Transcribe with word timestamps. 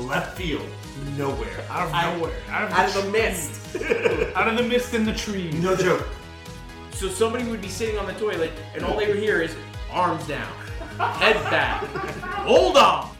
left 0.00 0.36
field, 0.36 0.66
nowhere. 1.16 1.48
Out 1.70 1.88
of 1.88 1.94
I- 1.94 2.14
nowhere. 2.16 2.32
Out 2.48 2.64
of, 2.64 2.72
Out 2.78 2.96
of 2.96 3.04
the 3.04 3.10
mist. 3.10 3.76
out 4.36 4.48
of 4.48 4.56
the 4.56 4.62
mist 4.62 4.94
in 4.94 5.04
the 5.04 5.12
trees. 5.14 5.54
No 5.54 5.74
joke. 5.76 6.06
So 6.92 7.08
somebody 7.08 7.44
would 7.44 7.60
be 7.60 7.68
sitting 7.68 7.98
on 7.98 8.06
the 8.06 8.12
toilet 8.14 8.52
and 8.74 8.84
all 8.84 8.96
they 8.96 9.08
would 9.08 9.18
hear 9.18 9.42
is 9.42 9.54
arms 9.90 10.26
down, 10.28 10.46
head 10.98 11.34
back, 11.50 11.82
hold 12.46 12.76
on. 12.76 13.10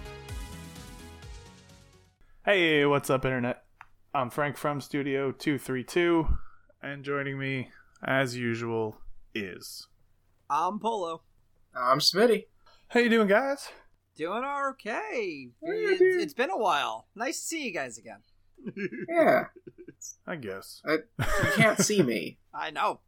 Hey, 2.45 2.85
what's 2.85 3.11
up, 3.11 3.25
Internet? 3.25 3.63
I'm 4.13 4.31
Frank 4.31 4.57
from 4.57 4.81
Studio 4.81 5.33
232, 5.33 6.29
and 6.83 7.03
joining 7.05 7.39
me, 7.39 7.71
as 8.07 8.37
usual, 8.37 8.99
is. 9.35 9.89
I'm 10.51 10.79
Polo. 10.79 11.23
I'm 11.75 11.99
Smitty. 11.99 12.45
How 12.89 13.01
you 13.01 13.09
doing, 13.09 13.29
guys? 13.29 13.71
Doing 14.17 14.45
okay. 14.71 15.49
Yeah, 15.63 15.73
It, 15.73 15.99
dude. 15.99 16.21
it's 16.23 16.35
been 16.35 16.51
a 16.51 16.57
while. 16.59 17.07
Nice 17.17 17.41
to 17.41 17.47
see 17.47 17.65
you 17.65 17.73
guys 17.73 17.99
again. 17.99 18.21
Yeah, 19.09 19.47
I 20.27 20.37
guess. 20.37 20.81
I, 20.87 20.93
you 21.19 21.53
can't 21.57 21.79
see 21.79 22.03
me. 22.03 22.39
I 22.55 22.71
know. 22.71 23.01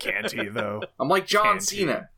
Can't 0.00 0.30
he, 0.30 0.48
though? 0.48 0.82
I'm 1.00 1.08
like 1.08 1.26
John 1.26 1.44
Can't 1.58 1.70
he? 1.70 1.76
Cena. 1.78 2.08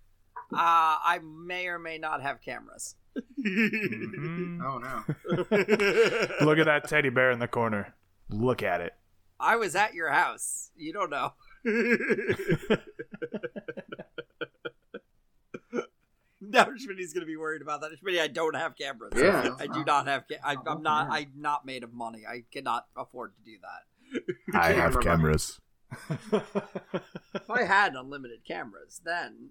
Uh, 0.52 0.56
I 1.04 1.20
may 1.22 1.66
or 1.68 1.78
may 1.78 1.98
not 1.98 2.22
have 2.22 2.40
cameras. 2.42 2.96
Mhm. 3.44 4.58
Oh 4.62 4.78
no. 4.78 5.04
Look 6.46 6.58
at 6.58 6.66
that 6.66 6.86
teddy 6.88 7.08
bear 7.10 7.30
in 7.30 7.38
the 7.38 7.48
corner. 7.48 7.94
Look 8.28 8.62
at 8.62 8.80
it. 8.80 8.92
I 9.38 9.56
was 9.56 9.74
at 9.74 9.94
your 9.94 10.10
house. 10.10 10.70
You 10.76 10.92
don't 10.92 11.10
know. 11.10 11.32
now 16.52 16.64
Schmitty's 16.64 17.12
gonna 17.12 17.26
be 17.26 17.36
worried 17.36 17.62
about 17.62 17.80
that. 17.82 17.90
Schmitty, 18.02 18.20
I 18.20 18.26
don't 18.28 18.54
have 18.56 18.76
cameras. 18.76 19.12
Yeah. 19.16 19.54
I 19.60 19.66
do 19.66 19.84
not 19.84 20.06
have. 20.06 20.24
Ca- 20.28 20.38
I, 20.44 20.56
I'm 20.66 20.82
not. 20.82 21.08
I'm 21.10 21.32
not 21.36 21.64
made 21.66 21.82
of 21.84 21.92
money. 21.92 22.22
I 22.28 22.44
cannot 22.52 22.86
afford 22.96 23.32
to 23.36 23.42
do 23.44 23.56
that. 23.62 24.54
I 24.58 24.72
have 24.72 24.92
Camera 24.92 25.02
cameras. 25.04 25.60
If 26.32 27.50
I 27.50 27.64
had 27.64 27.94
unlimited 27.94 28.44
cameras, 28.46 29.00
then 29.04 29.50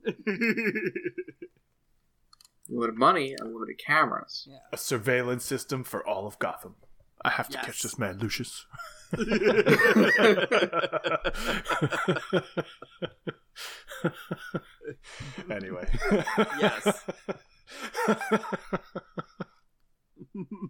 Unlimited 2.70 2.97
money, 3.00 3.36
unlimited 3.39 3.80
cameras. 3.86 4.47
A 4.72 4.77
surveillance 4.77 5.44
system 5.44 5.83
for 5.83 6.05
all 6.08 6.27
of 6.27 6.38
Gotham. 6.39 6.75
I 7.23 7.31
have 7.31 7.47
to 7.50 7.53
Yes. 7.58 7.66
catch 7.66 7.81
this 7.81 7.97
man, 7.97 8.20
Lucius. 8.20 8.66
anyway. 15.52 15.88
Yes. 16.59 17.03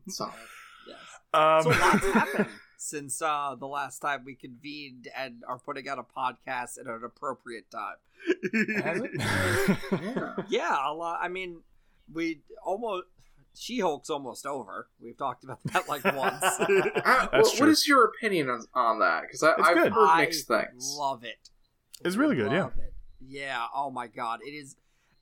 Sorry. 0.08 0.32
yes. 0.88 0.98
Um, 1.34 1.64
So 1.64 1.70
lots 1.70 2.06
happened 2.14 2.48
since 2.78 3.22
uh, 3.22 3.56
the 3.60 3.68
last 3.68 4.00
time 4.00 4.24
we 4.26 4.36
convened 4.36 5.08
and 5.16 5.44
are 5.48 5.60
putting 5.60 5.88
out 5.90 6.00
a 6.00 6.04
podcast 6.04 6.80
at 6.80 6.88
an 6.88 7.02
appropriate 7.04 7.66
time. 7.72 7.98
has 8.84 9.02
it? 9.02 9.12
Yeah. 10.02 10.36
Yeah, 10.50 10.90
a 10.90 10.94
lot. 10.94 11.20
I 11.22 11.28
mean, 11.28 11.62
we 12.12 12.42
almost 12.64 13.06
She 13.56 13.80
Hulk's 13.80 14.10
almost 14.10 14.46
over. 14.46 14.88
We've 15.02 15.18
talked 15.18 15.44
about 15.44 15.60
that 15.66 15.88
like 15.90 16.04
once. 16.06 16.40
That's 16.58 16.62
what- 16.66 17.32
what 17.34 17.56
true. 17.58 17.70
is 17.70 17.88
your 17.88 18.06
opinion 18.06 18.50
on, 18.50 18.66
on 18.74 19.00
that? 19.00 19.24
Because 19.24 19.44
I've 19.44 19.76
good. 19.76 19.92
heard 19.94 20.18
mixed 20.18 20.50
I 20.52 20.66
things. 20.66 20.96
Love 20.98 21.24
it. 21.24 21.50
It's 22.06 22.16
really 22.16 22.36
good, 22.36 22.52
yeah. 22.52 22.68
It. 22.68 22.94
Yeah. 23.20 23.66
Oh 23.76 23.90
my 23.92 24.08
god, 24.08 24.40
it 24.46 24.52
is. 24.52 24.76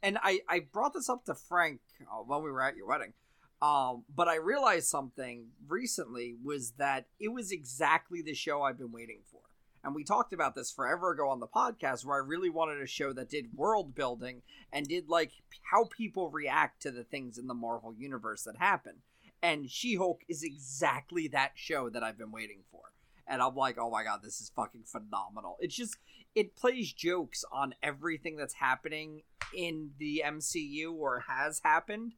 And 0.03 0.17
I 0.21 0.41
I 0.47 0.59
brought 0.71 0.93
this 0.93 1.09
up 1.09 1.25
to 1.25 1.33
Frank 1.33 1.79
uh, 2.01 2.17
when 2.17 2.43
we 2.43 2.51
were 2.51 2.61
at 2.61 2.75
your 2.75 2.87
wedding. 2.87 3.13
Um, 3.59 4.03
but 4.15 4.27
I 4.27 4.35
realized 4.35 4.87
something 4.87 5.47
recently 5.67 6.35
was 6.43 6.73
that 6.77 7.05
it 7.19 7.29
was 7.29 7.51
exactly 7.51 8.21
the 8.21 8.35
show 8.35 8.61
I've 8.61 8.77
been 8.77 8.91
waiting 8.91 9.21
for. 9.31 9.36
And 9.83 9.95
we 9.95 10.03
talked 10.03 10.33
about 10.33 10.55
this 10.55 10.71
forever 10.71 11.11
ago 11.11 11.29
on 11.29 11.39
the 11.39 11.47
podcast 11.47 12.05
where 12.05 12.17
I 12.17 12.25
really 12.25 12.49
wanted 12.49 12.81
a 12.81 12.87
show 12.87 13.13
that 13.13 13.29
did 13.29 13.55
world 13.55 13.95
building 13.95 14.41
and 14.71 14.87
did 14.87 15.07
like 15.07 15.31
how 15.71 15.85
people 15.85 16.29
react 16.29 16.81
to 16.81 16.91
the 16.91 17.03
things 17.03 17.37
in 17.37 17.47
the 17.47 17.53
Marvel 17.53 17.93
universe 17.93 18.43
that 18.43 18.57
happen. 18.57 18.95
And 19.41 19.69
She 19.69 19.95
Hulk 19.95 20.23
is 20.27 20.43
exactly 20.43 21.27
that 21.29 21.51
show 21.55 21.89
that 21.89 22.03
I've 22.03 22.17
been 22.17 22.31
waiting 22.31 22.63
for. 22.71 22.81
And 23.27 23.41
I'm 23.41 23.55
like, 23.55 23.77
oh 23.77 23.89
my 23.89 24.03
god, 24.03 24.21
this 24.23 24.41
is 24.41 24.51
fucking 24.55 24.83
phenomenal. 24.85 25.57
It's 25.59 25.75
just 25.75 25.97
it 26.35 26.55
plays 26.55 26.93
jokes 26.93 27.43
on 27.51 27.73
everything 27.81 28.35
that's 28.35 28.55
happening 28.55 29.23
in 29.55 29.91
the 29.97 30.23
MCU 30.25 30.93
or 30.93 31.21
has 31.27 31.61
happened 31.63 32.13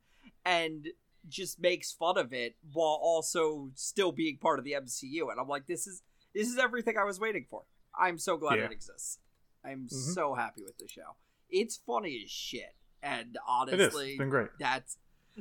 and 0.46 0.88
just 1.28 1.60
makes 1.60 1.92
fun 1.92 2.18
of 2.18 2.34
it 2.34 2.56
while 2.74 3.00
also 3.02 3.72
still 3.76 4.12
being 4.12 4.38
part 4.38 4.60
of 4.60 4.66
the 4.66 4.72
MCU 4.74 5.30
and 5.30 5.40
I'm 5.40 5.48
like 5.48 5.68
this 5.68 5.86
is 5.86 6.02
this 6.34 6.48
is 6.48 6.58
everything 6.58 6.98
I 6.98 7.04
was 7.04 7.20
waiting 7.20 7.46
for. 7.50 7.64
I'm 7.98 8.18
so 8.18 8.38
glad 8.38 8.60
Yeah. 8.60 8.66
it 8.66 8.72
exists. 8.72 9.20
I'm 9.64 9.88
Mhm. 9.88 10.14
so 10.14 10.36
happy 10.36 10.64
with 10.64 10.78
the 10.78 10.88
show. 10.88 11.16
It's 11.50 11.78
funny 11.78 12.22
as 12.24 12.32
shit 12.32 12.76
and 13.02 13.30
it 13.30 13.38
is. 13.38 13.42
honestly 13.48 14.10
It's 14.12 14.18
been 14.18 14.30
great. 14.30 14.50
that's 14.60 14.98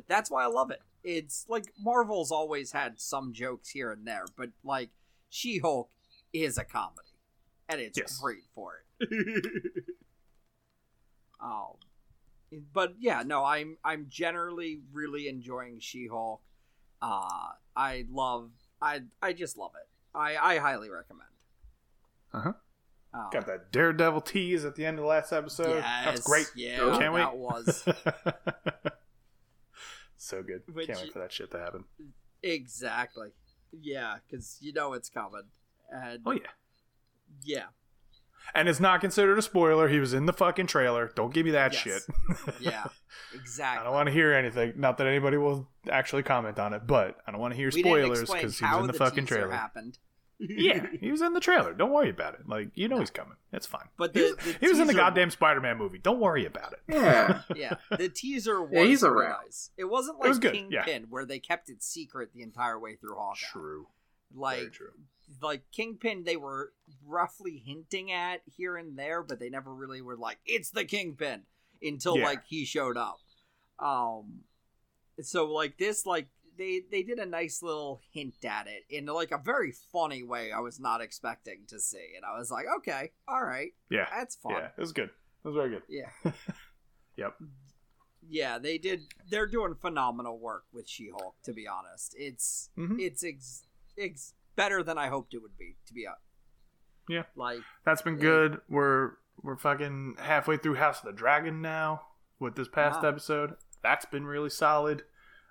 that's 0.07 0.31
why 0.31 0.45
I 0.45 0.47
love 0.47 0.71
it. 0.71 0.81
It's 1.05 1.47
like 1.49 1.73
Marvel's 1.79 2.31
always 2.33 2.73
had 2.73 3.01
some 3.01 3.33
jokes 3.33 3.71
here 3.71 3.91
and 3.93 4.07
there, 4.07 4.25
but 4.37 4.51
like 4.65 4.91
She 5.29 5.59
Hulk 5.59 5.91
is 6.33 6.57
a 6.59 6.65
comedy, 6.65 7.09
and 7.69 7.81
it's 7.81 7.99
Yes. 7.99 8.19
great 8.19 8.45
for 8.55 8.83
it. 9.01 9.85
um, 11.41 11.75
but 12.73 12.95
yeah, 12.99 13.23
no, 13.25 13.45
I'm 13.45 13.77
I'm 13.85 14.07
generally 14.09 14.81
really 14.93 15.29
enjoying 15.29 15.81
She 15.81 16.07
Hulk. 16.09 16.43
Uh, 17.01 17.51
I 17.77 18.07
love 18.11 18.51
I 18.81 19.03
I 19.23 19.33
just 19.33 19.57
love 19.57 19.73
it. 19.81 19.89
I 20.19 20.37
I 20.37 20.59
highly 20.59 20.91
recommend. 20.91 21.29
Uh-huh. 22.35 22.53
Um, 23.15 23.29
Got 23.33 23.47
that 23.47 23.73
Daredevil 23.73 24.21
tease 24.21 24.65
at 24.67 24.75
the 24.77 24.85
end 24.85 24.99
of 24.99 25.03
the 25.03 25.09
last 25.09 25.33
episode. 25.33 25.81
That's 25.83 26.19
yes, 26.19 26.27
great. 26.27 26.47
Yeah, 26.55 26.97
Can't 26.99 27.15
wait. 27.15 27.21
that 27.21 27.37
was 27.37 27.85
so 30.17 30.43
good. 30.43 30.63
Which- 30.73 30.87
Can't 30.87 31.01
wait 31.01 31.13
for 31.13 31.19
that 31.21 31.33
shit 31.33 31.51
to 31.53 31.59
happen. 31.59 31.85
exactly. 32.43 33.29
Yeah, 33.81 34.17
because 34.27 34.57
you 34.61 34.73
know 34.73 34.95
it's 34.95 35.09
coming, 35.11 35.43
and 35.91 36.21
Oh 36.25 36.33
yeah. 36.33 36.41
yeah. 37.43 37.65
And 38.55 38.67
it's 38.67 38.81
not 38.81 39.03
considered 39.03 39.37
a 39.39 39.43
spoiler. 39.43 39.89
He 39.89 39.99
was 40.01 40.15
in 40.15 40.25
the 40.25 40.33
fucking 40.33 40.69
trailer. 40.69 41.13
Don't 41.15 41.35
give 41.35 41.45
me 41.45 41.53
that 41.53 41.75
Yes. 41.75 41.83
shit. 41.83 42.03
Yeah, 42.61 42.85
exactly. 43.35 43.81
I 43.83 43.85
don't 43.85 43.93
want 43.93 44.07
to 44.07 44.13
hear 44.13 44.33
anything. 44.33 44.73
Not 44.77 44.97
that 44.99 45.07
anybody 45.07 45.37
will 45.37 45.69
actually 45.91 46.23
comment 46.23 46.59
on 46.59 46.73
it, 46.73 46.87
but 46.87 47.19
I 47.27 47.31
don't 47.31 47.41
want 47.43 47.53
to 47.53 47.57
hear 47.59 47.71
we 47.75 47.83
spoilers 47.83 48.21
because 48.31 48.59
he 48.59 48.65
was 48.65 48.81
in 48.81 48.87
the, 48.87 48.93
the 48.95 48.99
fucking 48.99 49.27
trailer. 49.27 49.51
happened. 49.51 49.99
Yeah, 50.41 50.87
he 51.01 51.11
was 51.11 51.21
in 51.21 51.33
the 51.33 51.41
trailer. 51.41 51.75
Don't 51.75 51.91
worry 51.93 52.11
about 52.11 52.35
it. 52.35 52.49
Like 52.49 52.69
you 52.75 52.87
know 52.89 52.99
he's 53.01 53.11
coming. 53.11 53.37
It's 53.53 53.67
fine. 53.67 53.89
But 53.97 54.15
he 54.15 54.23
was, 54.23 54.37
the 54.37 54.57
he 54.61 54.69
was 54.69 54.79
in 54.79 54.87
the 54.87 54.95
goddamn 54.95 55.31
Spider-Man 55.31 55.77
movie. 55.79 55.99
Don't 55.99 56.21
worry 56.21 56.47
about 56.47 56.73
it. 56.75 56.81
Yeah. 56.89 57.43
yeah, 57.57 57.75
the 57.97 58.09
teaser 58.09 58.61
was 58.63 58.71
Yeah, 58.73 58.85
he's 58.85 59.01
pretty 59.01 59.15
around. 59.15 59.37
nice. 59.45 59.71
It 59.77 59.85
wasn't 59.87 60.17
It 60.19 60.21
like 60.21 60.29
was 60.29 60.39
good, 60.39 60.53
Kingpin 60.53 60.71
yeah. 61.03 61.07
where 61.09 61.25
they 61.25 61.39
kept 61.41 61.69
it 61.71 61.83
secret 61.83 62.31
the 62.35 62.43
entire 62.43 62.79
way 62.79 62.95
through 62.97 63.17
Hawkeye. 63.17 63.39
True. 63.53 63.87
Like 64.35 64.59
Very 64.59 64.71
true. 64.71 64.93
like 65.43 65.63
Kingpin 65.73 66.25
they 66.25 66.37
were 66.37 66.73
roughly 67.07 67.63
hinting 67.65 68.13
at 68.13 68.43
here 68.45 68.77
and 68.77 68.99
there, 68.99 69.23
but 69.23 69.41
they 69.41 69.49
never 69.51 69.75
really 69.75 70.03
were 70.03 70.17
like, 70.17 70.39
it's 70.47 70.71
the 70.71 70.85
Kingpin 70.85 71.43
until 71.83 72.17
Yeah. 72.19 72.27
like 72.27 72.45
he 72.47 72.65
showed 72.65 72.97
up. 72.97 73.19
Um 73.79 74.41
so 75.21 75.47
like 75.53 75.79
this 75.79 76.07
like 76.07 76.29
they 76.59 76.83
they 76.91 77.03
did 77.03 77.19
a 77.19 77.25
nice 77.27 77.63
little 77.63 78.01
hint 78.13 78.45
at 78.45 78.67
it 78.67 78.85
in 78.91 79.07
like 79.07 79.31
a 79.31 79.39
very 79.39 79.73
funny 79.93 80.23
way 80.23 80.53
I 80.53 80.61
was 80.61 80.79
not 80.81 81.01
expecting 81.01 81.61
to 81.69 81.79
see. 81.81 82.13
And 82.17 82.25
I 82.25 82.37
was 82.39 82.51
like, 82.51 82.67
okay, 82.79 83.13
all 83.27 83.43
right, 83.45 83.71
Yeah. 83.91 84.07
that's 84.11 84.37
fun. 84.37 84.53
Yeah. 84.53 84.69
It 84.77 84.81
was 84.81 84.93
good. 84.93 85.09
It 85.09 85.45
was 85.49 85.55
very 85.55 85.71
good. 85.71 85.83
Yeah. 85.89 86.11
Yep. 87.17 87.35
Yeah, 88.29 88.59
they 88.59 88.79
did. 88.79 89.01
They're 89.29 89.47
doing 89.49 89.75
phenomenal 89.75 90.39
work 90.39 90.65
with 90.73 90.89
She-Hulk. 90.89 91.35
To 91.45 91.53
be 91.53 91.67
honest, 91.67 92.15
it's 92.17 92.71
Mhm. 92.79 93.01
it's 93.01 93.25
ex, 93.25 93.67
ex, 93.99 94.35
better 94.55 94.83
than 94.85 94.99
I 94.99 95.09
hoped 95.09 95.35
it 95.35 95.39
would 95.43 95.57
be. 95.59 95.77
To 95.87 95.95
be 95.95 96.07
honest, 96.07 96.23
Yeah. 97.09 97.25
like 97.35 97.61
That's 97.85 98.03
been 98.03 98.19
good. 98.19 98.61
We're 98.69 99.13
we're 99.43 99.57
fucking 99.57 100.17
halfway 100.21 100.59
through 100.59 100.75
House 100.77 100.99
of 101.01 101.07
the 101.07 101.13
Dragon 101.13 101.61
now 101.63 102.07
with 102.39 102.55
this 102.57 102.69
past 102.69 103.03
Wow. 103.03 103.09
episode. 103.09 103.57
That's 103.83 104.05
been 104.05 104.25
really 104.27 104.51
solid. 104.51 105.05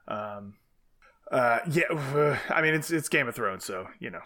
Um, 0.08 0.58
Uh, 1.32 1.60
yeah, 1.72 1.84
I 2.50 2.62
mean 2.62 2.74
it's 2.74 2.90
it's 2.92 3.10
Game 3.10 3.28
of 3.28 3.36
Thrones, 3.36 3.66
so 3.66 3.88
you 4.00 4.10
know 4.12 4.22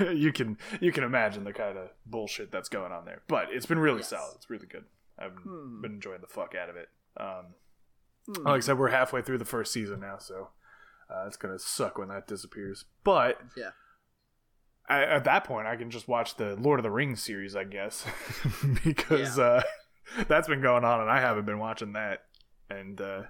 you 0.12 0.32
can 0.32 0.56
you 0.80 0.90
can 0.92 1.04
imagine 1.04 1.44
the 1.44 1.52
kind 1.52 1.76
of 1.76 1.90
bullshit 2.06 2.50
that's 2.50 2.68
going 2.68 2.92
on 2.92 3.04
there. 3.04 3.22
But 3.28 3.48
it's 3.50 3.66
been 3.66 3.78
really 3.78 3.98
Yes. 3.98 4.08
solid. 4.08 4.32
It's 4.36 4.48
really 4.50 4.66
good. 4.66 4.84
I've 5.18 5.32
Hmm. 5.36 5.82
been 5.82 5.92
enjoying 5.92 6.20
the 6.22 6.26
fuck 6.26 6.54
out 6.54 6.68
of 6.70 6.76
it. 6.76 6.88
Um, 7.18 7.46
Hmm. 8.26 8.46
like 8.46 8.56
I 8.56 8.60
said, 8.60 8.78
we're 8.78 8.88
halfway 8.90 9.20
through 9.20 9.38
the 9.38 9.44
first 9.44 9.72
season 9.72 10.00
now, 10.00 10.16
so 10.18 10.50
uh, 11.10 11.24
it's 11.26 11.36
gonna 11.36 11.58
suck 11.58 11.98
when 11.98 12.08
that 12.08 12.26
disappears. 12.26 12.84
But 13.04 13.40
Yeah. 13.56 13.72
at, 14.88 15.02
at 15.02 15.24
that 15.24 15.44
point, 15.44 15.66
I 15.66 15.76
can 15.76 15.90
just 15.90 16.08
watch 16.08 16.36
the 16.36 16.56
Lord 16.56 16.78
of 16.78 16.84
the 16.84 16.90
Rings 16.90 17.22
series, 17.22 17.54
I 17.56 17.64
guess, 17.64 18.06
because 18.84 19.38
uh, 19.38 19.62
that's 20.28 20.48
been 20.48 20.62
going 20.62 20.84
on, 20.84 21.00
and 21.02 21.10
I 21.10 21.20
haven't 21.20 21.44
been 21.44 21.58
watching 21.58 21.92
that. 21.92 22.24
And 22.70 23.00
uh, 23.00 23.22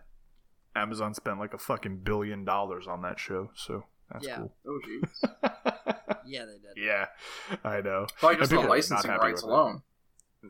Amazon 0.74 1.14
spent 1.14 1.38
like 1.38 1.54
a 1.54 1.58
fucking 1.58 1.98
billion 1.98 2.44
dollars 2.44 2.86
on 2.86 3.02
that 3.02 3.19
show, 3.19 3.50
so 3.54 3.84
that's 4.10 4.26
Yeah. 4.26 4.36
cool. 4.38 4.54
Oh, 4.66 4.80
jeez. 4.86 5.96
Yeah, 6.24 6.44
they 6.46 6.52
did. 6.52 6.76
yeah, 6.86 7.06
I 7.64 7.80
know. 7.80 8.06
Probably 8.19 8.38
just 8.38 8.50
the 8.50 8.56
people 8.56 8.64
are 8.64 8.69
not 8.69 8.70
licensing 8.70 9.10
rights 9.10 9.42
with 9.42 9.50
it. 9.50 9.52
alone. 9.54 9.82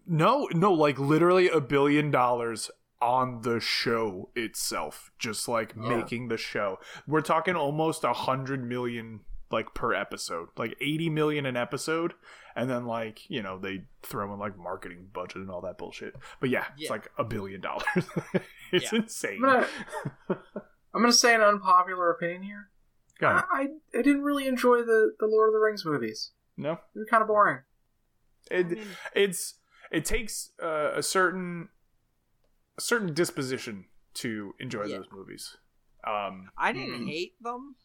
No, 0.07 0.49
no, 0.53 0.73
like 0.73 0.99
literally 0.99 1.49
a 1.49 1.61
billion 1.61 2.11
dollars 2.11 2.71
on 3.01 3.41
the 3.43 3.59
show 3.59 4.31
itself, 4.37 5.11
just 5.19 5.49
like 5.49 5.75
Yeah. 5.77 5.89
making 5.97 6.29
the 6.29 6.37
show. 6.37 6.79
We're 7.07 7.21
talking 7.23 7.57
almost 7.57 8.05
a 8.05 8.13
hundred 8.13 8.63
million 8.65 9.21
like 9.51 9.75
per 9.75 9.93
episode, 9.93 10.49
like 10.57 10.77
eighty 10.81 11.11
million 11.11 11.47
an 11.47 11.57
episode, 11.57 12.15
and 12.55 12.71
then 12.71 12.87
like 12.87 13.29
you 13.29 13.43
know 13.43 13.59
they 13.59 13.85
throw 14.03 14.33
in 14.33 14.39
like 14.39 14.57
marketing 14.57 15.09
budget 15.13 15.37
and 15.39 15.51
all 15.51 15.63
that 15.63 15.79
bullshit. 15.79 16.15
But 16.39 16.51
yeah, 16.51 16.67
it's 16.79 16.91
like 16.91 17.11
a 17.19 17.25
billion 17.25 17.61
dollars. 17.61 17.85
it's 18.73 18.93
Yeah. 18.93 18.99
insane. 19.01 19.43
I'm 19.45 19.51
gonna, 19.51 19.67
I'm 20.95 21.01
gonna 21.03 21.13
say 21.13 21.35
an 21.35 21.41
unpopular 21.43 22.11
opinion 22.11 22.43
here. 22.43 22.71
Go 23.21 23.29
ahead. 23.29 23.45
I, 23.53 23.61
I 23.63 23.99
I 23.99 24.03
didn't 24.03 24.23
really 24.23 24.47
enjoy 24.47 24.79
the 24.83 25.13
the 25.21 25.27
Lord 25.27 25.49
of 25.49 25.53
the 25.55 25.61
Rings 25.61 25.85
movies. 25.85 26.33
no, 26.57 26.79
they're 26.95 27.07
kind 27.07 27.23
of 27.23 27.29
boring. 27.29 27.61
I 28.51 28.55
it, 28.55 28.71
mean, 28.71 28.87
it's 29.15 29.55
it 29.91 30.05
takes 30.05 30.51
uh, 30.63 30.91
a 30.95 31.03
certain 31.03 31.69
a 32.79 32.81
certain 32.81 33.15
disposition 33.15 33.87
to 34.15 34.55
enjoy 34.59 34.87
Yeah. 34.87 34.99
those 34.99 35.07
movies. 35.13 35.57
Um, 36.07 36.51
I 36.59 36.73
didn't 36.73 37.07
hate 37.07 37.35
them. 37.43 37.77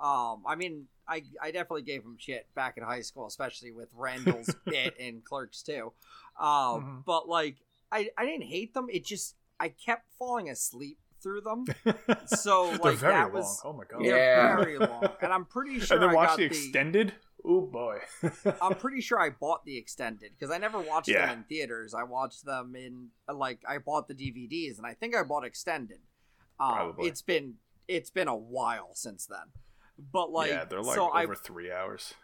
Um, 0.00 0.42
I 0.46 0.54
mean, 0.56 0.86
I 1.08 1.22
I 1.40 1.50
definitely 1.52 1.82
gave 1.82 2.02
them 2.02 2.16
shit 2.18 2.46
back 2.54 2.76
in 2.76 2.82
high 2.84 3.00
school, 3.02 3.26
especially 3.26 3.72
with 3.72 3.88
Randall's 3.94 4.54
bit 4.66 4.96
in 4.98 5.22
Clerks 5.22 5.62
2. 5.62 5.92
Um, 6.38 6.40
Mhm. 6.40 7.04
but 7.06 7.28
like, 7.28 7.56
I 7.90 8.10
I 8.18 8.24
didn't 8.26 8.42
hate 8.46 8.74
them. 8.74 8.86
It 8.90 9.04
just 9.04 9.36
I 9.62 9.68
kept 9.68 10.06
falling 10.18 10.50
asleep 10.50 10.98
through 11.22 11.42
them. 11.42 11.64
So 12.26 12.66
They're 12.70 12.78
like 12.78 12.96
very 12.96 13.12
that 13.14 13.22
long. 13.24 13.32
was 13.32 13.60
Oh 13.64 13.72
my 13.72 13.84
god. 13.90 14.04
Yeah. 14.04 14.56
very 14.56 14.78
long, 14.78 15.06
and 15.22 15.32
I'm 15.32 15.44
pretty 15.44 15.78
sure 15.84 15.96
and 15.96 16.02
then 16.02 16.10
I 16.10 16.14
watch 16.14 16.28
got 16.30 16.36
the 16.38 16.44
extended. 16.44 17.12
Oh 17.44 17.60
boy. 17.62 17.98
I'm 18.62 18.74
pretty 18.74 19.00
sure 19.00 19.20
I 19.20 19.30
bought 19.30 19.64
the 19.64 19.76
extended 19.76 20.32
because 20.38 20.52
I 20.54 20.58
never 20.58 20.78
watched 20.80 21.08
Yeah. 21.08 21.26
them 21.26 21.38
in 21.38 21.44
theaters. 21.44 21.94
I 21.94 22.02
watched 22.04 22.44
them 22.44 22.74
in 22.76 23.08
like 23.32 23.60
I 23.68 23.78
bought 23.78 24.08
the 24.08 24.14
DVDs 24.14 24.78
and 24.78 24.86
I 24.86 24.94
think 24.94 25.14
I 25.16 25.22
bought 25.22 25.44
extended. 25.44 25.98
Um, 26.60 26.72
Probably. 26.74 27.08
It's 27.08 27.22
been 27.22 27.54
it's 27.88 28.10
been 28.10 28.28
a 28.28 28.36
while 28.36 28.90
since 28.94 29.26
then, 29.26 29.46
but 30.12 30.30
like 30.30 30.50
yeah, 30.50 30.64
they're 30.64 30.82
like 30.82 30.94
so 30.96 31.08
over 31.16 31.32
I 31.34 31.36
three 31.36 31.70
hours. 31.72 32.14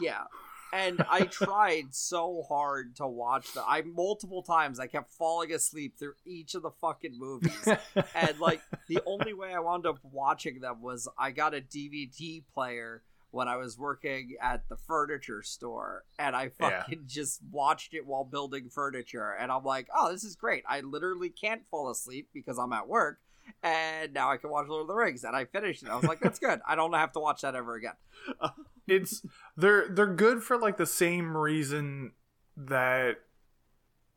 yeah, 0.00 0.24
and 0.72 1.04
I 1.10 1.26
tried 1.26 1.94
so 1.94 2.42
hard 2.48 2.96
to 2.96 3.06
watch 3.06 3.52
the 3.54 3.62
I 3.66 3.82
multiple 3.82 4.42
times 4.42 4.78
I 4.80 4.86
kept 4.86 5.10
falling 5.12 5.52
asleep 5.52 5.98
through 5.98 6.14
each 6.24 6.54
of 6.54 6.62
the 6.62 6.70
fucking 6.70 7.18
movies. 7.18 7.68
and 8.14 8.38
like 8.40 8.60
the 8.88 9.00
only 9.06 9.32
way 9.34 9.54
I 9.54 9.60
wound 9.60 9.86
up 9.86 9.98
watching 10.02 10.60
them 10.60 10.82
was 10.82 11.08
I 11.18 11.30
got 11.30 11.54
a 11.54 11.60
DVD 11.60 12.42
player 12.54 13.02
when 13.32 13.46
I 13.46 13.56
was 13.56 13.78
working 13.78 14.34
at 14.42 14.68
the 14.68 14.76
furniture 14.76 15.40
store, 15.42 16.02
and 16.18 16.34
I 16.34 16.50
Yeah. 16.60 16.82
fucking 16.82 17.04
just 17.06 17.40
watched 17.52 17.94
it 17.94 18.04
while 18.04 18.24
building 18.24 18.68
furniture, 18.68 19.30
and 19.38 19.52
I'm 19.52 19.62
like, 19.62 19.86
oh, 19.96 20.10
this 20.10 20.24
is 20.24 20.34
great. 20.34 20.64
I 20.68 20.80
literally 20.80 21.30
can't 21.30 21.62
fall 21.70 21.90
asleep 21.90 22.30
because 22.34 22.58
I'm 22.58 22.72
at 22.72 22.88
work. 22.88 23.20
And 23.62 24.12
now 24.12 24.30
I 24.30 24.36
can 24.36 24.50
watch 24.50 24.68
Lord 24.68 24.82
of 24.82 24.88
the 24.88 24.94
Rings, 24.94 25.24
and 25.24 25.36
I 25.36 25.44
finished 25.44 25.82
it. 25.82 25.88
I 25.88 25.96
was 25.96 26.04
like, 26.04 26.20
"That's 26.20 26.38
good. 26.38 26.60
I 26.66 26.74
don't 26.74 26.92
have 26.92 27.12
to 27.12 27.20
watch 27.20 27.42
that 27.42 27.54
ever 27.54 27.74
again." 27.74 27.94
it's 28.86 29.22
they're 29.56 29.88
they're 29.88 30.14
good 30.14 30.42
for 30.42 30.58
like 30.58 30.76
the 30.76 30.86
same 30.86 31.36
reason 31.36 32.12
that 32.56 33.16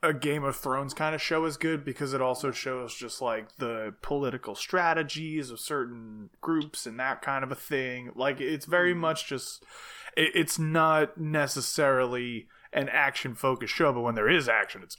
a 0.04 0.14
Game 0.14 0.44
of 0.44 0.58
Thrones 0.58 0.94
kind 0.94 1.16
of 1.16 1.22
show 1.22 1.46
is 1.46 1.56
good 1.56 1.86
because 1.86 2.14
it 2.14 2.22
also 2.22 2.52
shows 2.52 2.94
just 2.94 3.22
like 3.22 3.56
the 3.56 3.96
political 4.02 4.54
strategies 4.54 5.50
of 5.50 5.62
certain 5.62 6.30
groups 6.42 6.86
and 6.86 7.00
that 7.00 7.22
kind 7.22 7.44
of 7.44 7.52
a 7.52 7.56
thing. 7.56 8.12
Like 8.14 8.42
it's 8.42 8.66
very 8.66 8.92
mm-hmm. 8.92 9.00
much 9.00 9.28
just 9.28 9.64
it, 10.18 10.32
it's 10.36 10.60
not 10.60 11.18
necessarily 11.18 12.48
an 12.74 12.90
action 12.90 13.34
focused 13.34 13.74
show, 13.74 13.94
but 13.94 14.02
when 14.02 14.16
there 14.16 14.30
is 14.30 14.50
action, 14.50 14.82
it's 14.84 14.98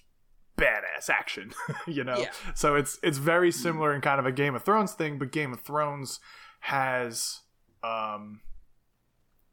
badass 0.56 1.08
action, 1.08 1.52
you 1.86 2.04
know. 2.04 2.18
Yeah. 2.18 2.30
So 2.54 2.74
it's 2.74 2.98
it's 3.02 3.18
very 3.18 3.50
similar 3.52 3.94
in 3.94 4.00
kind 4.00 4.18
of 4.18 4.26
a 4.26 4.32
Game 4.32 4.54
of 4.54 4.62
Thrones 4.62 4.92
thing, 4.92 5.18
but 5.18 5.32
Game 5.32 5.52
of 5.52 5.60
Thrones 5.60 6.20
has 6.60 7.40
um 7.82 8.40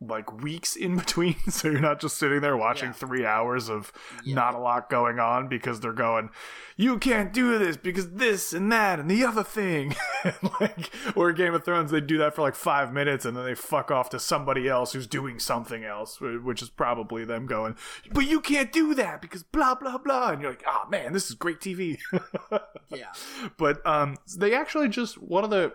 like 0.03 0.41
weeks 0.41 0.75
in 0.75 0.95
between 0.97 1.35
so 1.47 1.69
you're 1.69 1.79
not 1.79 2.01
just 2.01 2.17
sitting 2.17 2.41
there 2.41 2.57
watching 2.57 2.87
Yeah. 2.89 2.93
three 2.93 3.23
hours 3.25 3.69
of 3.69 3.91
Yeah. 4.23 4.33
not 4.35 4.55
a 4.55 4.57
lot 4.57 4.89
going 4.89 5.19
on 5.19 5.47
because 5.47 5.79
they're 5.79 5.93
going 5.93 6.31
you 6.75 6.97
can't 6.97 7.31
do 7.31 7.59
this 7.59 7.77
because 7.77 8.13
this 8.13 8.51
and 8.53 8.71
that 8.71 8.99
and 8.99 9.09
the 9.11 9.23
other 9.23 9.43
thing. 9.43 9.95
Like 10.59 10.91
or 11.15 11.31
game 11.33 11.53
of 11.55 11.63
thrones 11.65 11.89
they 11.91 12.01
do 12.01 12.17
that 12.19 12.35
for 12.35 12.41
like 12.43 12.55
five 12.55 12.93
minutes 12.93 13.25
and 13.25 13.35
then 13.35 13.43
they 13.45 13.55
fuck 13.55 13.89
off 13.91 14.09
to 14.11 14.19
somebody 14.19 14.67
else 14.67 14.93
who's 14.93 15.07
doing 15.07 15.39
something 15.39 15.83
else 15.83 16.19
which 16.21 16.61
is 16.61 16.69
probably 16.69 17.25
them 17.25 17.45
going 17.47 17.75
but 18.11 18.27
you 18.27 18.39
can't 18.41 18.71
do 18.71 18.93
that 18.95 19.21
because 19.21 19.41
blah 19.43 19.73
blah 19.75 19.97
blah. 19.97 20.29
And 20.31 20.41
you're 20.41 20.51
like 20.51 20.63
oh 20.67 20.87
man 20.89 21.13
this 21.13 21.29
is 21.29 21.35
great 21.35 21.59
tv 21.59 21.99
Yeah, 22.89 23.11
but 23.57 23.85
um 23.85 24.17
they 24.37 24.53
actually 24.53 24.89
just 24.89 25.21
one 25.21 25.43
of 25.43 25.49
the 25.49 25.73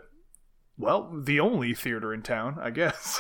well 0.79 1.11
the 1.25 1.41
only 1.41 1.75
theater 1.75 2.13
in 2.15 2.23
town 2.23 2.59
i 2.61 2.71
guess 2.71 3.19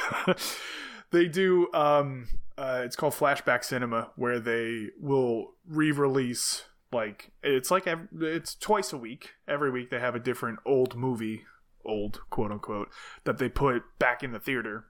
they 1.11 1.27
do 1.27 1.73
um 1.73 2.29
uh 2.59 2.83
it's 2.85 2.97
called 2.97 3.13
flashback 3.13 3.65
cinema 3.65 4.11
where 4.17 4.41
they 4.41 4.89
will 5.01 5.55
re-release 5.67 6.65
like 6.93 7.33
it's 7.43 7.71
like 7.71 7.87
ev- 7.87 8.09
it's 8.21 8.55
twice 8.55 8.93
a 8.93 8.97
week. 8.97 9.33
Every 9.49 9.71
week 9.71 9.91
they 9.91 10.01
have 10.01 10.15
a 10.15 10.21
different 10.21 10.61
old 10.65 10.97
movie 10.97 11.45
old 11.85 12.21
quote 12.31 12.51
unquote 12.51 12.89
that 13.25 13.39
they 13.39 13.49
put 13.49 13.83
back 13.99 14.23
in 14.23 14.33
the 14.33 14.41
theater. 14.41 14.87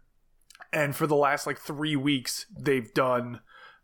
And 0.72 0.94
for 0.94 1.06
the 1.06 1.16
last 1.16 1.46
like 1.46 1.58
three 1.58 1.96
weeks 1.96 2.46
they've 2.56 2.92
done 2.92 3.40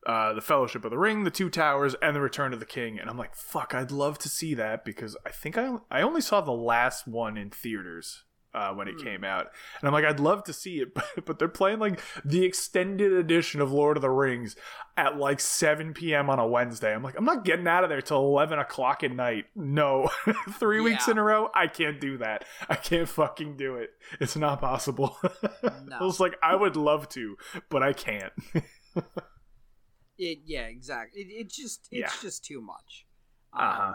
uh, 0.07 0.33
the 0.33 0.41
Fellowship 0.41 0.85
of 0.85 0.91
the 0.91 0.99
Ring, 0.99 1.23
the 1.23 1.31
Two 1.31 1.49
Towers, 1.49 1.95
and 2.03 2.17
the 2.17 2.21
Return 2.21 2.53
of 2.53 2.59
the 2.59 2.67
King. 2.67 2.99
And 2.99 3.09
I'm 3.09 3.17
like, 3.17 3.37
fuck, 3.37 3.73
I'd 3.73 3.93
love 3.93 4.19
to 4.19 4.29
see 4.29 4.53
that 4.55 4.85
because 4.85 5.17
I 5.25 5.31
think 5.31 5.57
I 5.57 5.77
I 5.91 6.03
only 6.03 6.21
saw 6.21 6.41
the 6.41 6.53
last 6.53 7.07
one 7.07 7.37
in 7.37 7.51
theaters 7.51 8.25
uh, 8.54 8.73
when 8.73 8.87
it 8.88 8.99
came 8.99 9.25
out, 9.25 9.47
and 9.80 9.88
I'm 9.88 9.92
like, 9.92 10.04
I'd 10.04 10.21
love 10.21 10.44
to 10.44 10.52
see 10.52 10.80
it, 10.80 10.94
but, 10.94 11.25
but 11.25 11.38
they're 11.38 11.49
playing 11.49 11.78
like 11.78 12.00
the 12.25 12.44
extended 12.44 13.12
edition 13.12 13.61
of 13.61 13.73
Lord 13.73 13.97
of 13.97 14.02
the 14.02 14.11
Rings 14.11 14.56
at 14.97 15.16
like 15.16 15.40
7 15.40 15.94
p.m. 15.94 16.28
on 16.28 16.38
a 16.38 16.47
Wednesday. 16.47 16.94
I'm 16.94 17.02
like, 17.02 17.16
I'm 17.16 17.25
not 17.25 17.44
getting 17.44 17.66
out 17.66 17.82
of 17.85 17.90
there 17.90 18.02
till 18.02 18.18
11 18.18 18.59
o'clock 18.59 19.02
at 19.02 19.11
night. 19.12 19.47
No, 19.56 20.11
three 20.52 20.80
weeks 20.80 21.09
in 21.09 21.16
a 21.18 21.23
row, 21.23 21.49
I 21.54 21.66
can't 21.66 22.00
do 22.00 22.18
that. 22.18 22.44
I 22.68 22.75
can't 22.75 23.09
fucking 23.09 23.56
do 23.56 23.76
it. 23.76 23.90
It's 24.21 24.37
not 24.37 24.61
possible. 24.61 25.16
No. 25.85 25.97
I 26.00 26.04
was 26.04 26.21
like, 26.21 26.37
I 26.42 26.54
would 26.56 26.76
love 26.76 27.09
to, 27.11 27.37
but 27.68 27.82
I 27.82 27.92
can't. 27.92 28.32
it, 30.18 30.38
yeah, 30.44 30.62
exactly. 30.66 31.23
It, 31.23 31.26
it 31.47 31.50
just 31.50 31.88
it's 31.90 32.14
Yeah. 32.14 32.21
just 32.23 32.44
too 32.44 32.61
much. 32.61 33.06
Uh-huh. 33.52 33.82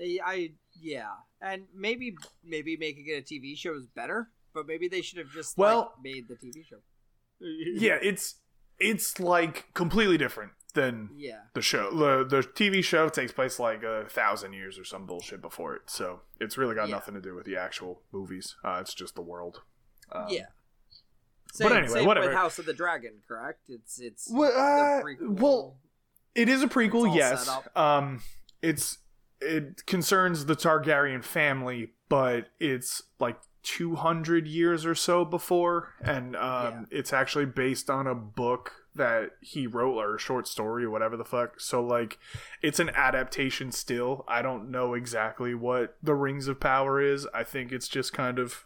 I, 0.00 0.18
I 0.24 0.50
yeah, 0.80 1.08
and 1.40 1.64
maybe 1.74 2.16
maybe 2.44 2.76
making 2.76 3.06
it 3.08 3.12
a 3.18 3.22
TV 3.22 3.56
show 3.56 3.74
is 3.74 3.86
better, 3.86 4.30
but 4.54 4.66
maybe 4.66 4.88
they 4.88 5.02
should 5.02 5.18
have 5.18 5.30
just 5.30 5.56
Well- 5.58 5.92
like, 5.96 6.04
made 6.04 6.28
the 6.28 6.34
TV 6.34 6.64
show. 6.66 6.78
yeah, 7.40 7.98
it's 8.02 8.36
it's 8.78 9.18
like 9.20 9.72
completely 9.74 10.18
different 10.18 10.52
than 10.74 11.10
yeah, 11.16 11.40
the 11.54 11.62
show. 11.62 11.90
The 11.90 12.24
the 12.24 12.42
TV 12.42 12.82
show 12.84 13.08
takes 13.08 13.32
place 13.32 13.58
like 13.58 13.82
a 13.82 14.06
thousand 14.08 14.52
years 14.52 14.78
or 14.78 14.84
some 14.84 15.06
bullshit 15.06 15.40
before 15.40 15.74
it, 15.76 15.82
so 15.86 16.20
it's 16.40 16.58
really 16.58 16.74
got 16.74 16.88
Yeah. 16.88 16.96
nothing 16.96 17.14
to 17.14 17.20
do 17.20 17.34
with 17.34 17.46
the 17.46 17.56
actual 17.56 18.02
movies. 18.12 18.56
Uh, 18.64 18.78
it's 18.80 18.94
just 18.94 19.14
the 19.14 19.22
world. 19.22 19.62
Um, 20.12 20.26
yeah. 20.28 20.46
but 21.58 21.68
Same, 21.68 21.72
anyway, 21.72 21.88
same 22.00 22.06
whatever. 22.06 22.26
with 22.28 22.36
House 22.36 22.58
of 22.58 22.66
the 22.66 22.72
Dragon, 22.74 23.14
correct? 23.26 23.60
It's 23.68 23.98
it's 24.00 24.28
Well, 24.30 24.52
uh, 24.56 25.02
well, 25.22 25.78
It 26.34 26.48
is 26.48 26.62
a 26.62 26.64
It's 26.66 26.74
prequel, 26.74 27.08
all 27.08 27.16
yes. 27.16 27.46
set 27.46 27.54
up. 27.54 27.76
Um, 27.76 28.22
it's 28.62 28.98
it 29.40 29.86
concerns 29.86 30.46
the 30.46 30.56
Targaryen 30.56 31.22
family, 31.24 31.90
but 32.08 32.48
it's 32.58 33.02
like 33.20 33.38
200 33.62 34.46
years 34.46 34.86
or 34.86 34.94
so 34.94 35.24
before, 35.24 35.92
and 36.02 36.34
um, 36.36 36.86
Yeah. 36.90 36.98
it's 36.98 37.12
actually 37.12 37.46
based 37.46 37.90
on 37.90 38.06
a 38.06 38.14
book 38.14 38.72
that 38.94 39.30
he 39.40 39.66
wrote 39.66 39.94
or 39.94 40.16
a 40.16 40.18
short 40.18 40.48
story 40.48 40.84
or 40.84 40.90
whatever 40.90 41.16
the 41.16 41.24
fuck. 41.24 41.60
So 41.60 41.82
like, 41.84 42.18
it's 42.62 42.80
an 42.80 42.90
adaptation 42.90 43.70
still. 43.70 44.24
I 44.26 44.42
don't 44.42 44.70
know 44.70 44.94
exactly 44.94 45.54
what 45.54 45.96
the 46.02 46.14
Rings 46.14 46.48
of 46.48 46.58
Power 46.58 47.00
is. 47.00 47.26
I 47.32 47.44
think 47.44 47.70
it's 47.70 47.88
just 47.88 48.12
kind 48.12 48.38
of 48.38 48.64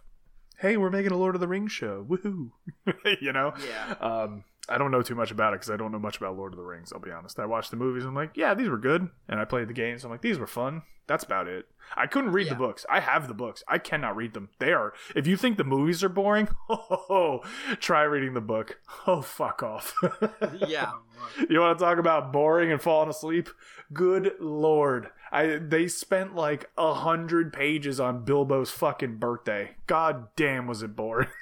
hey, 0.59 0.77
we're 0.77 0.91
making 0.91 1.11
a 1.11 1.17
Lord 1.19 1.35
of 1.35 1.41
the 1.41 1.49
Rings 1.49 1.73
show, 1.73 2.07
woohoo! 2.09 2.51
you 3.21 3.33
know, 3.33 3.53
Yeah. 3.69 3.95
um, 4.01 4.45
I 4.69 4.79
don't 4.79 4.91
know 4.93 5.03
too 5.03 5.15
much 5.17 5.31
about 5.33 5.53
it 5.55 5.57
because 5.61 5.71
I 5.71 5.77
don't 5.77 5.91
know 5.93 5.99
much 5.99 6.17
about 6.19 6.37
Lord 6.37 6.53
of 6.53 6.57
the 6.57 6.65
Rings. 6.65 6.93
I'll 6.93 7.01
be 7.01 7.11
honest. 7.11 7.39
I 7.41 7.47
watched 7.47 7.71
the 7.73 7.77
movies. 7.77 8.05
I'm 8.05 8.15
like, 8.15 8.31
yeah, 8.37 8.55
these 8.55 8.69
were 8.69 8.79
good, 8.79 9.09
and 9.29 9.41
I 9.41 9.45
played 9.45 9.69
the 9.69 9.73
games. 9.75 10.05
I'm 10.05 10.11
like, 10.11 10.23
these 10.23 10.39
were 10.39 10.47
fun. 10.47 10.83
That's 11.09 11.25
about 11.25 11.49
it. 11.49 11.67
I 11.97 12.07
couldn't 12.07 12.31
read 12.31 12.47
Yeah. 12.47 12.53
the 12.55 12.59
books. 12.61 12.87
I 12.89 13.01
have 13.01 13.27
the 13.27 13.35
books. 13.35 13.65
I 13.67 13.79
cannot 13.79 14.15
read 14.15 14.35
them. 14.35 14.51
They 14.61 14.73
are. 14.73 14.93
If 15.17 15.27
you 15.27 15.37
think 15.37 15.59
the 15.59 15.65
movies 15.65 16.05
are 16.05 16.09
boring, 16.09 16.49
oh, 16.71 17.41
try 17.81 18.03
reading 18.03 18.35
the 18.35 18.41
book. 18.41 18.79
Oh, 19.07 19.21
fuck 19.21 19.63
off. 19.65 19.95
Yeah. 20.69 20.93
you 21.51 21.61
want 21.61 21.79
to 21.79 21.85
talk 21.85 21.99
about 21.99 22.33
boring 22.33 22.71
and 22.71 22.81
falling 22.81 23.09
asleep? 23.11 23.49
Good 23.93 24.35
lord. 24.39 25.09
I 25.33 25.57
they 25.57 25.89
spent 25.89 26.35
like 26.37 26.71
a 26.79 26.95
hundred 26.95 27.53
pages 27.53 27.99
on 27.99 28.25
Bilbo's 28.25 28.71
fucking 28.71 29.17
birthday. 29.17 29.73
God 29.87 30.29
damn 30.37 30.67
was 30.69 30.83
it 30.83 30.95
boring. 30.95 31.29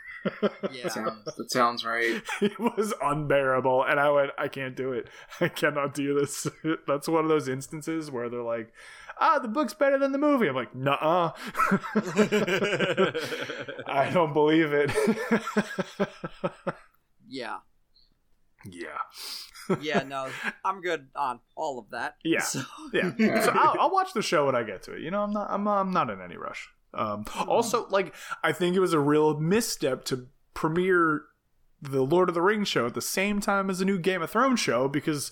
Yeah. 0.71 0.83
That 0.85 0.93
sounds, 0.93 1.25
that 1.37 1.51
sounds 1.51 1.85
right. 1.85 2.23
it 2.43 2.59
was 2.59 2.93
unbearable 3.03 3.85
and 3.85 3.99
i 3.99 4.11
went 4.11 4.31
i 4.39 4.49
can't 4.49 4.77
do 4.77 4.93
it 4.93 5.09
i 5.41 5.49
cannot 5.49 5.95
do 5.95 6.19
this 6.19 6.47
that's 6.87 7.09
one 7.09 7.25
of 7.25 7.29
those 7.31 7.49
instances 7.49 8.11
where 8.11 8.29
they're 8.29 8.43
like 8.43 8.73
ah 9.19 9.39
the 9.39 9.49
book's 9.49 9.73
better 9.75 9.99
than 9.99 10.13
the 10.13 10.19
movie 10.19 10.47
i'm 10.49 10.55
like 10.55 10.75
nah 10.75 11.33
i 13.87 14.11
don't 14.13 14.33
believe 14.33 14.73
it 14.73 14.91
Yeah. 17.29 17.59
yeah 18.65 18.99
Yeah, 19.81 20.03
no, 20.03 20.29
I'm 20.65 20.81
good 20.81 21.07
on 21.15 21.39
all 21.57 21.79
of 21.79 21.91
that. 21.91 22.17
Yeah. 22.25 22.41
So, 22.41 22.63
yeah 22.93 23.13
so 23.45 23.53
I'll, 23.55 23.77
I'll 23.83 23.91
watch 23.93 24.13
the 24.15 24.23
show 24.23 24.47
when 24.47 24.55
i 24.57 24.63
get 24.65 24.83
to 24.85 24.93
it 24.95 25.01
you 25.01 25.11
know 25.11 25.23
i'm 25.23 25.33
not 25.33 25.49
i'm, 25.51 25.67
I'm 25.69 25.93
not 25.93 26.11
in 26.11 26.21
any 26.21 26.37
rush 26.37 26.69
um 26.95 27.25
also 27.47 27.87
like 27.89 28.15
i 28.43 28.53
think 28.53 28.75
it 28.75 28.81
was 28.81 28.93
a 28.93 28.99
real 28.99 29.39
misstep 29.39 30.05
to 30.05 30.27
premiere 30.55 31.23
the 31.81 32.03
lord 32.03 32.29
of 32.29 32.35
the 32.35 32.43
rings 32.43 32.69
show 32.69 32.87
at 32.87 32.95
the 32.95 33.01
same 33.01 33.41
time 33.41 33.71
as 33.71 33.81
a 33.81 33.85
new 33.85 33.99
game 33.99 34.23
of 34.23 34.31
thrones 34.31 34.61
show 34.61 34.89
because 34.89 35.31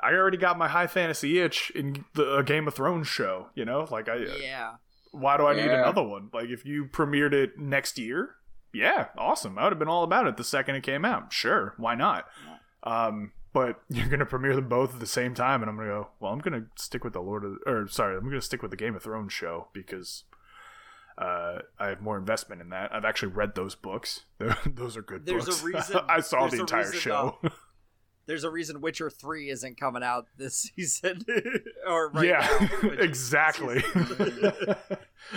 i 0.00 0.12
already 0.12 0.36
got 0.36 0.58
my 0.58 0.68
high 0.68 0.86
fantasy 0.86 1.38
itch 1.38 1.70
in 1.74 2.04
the 2.14 2.36
a 2.36 2.42
game 2.42 2.68
of 2.68 2.74
thrones 2.74 3.08
show 3.08 3.48
you 3.54 3.64
know? 3.64 3.86
Like 3.90 4.08
i 4.08 4.16
yeah. 4.40 4.74
why 5.12 5.36
do 5.36 5.46
i 5.46 5.54
need 5.54 5.70
another 5.70 6.02
one? 6.02 6.30
Like 6.32 6.48
if 6.48 6.64
you 6.64 6.86
premiered 6.86 7.32
it 7.32 7.58
next 7.58 7.98
year 7.98 8.34
yeah 8.72 9.06
awesome. 9.16 9.58
I 9.58 9.64
would 9.64 9.72
have 9.72 9.78
been 9.78 9.88
all 9.88 10.04
about 10.04 10.26
it 10.26 10.36
the 10.36 10.44
second 10.44 10.74
it 10.74 10.82
came 10.82 11.04
out. 11.04 11.32
Sure 11.32 11.74
why 11.78 11.94
not? 11.94 12.26
Um 12.82 13.32
but 13.52 13.80
you're 13.88 14.08
gonna 14.08 14.26
premiere 14.26 14.54
them 14.54 14.68
both 14.68 14.94
at 14.94 15.00
the 15.00 15.06
same 15.06 15.34
time 15.34 15.62
and 15.62 15.70
i'm 15.70 15.76
gonna 15.76 15.88
go 15.88 16.08
well 16.20 16.32
i'm 16.32 16.38
gonna 16.38 16.66
stick 16.76 17.04
with 17.04 17.12
the 17.12 17.20
lord 17.20 17.44
of 17.44 17.56
or 17.66 17.88
sorry 17.88 18.16
i'm 18.16 18.24
gonna 18.24 18.40
stick 18.40 18.62
with 18.62 18.70
the 18.70 18.76
game 18.76 18.94
of 18.94 19.02
thrones 19.02 19.32
show 19.32 19.68
because 19.72 20.24
uh, 21.20 21.58
I 21.78 21.88
have 21.88 22.00
more 22.00 22.16
investment 22.16 22.60
in 22.62 22.68
that. 22.70 22.94
I've 22.94 23.04
actually 23.04 23.32
read 23.32 23.54
those 23.54 23.74
books. 23.74 24.24
those 24.66 24.96
are 24.96 25.02
good 25.02 25.26
There's 25.26 25.48
a 25.48 25.64
reason- 25.66 26.00
I 26.08 26.20
saw 26.20 26.46
the 26.48 26.60
entire 26.60 26.92
show. 26.92 27.38
There's 28.26 28.44
a 28.44 28.50
reason 28.50 28.82
Witcher 28.82 29.08
3 29.08 29.48
isn't 29.48 29.80
coming 29.80 30.02
out 30.02 30.26
this 30.36 30.70
season. 30.76 31.24
or 31.88 32.10
right 32.10 32.26
yeah, 32.28 32.68
now, 32.82 32.90
exactly. 32.90 33.82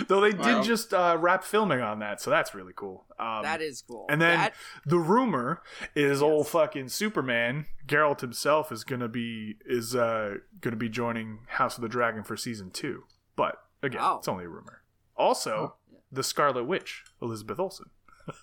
Though 0.08 0.20
they 0.20 0.30
did 0.30 0.40
Well- 0.40 0.62
just 0.62 0.92
uh, 0.94 1.16
wrap 1.18 1.42
filming 1.42 1.80
on 1.80 1.98
that, 2.00 2.20
so 2.20 2.30
that's 2.30 2.54
really 2.54 2.72
cool. 2.76 3.06
Um, 3.18 3.42
that 3.42 3.60
is 3.62 3.82
cool. 3.82 4.06
and 4.08 4.20
then 4.20 4.38
That- 4.38 4.54
the 4.86 4.98
rumor 4.98 5.62
is 5.94 6.22
old 6.22 6.48
fucking 6.48 6.88
Superman, 6.88 7.66
Geralt 7.86 8.20
himself, 8.20 8.70
is 8.70 8.84
gonna 8.84 9.08
be 9.08 9.56
is 9.66 9.94
uh 9.96 10.34
gonna 10.60 10.76
be 10.76 10.88
joining 10.88 11.40
House 11.48 11.76
of 11.76 11.82
the 11.82 11.88
Dragon 11.88 12.22
for 12.22 12.36
season 12.36 12.70
two. 12.70 13.04
But 13.36 13.56
again, 13.82 14.00
Oh. 14.02 14.16
it's 14.18 14.28
only 14.28 14.44
a 14.44 14.48
rumor. 14.48 14.82
Also, 15.22 15.76
Yeah. 15.90 15.98
the 16.10 16.22
Scarlet 16.22 16.64
Witch, 16.64 17.04
Elizabeth 17.20 17.58
Olsen. 17.58 17.86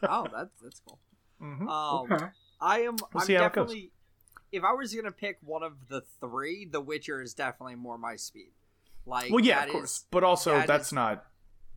oh, 0.03 0.27
that's 0.33 0.59
that's 0.62 0.81
cool. 0.88 1.00
Mhm. 1.41 1.67
Um, 1.69 2.12
Okay. 2.12 2.25
I 2.62 2.79
am. 2.81 2.95
We'll 2.98 3.21
I'm 3.21 3.25
see 3.25 3.33
how 3.33 3.45
it 3.45 3.53
goes. 3.53 3.67
definitely. 3.67 3.91
If 4.51 4.63
I 4.63 4.74
was 4.74 4.93
gonna 4.93 5.12
pick 5.12 5.38
one 5.41 5.63
of 5.63 5.88
the 5.89 6.01
three, 6.19 6.65
The 6.65 6.81
Witcher 6.81 7.21
is 7.21 7.33
definitely 7.33 7.75
more 7.75 7.98
my 7.98 8.15
speed. 8.15 8.51
Like, 9.05 9.31
Well, 9.31 9.43
yeah, 9.43 9.59
that 9.59 9.67
of 9.69 9.74
course, 9.74 9.91
is- 10.00 10.05
but 10.12 10.24
also 10.24 10.53
that 10.55 10.67
that's 10.67 10.88
is- 10.88 10.93
not 10.93 11.25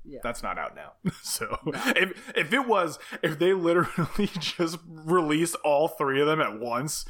yeah. 0.04 0.20
that's 0.22 0.42
not 0.42 0.58
out 0.58 0.74
now. 0.74 0.92
So 1.22 1.58
No. 1.64 1.80
if 1.96 2.36
if 2.36 2.52
it 2.52 2.66
was, 2.66 2.98
if 3.22 3.38
they 3.38 3.52
literally 3.52 4.26
just 4.38 4.78
released 4.86 5.54
all 5.64 5.86
three 5.88 6.20
of 6.20 6.26
them 6.26 6.40
at 6.40 6.58
once, 6.58 7.04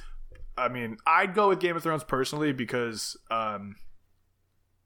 I 0.59 0.69
mean, 0.69 0.99
I'd 1.07 1.33
go 1.35 1.49
with 1.49 1.61
Game 1.61 1.77
of 1.77 1.83
Thrones 1.83 2.05
personally 2.05 2.53
because 2.53 3.17
um, 3.31 3.77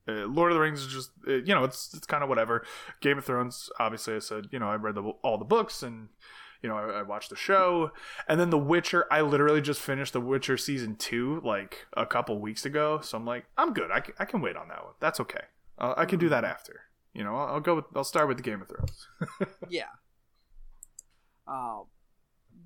uh, 0.09 0.27
Lord 0.27 0.53
of 0.53 0.57
the 0.57 0.61
Rings 0.61 0.83
is 0.83 0.87
just 0.93 1.11
uh, 1.27 1.35
you 1.35 1.55
know 1.55 1.65
it's 1.65 1.93
it's 1.95 2.07
kind 2.07 2.23
of 2.23 2.29
whatever. 2.29 2.65
Game 3.01 3.19
of 3.19 3.25
Thrones, 3.25 3.71
obviously, 3.79 4.15
I 4.15 4.21
said 4.21 4.47
you 4.51 4.59
know 4.59 4.69
I 4.69 4.77
read 4.77 4.95
the, 4.95 5.03
all 5.03 5.39
the 5.39 5.45
books 5.45 5.83
and. 5.83 6.09
You 6.63 6.71
know, 6.71 6.79
I, 6.79 7.01
I 7.01 7.03
watched 7.03 7.29
the 7.29 7.37
show, 7.37 7.93
and 8.27 8.41
then 8.41 8.49
The 8.49 8.59
Witcher. 8.59 9.05
I 9.11 9.21
literally 9.21 9.61
just 9.61 9.79
finished 9.81 10.15
The 10.15 10.23
Witcher 10.23 10.57
season 10.57 10.97
two 10.97 11.41
like 11.45 11.87
a 11.97 12.07
couple 12.07 12.41
weeks 12.41 12.65
ago, 12.65 12.99
so 13.03 13.19
I'm 13.19 13.27
like, 13.27 13.45
I'm 13.59 13.75
good. 13.75 13.91
I 13.93 14.01
can, 14.01 14.15
I 14.19 14.25
can 14.25 14.41
wait 14.41 14.57
on 14.57 14.69
that 14.69 14.83
one. 14.83 14.95
That's 14.99 15.21
okay. 15.21 15.43
Uh, 15.79 15.93
I 15.99 16.07
can 16.07 16.19
do 16.19 16.31
that 16.31 16.45
after. 16.45 16.81
You 17.13 17.25
know, 17.25 17.37
I'll, 17.37 17.55
I'll 17.55 17.61
go 17.61 17.77
with. 17.77 17.85
I'll 17.95 18.05
start 18.05 18.27
with 18.27 18.39
the 18.39 18.43
Game 18.43 18.63
of 18.63 18.69
Thrones. 18.69 19.07
Yeah. 19.69 19.85
Um, 21.47 21.85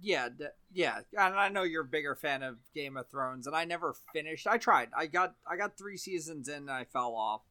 yeah, 0.00 0.28
d- 0.28 0.44
yeah, 0.72 1.00
and 1.18 1.34
I 1.34 1.48
know 1.48 1.62
you're 1.62 1.82
a 1.82 1.88
bigger 1.88 2.14
fan 2.14 2.42
of 2.42 2.56
Game 2.74 2.96
of 2.96 3.08
Thrones, 3.08 3.46
and 3.46 3.54
I 3.56 3.64
never 3.64 3.94
finished. 4.12 4.46
I 4.46 4.58
tried. 4.58 4.88
I 4.96 5.06
got 5.06 5.34
I 5.50 5.56
got 5.56 5.76
three 5.78 5.96
seasons 5.96 6.48
in, 6.48 6.54
and 6.56 6.70
I 6.70 6.84
fell 6.84 7.14
off. 7.14 7.42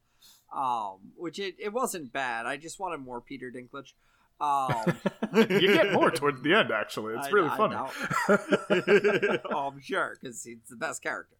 Um, 0.53 1.11
which 1.15 1.37
it, 1.39 1.55
it 1.59 1.71
wasn't 1.73 2.11
bad. 2.11 2.45
I 2.45 2.57
just 2.57 2.79
wanted 2.79 2.97
more 2.99 3.21
Peter 3.21 3.51
Dinklage. 3.51 3.93
Um, 4.41 4.97
you 5.49 5.73
get 5.73 5.93
more 5.93 6.09
towards 6.11 6.41
the 6.41 6.53
end, 6.55 6.71
actually. 6.71 7.13
It's 7.15 7.27
I- 7.27 7.31
really 7.31 7.49
I 7.49 7.57
funny. 7.57 7.75
know. 7.75 9.37
oh, 9.51 9.67
I'm 9.67 9.79
sure 9.79 10.17
because 10.19 10.43
he's 10.43 10.57
the 10.69 10.75
best 10.75 11.01
character. 11.03 11.35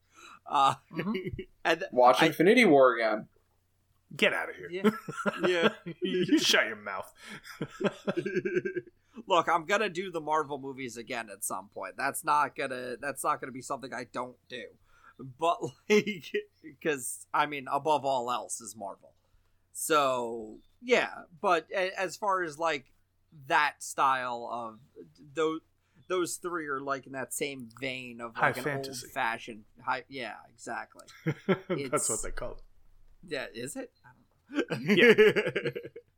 Uh, 0.50 0.76
Mhm. 0.94 1.14
and 1.66 1.84
Watch 1.92 2.22
I- 2.22 2.28
Infinity 2.28 2.66
War 2.66 2.96
again. 2.96 3.28
Get 4.16 4.34
out 4.34 4.50
of 4.50 4.56
here. 4.56 4.70
yeah, 4.72 4.90
yeah. 5.48 5.70
you 6.02 6.40
shut 6.40 6.66
your 6.66 6.76
mouth. 6.78 7.14
Look, 9.30 9.48
I'm 9.48 9.66
gonna 9.66 9.90
do 9.90 10.10
the 10.12 10.20
Marvel 10.20 10.58
movies 10.60 10.98
again 10.98 11.30
at 11.32 11.44
some 11.46 11.70
point. 11.74 11.94
That's 11.98 12.24
not 12.26 12.56
gonna 12.56 12.96
that's 13.00 13.24
not 13.24 13.40
gonna 13.40 13.52
be 13.54 13.62
something 13.62 13.94
I 13.94 14.08
don't 14.12 14.36
do. 14.50 14.64
But 15.40 15.60
like 15.90 16.34
because 16.64 17.28
I 17.34 17.46
mean 17.46 17.68
above 17.72 18.04
all 18.06 18.32
else 18.32 18.60
is 18.60 18.76
Marvel. 18.76 19.14
So 19.72 20.58
yeah, 20.82 21.10
but 21.42 21.68
a- 21.74 21.98
as 22.00 22.18
far 22.18 22.42
as 22.44 22.58
like 22.58 22.86
that 23.48 23.76
style 23.84 24.50
of 24.52 24.80
those 25.36 25.62
those 26.08 26.38
three 26.38 26.66
are 26.68 26.82
like 26.82 27.06
in 27.06 27.12
that 27.12 27.32
same 27.34 27.70
vein 27.80 28.20
of 28.22 28.36
High 28.36 28.48
like 28.48 28.58
an 28.58 28.64
fantasy. 28.64 29.06
old 29.06 29.14
fashioned 29.14 29.64
high 29.86 30.04
yeah, 30.10 30.34
exactly. 30.52 31.06
That's 31.92 32.10
what 32.10 32.24
they 32.24 32.32
call 32.32 32.54
it. 32.54 32.62
Yeah, 33.28 33.46
is 33.54 33.76
it? 33.76 33.92
I 34.04 34.70
don't 34.72 34.88
know. 34.88 34.94
yeah. 34.96 35.70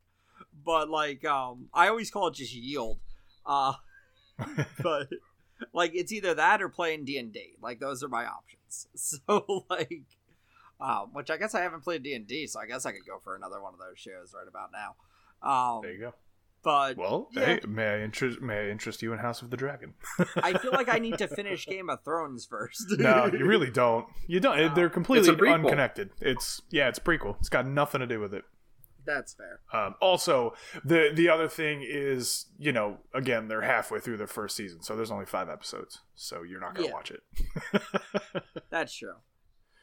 but 0.64 0.88
like 0.90 1.24
um 1.24 1.68
I 1.74 1.88
always 1.88 2.10
call 2.10 2.28
it 2.28 2.34
just 2.34 2.54
yield. 2.54 2.98
Uh 3.46 3.74
but 4.82 5.08
like 5.72 5.92
it's 5.94 6.12
either 6.12 6.34
that 6.34 6.60
or 6.62 6.68
playing 6.68 7.04
D&D. 7.04 7.54
Like 7.62 7.78
those 7.80 8.02
are 8.02 8.08
my 8.08 8.24
options. 8.26 8.86
So 8.96 9.66
like 9.68 10.04
um 10.80 11.10
which 11.12 11.30
I 11.30 11.36
guess 11.36 11.54
I 11.54 11.60
haven't 11.60 11.82
played 11.84 12.02
D&D, 12.02 12.46
so 12.46 12.58
I 12.60 12.66
guess 12.66 12.86
I 12.86 12.92
could 12.92 13.06
go 13.06 13.18
for 13.22 13.36
another 13.36 13.60
one 13.62 13.74
of 13.74 13.78
those 13.78 13.98
shows 13.98 14.34
right 14.34 14.48
about 14.48 14.70
now. 14.72 14.96
Um 15.46 15.82
There 15.82 15.92
you 15.92 16.00
go. 16.00 16.14
but 16.62 16.96
Well, 16.96 17.28
yeah. 17.32 17.44
hey, 17.44 17.60
may 17.68 17.86
I 17.86 17.98
interest 18.00 18.40
may 18.40 18.60
I 18.60 18.68
interest 18.70 19.02
you 19.02 19.12
in 19.12 19.18
House 19.18 19.42
of 19.42 19.50
the 19.50 19.56
Dragon? 19.58 19.92
I 20.36 20.56
feel 20.58 20.72
like 20.72 20.88
I 20.88 20.98
need 21.00 21.18
to 21.18 21.28
finish 21.36 21.66
Game 21.66 21.90
of 21.90 22.02
Thrones 22.02 22.46
first. 22.46 22.84
no, 22.98 23.26
you 23.26 23.44
really 23.44 23.70
don't. 23.70 24.06
You 24.26 24.40
don't. 24.40 24.56
No. 24.56 24.74
They're 24.74 24.88
completely 24.90 25.28
It's 25.30 25.42
unconnected. 25.42 26.10
It's 26.20 26.62
yeah, 26.70 26.88
it's 26.88 26.98
a 26.98 27.02
prequel. 27.02 27.36
It's 27.40 27.50
got 27.50 27.66
nothing 27.66 28.00
to 28.00 28.06
do 28.06 28.20
with 28.20 28.32
it. 28.32 28.44
That's 29.04 29.34
fair. 29.34 29.60
Um, 29.72 29.94
also, 30.00 30.54
the 30.84 31.10
the 31.14 31.28
other 31.28 31.48
thing 31.48 31.82
is, 31.84 32.46
you 32.58 32.72
know, 32.72 32.98
again, 33.14 33.48
they're 33.48 33.62
halfway 33.62 33.98
through 34.00 34.16
their 34.18 34.26
first 34.26 34.56
season, 34.56 34.82
so 34.82 34.94
there's 34.96 35.10
only 35.10 35.26
five 35.26 35.48
episodes, 35.48 36.00
so 36.14 36.42
you're 36.42 36.60
not 36.60 36.74
gonna 36.74 36.86
Yeah. 36.88 36.92
watch 36.94 37.10
it. 37.10 37.22
That's 38.70 38.94
true. 38.94 39.16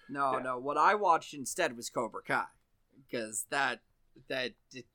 No, 0.07 0.37
Yeah. 0.37 0.43
no. 0.43 0.57
What 0.59 0.77
I 0.77 0.95
watched 0.95 1.33
instead 1.33 1.75
was 1.75 1.89
Cobra 1.89 2.21
Kai 2.23 2.45
because 3.05 3.45
that 3.49 3.81
that 4.27 4.53
it, 4.73 4.85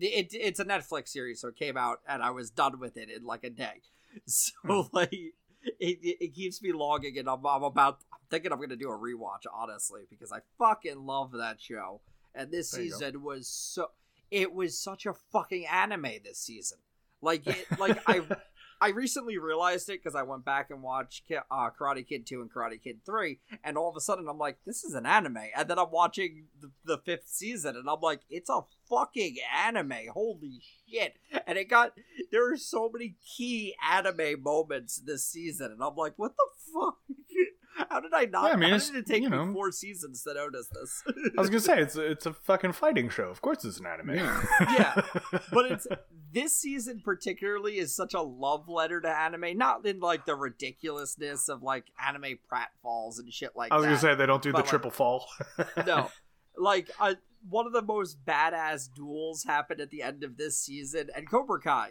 it 0.00 0.28
it's 0.32 0.60
a 0.60 0.64
Netflix 0.64 1.08
series, 1.08 1.40
so 1.40 1.48
it 1.48 1.56
came 1.56 1.76
out 1.76 2.00
and 2.08 2.22
I 2.22 2.30
was 2.30 2.50
done 2.50 2.78
with 2.80 2.96
it 2.96 3.08
in 3.10 3.24
like 3.24 3.44
a 3.44 3.50
day. 3.50 3.82
So 4.26 4.52
Hmm. 4.66 4.80
like 4.92 5.12
it, 5.12 5.34
it, 5.78 6.16
it 6.20 6.34
keeps 6.34 6.60
me 6.62 6.72
logging, 6.72 7.16
and 7.18 7.28
I'm, 7.28 7.46
I'm 7.46 7.62
about 7.62 7.98
I'm 8.12 8.18
thinking 8.28 8.50
I'm 8.52 8.60
gonna 8.60 8.74
do 8.74 8.88
a 8.90 8.98
rewatch 8.98 9.44
honestly 9.54 10.02
because 10.10 10.32
I 10.32 10.40
fucking 10.58 11.06
love 11.06 11.30
that 11.32 11.60
show. 11.60 12.00
And 12.34 12.50
this 12.50 12.70
There 12.70 12.82
season 12.82 13.22
was 13.22 13.48
so 13.48 13.90
it 14.30 14.52
was 14.54 14.80
such 14.80 15.06
a 15.06 15.14
fucking 15.32 15.66
anime 15.66 16.22
this 16.24 16.38
season. 16.38 16.78
Like 17.20 17.46
it, 17.46 17.66
like 17.78 18.00
I 18.06 18.22
I 18.82 18.88
recently 18.90 19.36
realized 19.36 19.90
it 19.90 20.02
because 20.02 20.14
I 20.14 20.22
went 20.22 20.44
back 20.44 20.70
and 20.70 20.82
watched 20.82 21.28
Ki- 21.28 21.36
uh, 21.50 21.68
Karate 21.78 22.06
Kid 22.06 22.26
2 22.26 22.40
and 22.40 22.50
Karate 22.50 22.82
Kid 22.82 23.00
3, 23.04 23.38
and 23.62 23.76
all 23.76 23.90
of 23.90 23.96
a 23.96 24.00
sudden 24.00 24.26
I'm 24.26 24.38
like, 24.38 24.56
this 24.64 24.84
is 24.84 24.94
an 24.94 25.04
anime. 25.04 25.36
And 25.54 25.68
then 25.68 25.78
I'm 25.78 25.90
watching 25.90 26.46
the, 26.58 26.70
the 26.86 26.96
fifth 26.96 27.28
season, 27.28 27.76
and 27.76 27.90
I'm 27.90 28.00
like, 28.00 28.20
it's 28.30 28.48
a 28.48 28.62
fucking 28.88 29.36
anime. 29.54 30.08
Holy 30.14 30.62
shit. 30.88 31.16
And 31.46 31.58
it 31.58 31.68
got, 31.68 31.92
there 32.32 32.50
are 32.50 32.56
so 32.56 32.88
many 32.90 33.16
key 33.36 33.74
anime 33.86 34.42
moments 34.42 34.96
this 34.96 35.26
season, 35.26 35.72
and 35.72 35.82
I'm 35.82 35.96
like, 35.96 36.14
what 36.16 36.32
the 36.34 36.46
fuck? 36.72 36.96
How 37.88 38.00
did 38.00 38.12
I 38.14 38.24
not? 38.26 38.46
Yeah, 38.48 38.52
I 38.52 38.56
mean, 38.56 38.70
how 38.70 38.78
did 38.78 38.94
it 38.96 39.06
take 39.06 39.22
you 39.22 39.30
me 39.30 39.36
know. 39.36 39.52
four 39.52 39.72
seasons 39.72 40.22
to 40.24 40.34
notice 40.34 40.68
this? 40.68 41.02
I 41.36 41.40
was 41.40 41.48
gonna 41.50 41.60
say 41.60 41.80
it's 41.80 41.96
a, 41.96 42.10
it's 42.10 42.26
a 42.26 42.32
fucking 42.32 42.72
fighting 42.72 43.08
show. 43.08 43.24
Of 43.28 43.40
course, 43.40 43.64
it's 43.64 43.78
an 43.80 43.86
anime. 43.86 44.16
Yeah. 44.16 44.42
Yeah. 44.78 45.02
but 45.52 45.70
it's 45.70 45.86
this 46.32 46.56
season 46.56 47.00
particularly 47.04 47.78
is 47.78 47.94
such 47.94 48.14
a 48.14 48.20
love 48.20 48.68
letter 48.68 49.00
to 49.00 49.08
anime, 49.08 49.56
not 49.56 49.84
in 49.86 50.00
like 50.00 50.26
the 50.26 50.34
ridiculousness 50.36 51.48
of 51.48 51.62
like 51.62 51.84
anime 52.04 52.38
pratfalls 52.52 53.18
and 53.18 53.32
shit 53.32 53.50
like 53.56 53.72
I 53.72 53.76
was 53.76 53.84
that. 53.84 53.88
gonna 53.88 54.00
say 54.00 54.14
they 54.14 54.26
don't 54.26 54.42
do 54.42 54.52
the 54.52 54.58
like- 54.58 54.66
triple 54.66 54.90
fall. 54.90 55.26
no, 55.86 56.10
like 56.56 56.90
uh, 57.00 57.14
one 57.48 57.66
of 57.66 57.72
the 57.72 57.82
most 57.82 58.24
badass 58.24 58.88
duels 58.94 59.44
happened 59.44 59.80
at 59.80 59.90
the 59.90 60.02
end 60.02 60.22
of 60.24 60.36
this 60.36 60.58
season, 60.58 61.08
and 61.16 61.28
Cobra 61.30 61.60
Kai, 61.60 61.90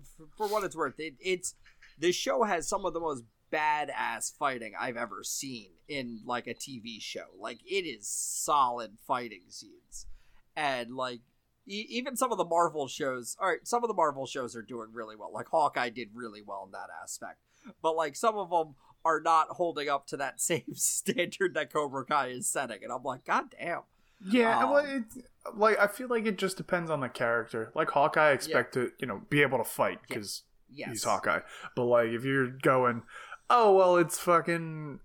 f- 0.00 0.26
for 0.36 0.48
what 0.48 0.64
it's 0.64 0.76
worth, 0.76 0.98
it, 0.98 1.14
it's 1.20 1.54
this 1.98 2.16
show 2.16 2.42
has 2.42 2.68
some 2.68 2.84
of 2.84 2.92
the 2.92 3.00
most 3.00 3.22
badass 3.52 4.36
fighting 4.36 4.72
I've 4.78 4.96
ever 4.96 5.22
seen 5.22 5.70
in 5.88 6.20
like 6.24 6.46
a 6.46 6.54
TV 6.54 7.00
show. 7.00 7.26
Like 7.38 7.58
it 7.66 7.84
is 7.86 8.08
solid 8.08 8.92
fighting 9.06 9.42
scenes, 9.48 10.06
and 10.56 10.94
like 10.96 11.20
e- 11.66 11.86
even 11.90 12.16
some 12.16 12.32
of 12.32 12.38
the 12.38 12.44
Marvel 12.44 12.88
shows. 12.88 13.36
All 13.40 13.48
right, 13.48 13.66
some 13.66 13.84
of 13.84 13.88
the 13.88 13.94
Marvel 13.94 14.26
shows 14.26 14.56
are 14.56 14.62
doing 14.62 14.88
really 14.92 15.16
well. 15.16 15.32
Like 15.32 15.48
Hawkeye 15.48 15.90
did 15.90 16.08
really 16.14 16.42
well 16.42 16.64
in 16.66 16.72
that 16.72 16.88
aspect, 17.02 17.38
but 17.82 17.96
like 17.96 18.16
some 18.16 18.36
of 18.36 18.50
them 18.50 18.74
are 19.04 19.20
not 19.20 19.48
holding 19.50 19.88
up 19.88 20.06
to 20.08 20.16
that 20.16 20.40
same 20.40 20.74
standard 20.74 21.54
that 21.54 21.72
Cobra 21.72 22.04
Kai 22.04 22.28
is 22.28 22.48
setting, 22.50 22.78
and 22.82 22.92
I'm 22.92 23.02
like, 23.02 23.24
God 23.24 23.44
damn. 23.58 23.80
Yeah, 24.24 24.62
Um, 24.62 24.70
well, 24.70 24.84
it, 24.86 25.02
like 25.56 25.76
I 25.80 25.88
feel 25.88 26.06
like 26.06 26.26
it 26.26 26.38
just 26.38 26.56
depends 26.56 26.92
on 26.92 27.00
the 27.00 27.08
character. 27.08 27.72
Like 27.74 27.90
Hawkeye, 27.90 28.28
I 28.28 28.32
expect 28.32 28.74
to 28.74 28.92
you 29.00 29.06
know 29.08 29.22
be 29.28 29.42
able 29.42 29.58
to 29.58 29.64
fight 29.64 29.98
Yeah. 30.02 30.06
because 30.08 30.42
Yes. 30.74 30.88
he's 30.90 31.04
Hawkeye. 31.04 31.40
But 31.76 31.84
like 31.84 32.06
if 32.10 32.24
you're 32.24 32.46
going, 32.48 33.02
oh 33.52 33.72
well, 33.76 33.96
it's 33.98 34.18
fucking. 34.18 34.98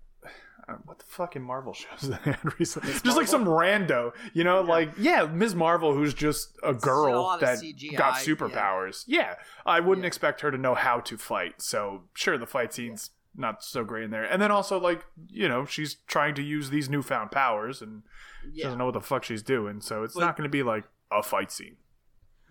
uh, 0.68 0.72
What 0.84 0.98
the 0.98 1.04
fucking 1.06 1.42
Marvel 1.42 1.72
shows 1.74 2.00
that 2.10 2.24
they 2.24 2.32
had 2.32 2.58
recently? 2.58 2.92
Ms. 2.92 3.02
Just 3.02 3.16
like 3.16 3.28
some 3.28 3.44
rando, 3.44 4.12
you 4.34 4.42
know, 4.44 4.60
Yeah. 4.62 4.68
like 4.68 4.90
yeah, 4.98 5.24
Ms. 5.26 5.54
Marvel, 5.54 5.94
who's 5.94 6.14
just 6.14 6.56
a 6.62 6.74
girl 6.74 7.36
that 7.40 7.58
CGI, 7.58 7.96
got 7.96 8.14
superpowers. 8.14 9.04
Yeah. 9.06 9.34
I 9.64 9.80
wouldn't 9.80 10.04
Yeah. 10.04 10.08
expect 10.08 10.40
her 10.40 10.50
to 10.50 10.58
know 10.58 10.74
how 10.74 11.00
to 11.00 11.16
fight. 11.16 11.62
So 11.62 12.04
sure, 12.14 12.36
the 12.38 12.46
fight 12.46 12.72
scenes 12.74 13.10
not 13.36 13.62
so 13.62 13.84
great 13.84 14.02
in 14.04 14.10
there. 14.10 14.24
And 14.24 14.42
then 14.42 14.50
also 14.50 14.80
like 14.80 15.04
you 15.28 15.48
know 15.48 15.64
she's 15.64 15.94
trying 16.06 16.34
to 16.34 16.42
use 16.42 16.70
these 16.70 16.88
newfound 16.90 17.30
powers 17.30 17.80
and 17.80 18.02
she 18.42 18.50
Yeah. 18.60 18.64
doesn't 18.64 18.78
know 18.78 18.86
what 18.86 18.94
the 18.94 19.00
fuck 19.00 19.22
she's 19.24 19.42
doing. 19.42 19.80
So 19.80 20.02
it's 20.02 20.16
Like- 20.16 20.24
not 20.26 20.36
going 20.36 20.48
to 20.48 20.50
be 20.52 20.62
like 20.64 20.84
a 21.12 21.22
fight 21.22 21.52
scene. 21.52 21.76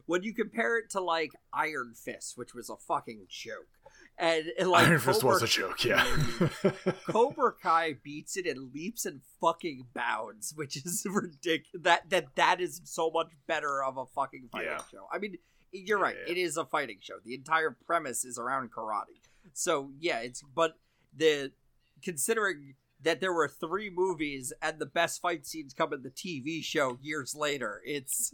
When 0.06 0.24
you 0.24 0.34
compare 0.34 0.77
it 0.77 0.89
to 0.92 1.01
like 1.01 1.34
Iron 1.51 1.94
Fist, 1.94 2.38
which 2.38 2.54
was 2.54 2.70
a 2.70 2.77
fucking 2.77 3.25
joke, 3.27 3.68
and, 4.18 4.46
and 4.60 4.70
like 4.70 4.88
Iron 4.88 5.00
Fist 5.00 5.24
was 5.24 5.44
a 5.44 5.48
joke. 5.48 5.84
Yeah. 5.86 6.04
Cobra 7.08 7.54
Kai 7.54 7.94
beats 8.04 8.36
it 8.38 8.46
in 8.46 8.72
leaps 8.74 9.06
and 9.06 9.22
fucking 9.42 9.88
bounds, 9.94 10.54
which 10.56 10.76
is 10.78 11.06
ridiculous. 11.10 11.84
That 11.84 12.10
that 12.10 12.36
that 12.36 12.60
is 12.62 12.82
so 12.84 13.10
much 13.12 13.32
better 13.48 13.84
of 13.84 13.98
a 13.98 14.06
fucking 14.06 14.50
fighting 14.52 14.70
Yeah. 14.72 14.82
show. 14.92 15.08
I 15.12 15.20
mean, 15.20 15.38
you're 15.72 16.00
right. 16.00 16.16
Yeah. 16.26 16.32
It 16.34 16.38
is 16.38 16.58
a 16.58 16.66
fighting 16.66 16.98
show. 17.02 17.16
The 17.24 17.34
entire 17.36 17.78
premise 17.86 18.26
is 18.26 18.38
around 18.40 18.72
karate. 18.72 19.22
So 19.54 19.92
yeah, 20.00 20.20
it's 20.20 20.42
but 20.56 20.78
the 21.16 21.52
considering 22.04 22.76
that 23.04 23.22
there 23.22 23.34
were 23.34 23.48
three 23.48 23.89
movies 23.94 24.51
and 24.62 24.80
the 24.80 24.86
best 24.86 25.22
fight 25.22 25.46
scenes 25.46 25.74
come 25.74 25.94
in 25.94 26.01
the 26.04 26.10
TV 26.10 26.63
show 26.63 26.98
years 27.01 27.36
later, 27.36 27.82
it's. 27.86 28.34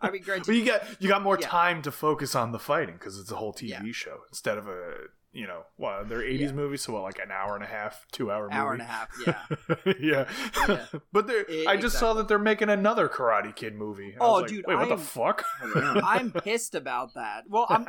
I 0.00 0.10
mean, 0.10 0.22
granted, 0.22 0.46
But 0.46 0.54
you 0.56 0.64
got 0.64 0.82
you 1.02 1.08
got 1.08 1.22
more 1.22 1.38
Yeah. 1.40 1.48
time 1.48 1.82
to 1.82 1.90
focus 1.92 2.34
on 2.34 2.52
the 2.52 2.58
fighting 2.58 2.94
because 2.94 3.18
it's 3.18 3.30
a 3.30 3.36
whole 3.36 3.52
TV 3.52 3.68
Yeah. 3.70 3.92
show 3.92 4.20
instead 4.30 4.56
of 4.58 4.68
a 4.68 4.94
you 5.30 5.46
know 5.46 5.64
well 5.76 6.06
they're 6.06 6.22
eighties 6.24 6.48
Yeah. 6.50 6.56
movies, 6.56 6.82
so 6.82 6.94
what 6.94 7.02
like 7.02 7.18
an 7.18 7.30
hour 7.30 7.54
and 7.54 7.62
a 7.62 7.66
half, 7.66 8.06
two 8.10 8.30
hour 8.30 8.44
movie. 8.44 8.54
hour 8.56 8.72
and 8.72 8.80
a 8.80 8.84
half. 8.86 9.08
Yeah. 9.26 9.94
yeah. 10.00 10.28
Yeah. 10.66 10.86
but 11.12 11.26
they're, 11.26 11.48
E- 11.50 11.66
I 11.66 11.76
just 11.76 11.98
saw 11.98 12.14
that 12.14 12.28
they're 12.28 12.38
making 12.38 12.70
another 12.70 13.08
Karate 13.08 13.54
Kid 13.54 13.74
movie. 13.74 14.14
I 14.18 14.24
Oh, 14.24 14.32
was 14.32 14.42
like, 14.42 14.48
dude, 14.50 14.64
wait, 14.66 14.76
what 14.76 14.88
the 14.88 14.96
fuck? 14.96 15.44
Oh, 15.62 16.00
I'm 16.02 16.32
pissed 16.32 16.74
about 16.74 17.12
that. 17.14 17.44
Well, 17.48 17.66
I'm 17.68 17.84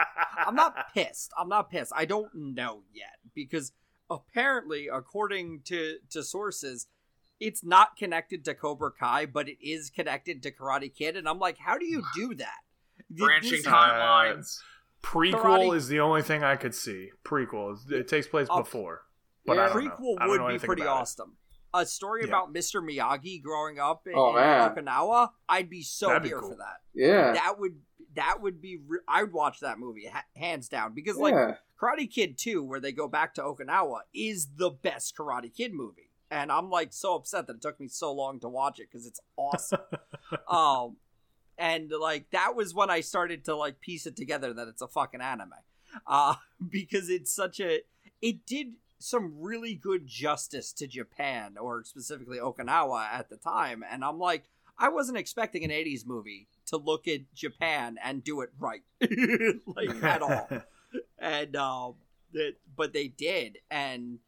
I'm 0.46 0.56
not 0.56 0.76
pissed. 0.94 1.32
I'm 1.40 1.48
not 1.48 1.72
pissed. 1.72 1.94
I 1.96 2.04
don't 2.04 2.30
know 2.36 2.82
yet 2.94 3.16
because 3.34 3.72
apparently, 4.10 4.88
according 4.88 5.62
to 5.66 5.98
to 6.12 6.24
sources, 6.24 6.88
it's 7.40 7.64
not 7.64 7.96
connected 7.96 8.44
to 8.46 8.54
Cobra 8.54 8.92
Kai, 8.92 9.26
but 9.26 9.48
it 9.50 9.58
is 9.62 9.90
connected 9.90 10.44
to 10.44 10.52
Karate 10.52 10.94
Kid, 10.94 11.16
and 11.16 11.28
I'm 11.28 11.40
like, 11.40 11.58
how 11.58 11.78
do 11.78 11.86
you 11.86 12.04
do 12.16 12.34
that? 12.36 12.60
Branching 13.10 13.52
this- 13.52 13.66
timelines. 13.66 14.60
Prequel 15.02 15.34
Karate- 15.42 15.76
is 15.78 15.88
the 15.88 16.02
only 16.02 16.22
thing 16.22 16.44
I 16.44 16.58
could 16.58 16.76
see. 16.76 17.12
Prequel, 17.24 17.90
it 17.90 18.10
takes 18.10 18.28
place 18.28 18.48
Oh, 18.50 18.60
before, 18.60 19.04
but 19.46 19.56
yeah. 19.56 19.64
I 19.64 19.68
don't 19.70 19.86
know. 19.86 19.92
prequel 19.92 20.16
I 20.20 20.28
don't 20.28 20.38
know 20.38 20.44
would 20.46 20.60
be 20.62 20.66
pretty 20.66 20.82
about 20.82 20.98
it. 20.98 21.02
awesome. 21.02 21.38
A 21.74 21.86
story 21.86 22.22
Yeah. 22.24 22.28
about 22.30 22.54
Mr. 22.54 22.84
Miyagi 22.84 23.42
growing 23.42 23.80
up 23.80 24.06
in, 24.08 24.14
Oh, 24.16 24.36
in. 24.36 24.44
Okinawa, 24.44 25.30
I'd 25.48 25.70
be 25.70 25.84
so 25.84 26.08
That'd 26.08 26.24
be 26.24 26.30
here 26.30 26.40
cool. 26.40 26.50
for 26.52 26.56
that. 26.58 26.82
Yeah. 26.94 27.32
That 27.32 27.60
would 27.60 27.80
that 28.16 28.42
would 28.42 28.60
be. 28.60 28.76
Re- 28.86 29.00
I 29.08 29.22
would 29.24 29.32
watch 29.32 29.60
that 29.62 29.78
movie 29.80 30.08
ha- 30.08 30.26
hands 30.36 30.68
down 30.68 30.94
because 30.96 31.16
like 31.16 31.34
yeah. 31.34 31.56
Karate 31.80 32.12
Kid 32.12 32.38
2, 32.38 32.64
where 32.64 32.80
they 32.80 32.92
go 32.92 33.08
back 33.08 33.34
to 33.36 33.42
Okinawa, 33.42 34.02
is 34.14 34.48
the 34.58 34.70
best 34.70 35.16
Karate 35.16 35.54
Kid 35.54 35.74
movie. 35.74 36.10
And 36.32 36.52
I'm 36.52 36.70
like 36.70 36.94
so 36.94 37.16
upset 37.16 37.48
that 37.48 37.58
it 37.58 37.62
took 37.62 37.80
me 37.80 37.88
so 37.88 38.14
long 38.14 38.40
to 38.42 38.50
watch 38.50 38.80
it 38.80 38.90
because 38.92 39.08
it's 39.08 39.22
awesome. 39.36 39.80
um, 40.48 40.98
and 41.58 41.92
like 42.00 42.30
that 42.32 42.56
was 42.56 42.74
when 42.74 42.90
I 42.90 43.02
started 43.02 43.46
to 43.46 43.56
like 43.56 43.80
piece 43.80 44.06
it 44.06 44.16
together 44.16 44.54
that 44.54 44.68
it's 44.68 44.82
a 44.82 44.88
fucking 44.88 45.22
anime. 45.22 45.54
Uh, 46.06 46.36
because 46.70 47.10
it's 47.10 47.32
such 47.32 47.60
a. 47.60 47.82
It 48.22 48.46
did 48.46 48.74
some 49.00 49.34
really 49.40 49.74
good 49.76 50.06
justice 50.06 50.74
to 50.74 50.86
Japan, 50.86 51.56
or 51.60 51.84
specifically 51.84 52.38
Okinawa 52.38 53.08
at 53.12 53.30
the 53.30 53.38
time. 53.38 53.84
And 53.90 54.04
I'm 54.04 54.20
like, 54.20 54.50
I 54.78 54.90
wasn't 54.90 55.18
expecting 55.18 55.64
an 55.64 55.72
80s 55.72 56.06
movie 56.06 56.48
to 56.68 56.78
look 56.78 57.08
at 57.08 57.34
Japan 57.34 57.98
and 58.04 58.24
do 58.24 58.42
it 58.42 58.50
right. 58.60 58.84
like, 59.02 60.04
at 60.04 60.22
all 60.22 60.50
and 61.22 61.56
um 61.56 61.96
that 62.34 62.54
but 62.76 62.94
they 62.94 63.08
did 63.08 63.58
and 63.72 64.20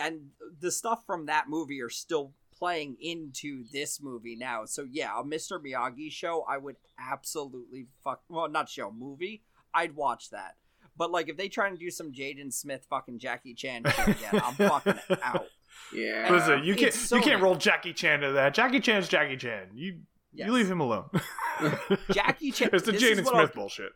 and 0.00 0.28
the 0.60 0.70
stuff 0.70 1.04
from 1.06 1.26
that 1.26 1.48
movie 1.48 1.80
are 1.80 1.90
still 1.90 2.32
playing 2.56 2.96
into 3.00 3.64
this 3.72 4.00
movie 4.00 4.36
now 4.36 4.64
so 4.64 4.86
yeah 4.90 5.18
a 5.18 5.24
mr 5.24 5.58
miyagi 5.60 6.10
show 6.10 6.44
i 6.48 6.56
would 6.56 6.76
absolutely 6.98 7.86
fuck 8.02 8.22
well 8.28 8.48
not 8.48 8.68
show 8.68 8.90
movie 8.92 9.42
i'd 9.74 9.96
watch 9.96 10.30
that 10.30 10.54
but 10.96 11.10
like 11.10 11.28
if 11.28 11.36
they 11.36 11.48
try 11.48 11.66
and 11.66 11.78
do 11.78 11.90
some 11.90 12.12
jaden 12.12 12.52
smith 12.52 12.86
fucking 12.88 13.18
jackie 13.18 13.54
chan 13.54 13.82
shit 13.84 14.08
again 14.08 14.40
i'm 14.44 14.54
fucking 14.54 14.94
out 15.22 15.46
Yeah. 15.92 16.28
Listen, 16.30 16.62
you 16.64 16.76
can't 16.76 16.94
so 16.94 17.16
you 17.16 17.22
can't 17.22 17.40
good. 17.40 17.44
roll 17.44 17.56
Jackie 17.56 17.92
Chan 17.92 18.20
to 18.20 18.32
that. 18.32 18.54
Jackie 18.54 18.78
Chan's 18.78 19.08
Jackie 19.08 19.36
Chan. 19.36 19.70
You 19.74 19.98
Yes. 20.34 20.46
you 20.46 20.52
leave 20.52 20.70
him 20.70 20.80
alone. 20.80 21.04
Jackie 22.12 22.50
Chan- 22.50 22.70
It's 22.72 22.84
the 22.84 22.92
this 22.92 23.02
is 23.02 23.18
Jaden 23.20 23.26
I'll- 23.26 23.32
Smith 23.34 23.54
bullshit. 23.54 23.92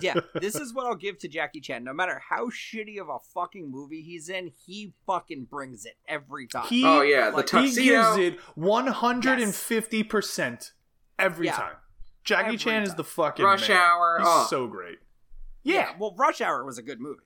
yeah, 0.00 0.14
this 0.34 0.54
is 0.54 0.72
what 0.72 0.86
I'll 0.86 0.94
give 0.96 1.18
to 1.18 1.28
Jackie 1.28 1.60
Chan. 1.60 1.84
No 1.84 1.92
matter 1.92 2.20
how 2.30 2.46
shitty 2.48 3.00
of 3.00 3.08
a 3.08 3.18
fucking 3.34 3.70
movie 3.70 4.02
he's 4.02 4.28
in, 4.28 4.50
he 4.66 4.92
fucking 5.06 5.44
brings 5.50 5.84
it 5.84 5.96
every 6.08 6.46
time. 6.46 6.66
He, 6.66 6.84
oh 6.84 7.02
yeah, 7.02 7.30
the 7.30 7.36
like, 7.38 7.50
he 7.50 7.56
tuxedo. 7.66 8.14
gives 8.16 8.16
it 8.34 8.40
one 8.54 8.86
hundred 8.86 9.40
and 9.40 9.54
fifty 9.54 10.02
percent 10.02 10.72
every 11.18 11.46
Yeah. 11.46 11.56
time. 11.56 11.74
Jackie 12.24 12.46
Every 12.46 12.56
Chan 12.58 12.82
is 12.84 12.94
the 12.94 13.04
fucking 13.04 13.44
Rush 13.44 13.68
man. 13.68 13.78
Hour, 13.78 14.16
He's 14.20 14.28
oh. 14.30 14.46
so 14.48 14.66
great. 14.68 14.98
yeah. 15.64 15.74
Yeah. 15.74 15.90
well, 15.98 16.14
Rush 16.16 16.40
Hour 16.40 16.64
was 16.64 16.78
a 16.78 16.82
good 16.82 17.00
movie. 17.00 17.20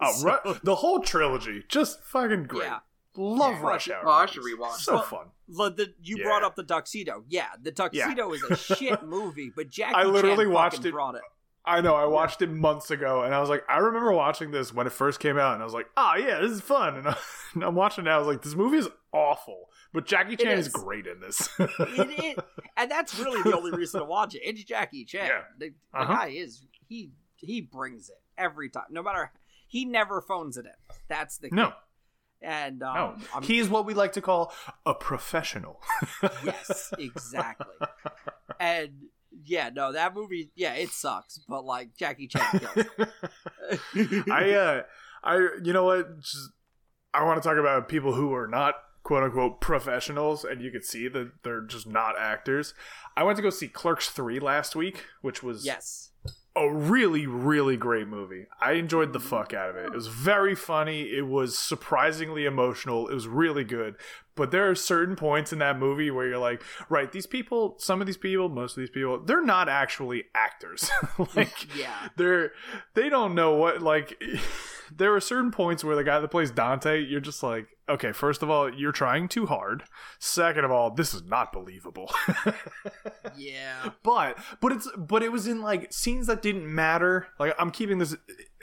Oh, 0.00 0.12
So- 0.12 0.38
Ru- 0.44 0.54
the 0.62 0.76
whole 0.76 1.00
trilogy, 1.00 1.64
just 1.68 2.02
fucking 2.04 2.44
great. 2.44 2.64
Yeah. 2.64 2.78
Love 3.16 3.52
Yeah. 3.54 3.62
Rush 3.66 3.90
Hour. 3.90 4.02
Oh, 4.06 4.10
I 4.10 4.26
should 4.26 4.42
movies. 4.42 4.56
rewatch 4.58 4.72
So 4.78 4.94
Well, 4.94 5.02
fun. 5.02 5.26
The, 5.48 5.70
the- 5.70 5.94
you 6.02 6.18
Yeah. 6.18 6.24
brought 6.24 6.42
up 6.44 6.56
the 6.56 6.64
tuxedo. 6.64 7.24
Yeah, 7.28 7.48
the 7.60 7.72
tuxedo 7.72 8.32
is 8.32 8.42
a 8.42 8.56
shit 8.56 9.02
movie, 9.06 9.50
but 9.54 9.68
Jackie 9.70 9.94
I 9.94 10.04
literally 10.04 10.44
Chan 10.44 10.52
watched 10.52 10.84
it- 10.84 10.92
brought 10.92 11.14
it. 11.14 11.22
I 11.68 11.80
know. 11.80 11.96
I 11.96 12.04
watched 12.04 12.42
it 12.42 12.50
months 12.50 12.92
ago, 12.92 13.22
and 13.24 13.34
I 13.34 13.40
was 13.40 13.48
like, 13.50 13.64
I 13.68 13.78
remember 13.78 14.12
watching 14.12 14.52
this 14.52 14.72
when 14.72 14.86
it 14.86 14.92
first 14.92 15.18
came 15.18 15.36
out, 15.36 15.54
and 15.54 15.62
I 15.62 15.64
was 15.64 15.74
like, 15.74 15.86
oh 15.96 16.14
yeah, 16.16 16.38
this 16.40 16.52
is 16.52 16.60
fun. 16.60 16.94
And, 16.96 17.08
I, 17.08 17.16
and 17.54 17.64
I'm 17.64 17.74
watching 17.74 18.04
it 18.04 18.08
now. 18.08 18.14
I 18.14 18.18
was 18.18 18.28
like, 18.28 18.42
this 18.42 18.54
movie 18.54 18.76
is 18.76 18.88
awful, 19.12 19.68
but 19.92 20.06
Jackie 20.06 20.36
Chan 20.36 20.58
is. 20.58 20.68
is. 20.68 20.72
great 20.72 21.08
in 21.08 21.18
this. 21.20 21.48
It, 21.58 21.68
it, 21.80 22.38
and 22.76 22.88
that's 22.88 23.18
really 23.18 23.42
the 23.42 23.56
only 23.56 23.72
reason 23.72 23.98
to 24.00 24.06
watch 24.06 24.36
it. 24.36 24.42
It's 24.44 24.62
Jackie 24.62 25.04
Chan. 25.04 25.26
Yeah. 25.26 25.40
The, 25.58 25.70
the 25.92 25.98
Uh-huh. 25.98 26.14
guy 26.14 26.26
is 26.28 26.64
he 26.86 27.10
he 27.34 27.60
brings 27.62 28.10
it 28.10 28.16
every 28.38 28.68
time. 28.70 28.84
No 28.90 29.02
matter 29.02 29.32
he 29.66 29.84
never 29.86 30.20
phones 30.20 30.56
it 30.56 30.66
in. 30.66 30.96
That's 31.08 31.38
the 31.38 31.48
no, 31.50 31.72
and 32.42 32.82
um, 32.82 33.22
no, 33.34 33.40
he's 33.40 33.68
what 33.68 33.86
we 33.86 33.94
like 33.94 34.12
to 34.12 34.20
call 34.20 34.52
a 34.84 34.94
professional. 34.94 35.80
yes, 36.44 36.92
exactly. 36.98 37.74
and 38.60 38.90
yeah, 39.44 39.70
no, 39.72 39.92
that 39.92 40.14
movie, 40.14 40.50
yeah, 40.54 40.74
it 40.74 40.90
sucks, 40.90 41.38
but 41.48 41.64
like 41.64 41.96
Jackie 41.96 42.28
Chan 42.28 42.60
kills. 42.60 42.86
I 44.30 44.50
uh 44.52 44.82
I 45.24 45.48
you 45.62 45.72
know 45.72 45.84
what 45.84 46.20
just 46.20 46.50
I 47.12 47.24
want 47.24 47.42
to 47.42 47.48
talk 47.48 47.58
about 47.58 47.88
people 47.88 48.14
who 48.14 48.32
are 48.34 48.46
not 48.46 48.74
quote 49.02 49.22
unquote 49.22 49.60
professionals 49.60 50.44
and 50.44 50.60
you 50.60 50.70
could 50.70 50.84
see 50.84 51.08
that 51.08 51.30
they're 51.42 51.62
just 51.62 51.86
not 51.86 52.18
actors. 52.18 52.74
I 53.16 53.22
went 53.22 53.36
to 53.36 53.42
go 53.42 53.50
see 53.50 53.68
Clerks 53.68 54.08
3 54.08 54.40
last 54.40 54.76
week, 54.76 55.04
which 55.22 55.42
was 55.42 55.64
yes, 55.64 56.10
a 56.56 56.72
really 56.72 57.26
really 57.26 57.76
great 57.76 58.08
movie. 58.08 58.46
I 58.60 58.72
enjoyed 58.72 59.12
the 59.12 59.20
fuck 59.20 59.52
out 59.52 59.70
of 59.70 59.76
it. 59.76 59.86
It 59.86 59.92
was 59.92 60.08
very 60.08 60.54
funny, 60.54 61.02
it 61.02 61.26
was 61.26 61.58
surprisingly 61.58 62.44
emotional, 62.44 63.08
it 63.08 63.14
was 63.14 63.28
really 63.28 63.64
good. 63.64 63.96
But 64.34 64.50
there 64.50 64.68
are 64.68 64.74
certain 64.74 65.16
points 65.16 65.52
in 65.52 65.58
that 65.60 65.78
movie 65.78 66.10
where 66.10 66.26
you're 66.28 66.38
like, 66.38 66.62
right, 66.90 67.10
these 67.10 67.26
people, 67.26 67.76
some 67.78 68.02
of 68.02 68.06
these 68.06 68.18
people, 68.18 68.50
most 68.50 68.76
of 68.76 68.82
these 68.82 68.90
people, 68.90 69.18
they're 69.18 69.44
not 69.44 69.68
actually 69.68 70.24
actors. 70.34 70.90
like 71.34 71.74
yeah, 71.76 72.08
they're 72.16 72.52
they 72.94 73.08
don't 73.08 73.34
know 73.34 73.54
what 73.54 73.82
like 73.82 74.22
there 74.94 75.14
are 75.14 75.20
certain 75.20 75.50
points 75.50 75.82
where 75.82 75.96
the 75.96 76.04
guy 76.04 76.20
that 76.20 76.30
plays 76.30 76.50
Dante, 76.50 77.02
you're 77.02 77.20
just 77.20 77.42
like, 77.42 77.66
okay, 77.88 78.12
first 78.12 78.42
of 78.42 78.50
all, 78.50 78.72
you're 78.72 78.92
trying 78.92 79.28
too 79.28 79.46
hard. 79.46 79.84
Second 80.18 80.64
of 80.64 80.70
all, 80.70 80.90
this 80.90 81.14
is 81.14 81.22
not 81.24 81.52
believable. 81.52 82.12
yeah, 83.36 83.90
but 84.02 84.38
but 84.60 84.72
it's 84.72 84.88
but 84.96 85.22
it 85.22 85.32
was 85.32 85.46
in 85.46 85.60
like 85.62 85.92
scenes 85.92 86.26
that 86.26 86.42
didn't 86.42 86.72
matter. 86.72 87.28
Like 87.38 87.54
I'm 87.58 87.70
keeping 87.70 87.98
this 87.98 88.16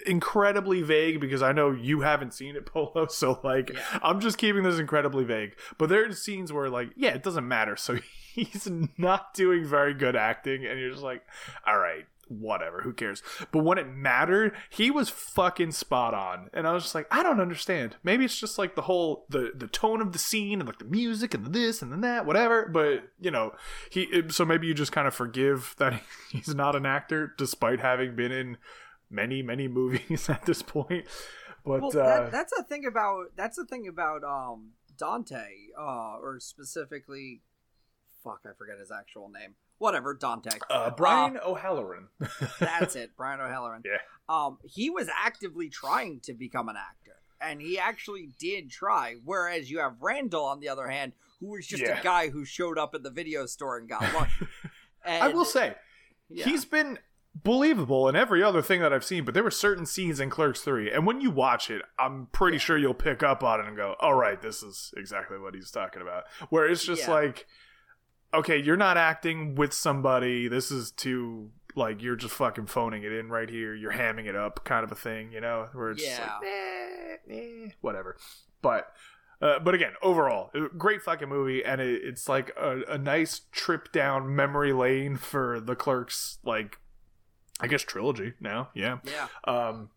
incredibly 0.05 0.81
vague 0.81 1.19
because 1.21 1.41
I 1.41 1.51
know 1.51 1.71
you 1.71 2.01
haven't 2.01 2.33
seen 2.33 2.55
it, 2.55 2.65
Polo. 2.73 3.07
So 3.07 3.39
like 3.43 3.71
Yeah. 3.73 3.99
I'm 4.01 4.19
just 4.19 4.37
keeping 4.37 4.63
this 4.63 4.79
incredibly 4.79 5.23
vague. 5.23 5.55
But 5.77 5.89
there 5.89 6.07
are 6.07 6.11
scenes 6.13 6.51
where 6.51 6.69
like 6.69 6.89
yeah, 6.95 7.13
it 7.13 7.23
doesn't 7.23 7.47
matter. 7.47 7.75
So 7.75 7.97
he's 8.33 8.67
not 8.97 9.33
doing 9.33 9.65
very 9.65 9.93
good 9.93 10.15
acting, 10.15 10.65
and 10.65 10.79
you're 10.79 10.91
just 10.91 11.03
like, 11.03 11.23
all 11.65 11.77
right. 11.77 12.05
Whatever, 12.39 12.81
who 12.81 12.93
cares? 12.93 13.21
But 13.51 13.63
when 13.63 13.77
it 13.77 13.87
mattered, 13.87 14.53
he 14.69 14.91
was 14.91 15.09
fucking 15.09 15.71
spot 15.71 16.13
on, 16.13 16.49
and 16.53 16.67
I 16.67 16.73
was 16.73 16.83
just 16.83 16.95
like, 16.95 17.07
I 17.11 17.23
don't 17.23 17.39
understand. 17.39 17.95
Maybe 18.03 18.25
it's 18.25 18.39
just 18.39 18.57
like 18.57 18.75
the 18.75 18.83
whole 18.83 19.25
the 19.29 19.51
the 19.55 19.67
tone 19.67 20.01
of 20.01 20.11
the 20.11 20.19
scene 20.19 20.59
and 20.59 20.67
like 20.67 20.79
the 20.79 20.85
music 20.85 21.33
and 21.33 21.45
the 21.45 21.49
this 21.49 21.81
and 21.81 21.91
then 21.91 22.01
that, 22.01 22.25
whatever. 22.25 22.67
But 22.67 23.09
you 23.19 23.31
know, 23.31 23.53
he 23.89 24.23
so 24.29 24.45
maybe 24.45 24.67
you 24.67 24.73
just 24.73 24.91
kind 24.91 25.07
of 25.07 25.13
forgive 25.13 25.75
that 25.79 26.01
he's 26.31 26.53
not 26.53 26.75
an 26.75 26.85
actor 26.85 27.33
despite 27.37 27.79
having 27.79 28.15
been 28.15 28.31
in 28.31 28.57
many 29.09 29.41
many 29.41 29.67
movies 29.67 30.27
at 30.27 30.43
this 30.45 30.63
point 30.63 31.05
but 31.63 31.81
well, 31.81 31.91
uh 31.99 32.29
that's 32.31 32.51
the 32.57 32.63
thing 32.63 32.83
about 32.83 33.25
that's 33.35 33.57
the 33.57 33.65
thing 33.65 33.87
about 33.87 34.23
um 34.23 34.71
Dante, 34.97 35.45
uh, 35.77 36.17
or 36.21 36.39
specifically, 36.39 37.41
fuck, 38.23 38.41
I 38.45 38.53
forget 38.57 38.79
his 38.79 38.91
actual 38.91 39.29
name. 39.29 39.55
Whatever, 39.79 40.13
Dante. 40.13 40.51
uh 40.69 40.91
brian 40.91 41.37
o'halloran 41.45 42.07
That's 42.59 42.95
it, 42.95 43.11
Brian 43.17 43.41
O'Halloran. 43.41 43.81
Yeah. 43.85 43.97
Um, 44.29 44.57
he 44.63 44.89
was 44.89 45.09
actively 45.21 45.69
trying 45.69 46.21
to 46.21 46.33
become 46.33 46.69
an 46.69 46.75
actor, 46.77 47.17
and 47.41 47.61
he 47.61 47.77
actually 47.77 48.29
did 48.39 48.69
try. 48.69 49.15
Whereas 49.25 49.69
you 49.69 49.79
have 49.79 49.95
Randall, 50.01 50.45
on 50.45 50.59
the 50.61 50.69
other 50.69 50.87
hand, 50.87 51.11
who 51.41 51.47
was 51.51 51.67
just 51.67 51.83
Yeah. 51.83 51.99
a 51.99 52.03
guy 52.03 52.29
who 52.29 52.45
showed 52.45 52.77
up 52.77 52.95
at 52.95 53.03
the 53.03 53.09
video 53.11 53.45
store 53.45 53.77
and 53.77 53.89
got 53.89 54.01
lunch. 54.13 54.31
And, 55.05 55.21
i 55.21 55.27
will 55.27 55.43
say 55.43 55.75
yeah. 56.29 56.45
he's 56.45 56.63
been 56.63 56.97
believable 57.43 58.07
in 58.07 58.15
every 58.15 58.41
other 58.41 58.61
thing 58.61 58.79
that 58.79 58.93
i've 58.93 59.03
seen 59.03 59.25
but 59.25 59.33
there 59.33 59.43
were 59.43 59.51
certain 59.51 59.85
scenes 59.85 60.21
in 60.21 60.29
clerks 60.29 60.61
3 60.61 60.89
and 60.91 61.05
when 61.05 61.19
you 61.19 61.29
watch 61.29 61.69
it 61.69 61.81
i'm 61.99 62.27
pretty 62.31 62.57
sure 62.57 62.77
you'll 62.77 62.93
pick 62.93 63.21
up 63.21 63.43
on 63.43 63.59
it 63.59 63.65
and 63.67 63.75
go 63.75 63.95
all 63.99 64.13
right 64.13 64.41
this 64.41 64.63
is 64.63 64.93
exactly 64.95 65.37
what 65.37 65.53
he's 65.55 65.71
talking 65.71 66.01
about 66.01 66.23
where 66.51 66.65
it's 66.65 66.85
just 66.85 67.01
Yeah. 67.07 67.11
like 67.13 67.47
okay 68.33 68.57
you're 68.57 68.77
not 68.77 68.97
acting 68.97 69.55
with 69.55 69.73
somebody 69.73 70.47
this 70.47 70.71
is 70.71 70.91
too 70.91 71.49
like 71.75 72.01
you're 72.01 72.15
just 72.15 72.33
fucking 72.33 72.65
phoning 72.67 73.03
it 73.03 73.11
in 73.11 73.29
right 73.29 73.49
here 73.49 73.73
you're 73.73 73.93
hamming 73.93 74.25
it 74.27 74.35
up 74.35 74.63
kind 74.63 74.83
of 74.83 74.91
a 74.91 74.95
thing 74.95 75.31
you 75.31 75.41
know 75.41 75.67
where 75.73 75.91
it's 75.91 76.03
Yeah. 76.03 76.33
like 76.41 76.47
eh, 76.47 77.33
eh, 77.33 77.69
whatever 77.81 78.17
but 78.61 78.91
uh, 79.41 79.59
but 79.59 79.73
again, 79.75 79.91
overall, 80.01 80.51
great 80.77 81.01
fucking 81.01 81.27
movie, 81.27 81.65
and 81.65 81.81
it, 81.81 82.01
it's 82.01 82.29
like 82.29 82.49
a, 82.57 82.79
a 82.87 82.97
nice 82.97 83.41
trip 83.51 83.91
down 83.91 84.33
memory 84.33 84.71
lane 84.71 85.17
for 85.17 85.59
the 85.59 85.75
Clerks, 85.75 86.37
like 86.45 86.77
I 87.59 87.67
guess 87.67 87.81
trilogy 87.81 88.35
now. 88.39 88.69
Yeah, 88.73 88.99
yeah, 89.03 89.27
um, 89.45 89.89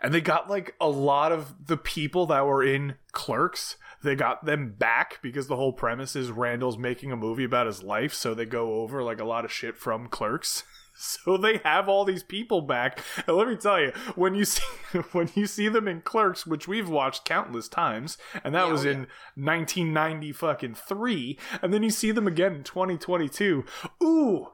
and 0.00 0.14
they 0.14 0.20
got 0.20 0.48
like 0.48 0.76
a 0.80 0.88
lot 0.88 1.32
of 1.32 1.66
the 1.66 1.76
people 1.76 2.26
that 2.26 2.46
were 2.46 2.62
in 2.62 2.94
Clerks. 3.10 3.76
They 4.04 4.14
got 4.14 4.44
them 4.44 4.74
back 4.78 5.18
because 5.22 5.48
the 5.48 5.56
whole 5.56 5.72
premise 5.72 6.14
is 6.14 6.30
Randall's 6.30 6.76
making 6.76 7.10
a 7.10 7.16
movie 7.16 7.44
about 7.44 7.66
his 7.66 7.82
life, 7.82 8.12
so 8.12 8.34
they 8.34 8.44
go 8.44 8.80
over 8.82 9.02
like 9.02 9.18
a 9.18 9.24
lot 9.24 9.44
of 9.44 9.50
shit 9.52 9.76
from 9.76 10.08
Clerks. 10.08 10.62
So 10.96 11.36
they 11.36 11.56
have 11.64 11.88
all 11.88 12.04
these 12.04 12.22
people 12.22 12.60
back, 12.60 13.00
and 13.26 13.36
let 13.36 13.48
me 13.48 13.56
tell 13.56 13.80
you, 13.80 13.90
when 14.14 14.36
you 14.36 14.44
see 14.44 14.62
when 15.10 15.28
you 15.34 15.48
see 15.48 15.66
them 15.66 15.88
in 15.88 16.02
Clerks, 16.02 16.46
which 16.46 16.68
we've 16.68 16.88
watched 16.88 17.24
countless 17.24 17.66
times, 17.66 18.16
and 18.44 18.54
that 18.54 18.66
Yeah, 18.66 18.72
was 18.72 18.86
oh, 18.86 18.90
in 18.90 18.98
1990 19.34 20.30
fucking 20.30 20.74
three, 20.76 21.36
and 21.60 21.74
then 21.74 21.82
you 21.82 21.90
see 21.90 22.12
them 22.12 22.28
again 22.28 22.54
in 22.54 22.62
2022. 22.62 23.64
Ooh, 24.04 24.52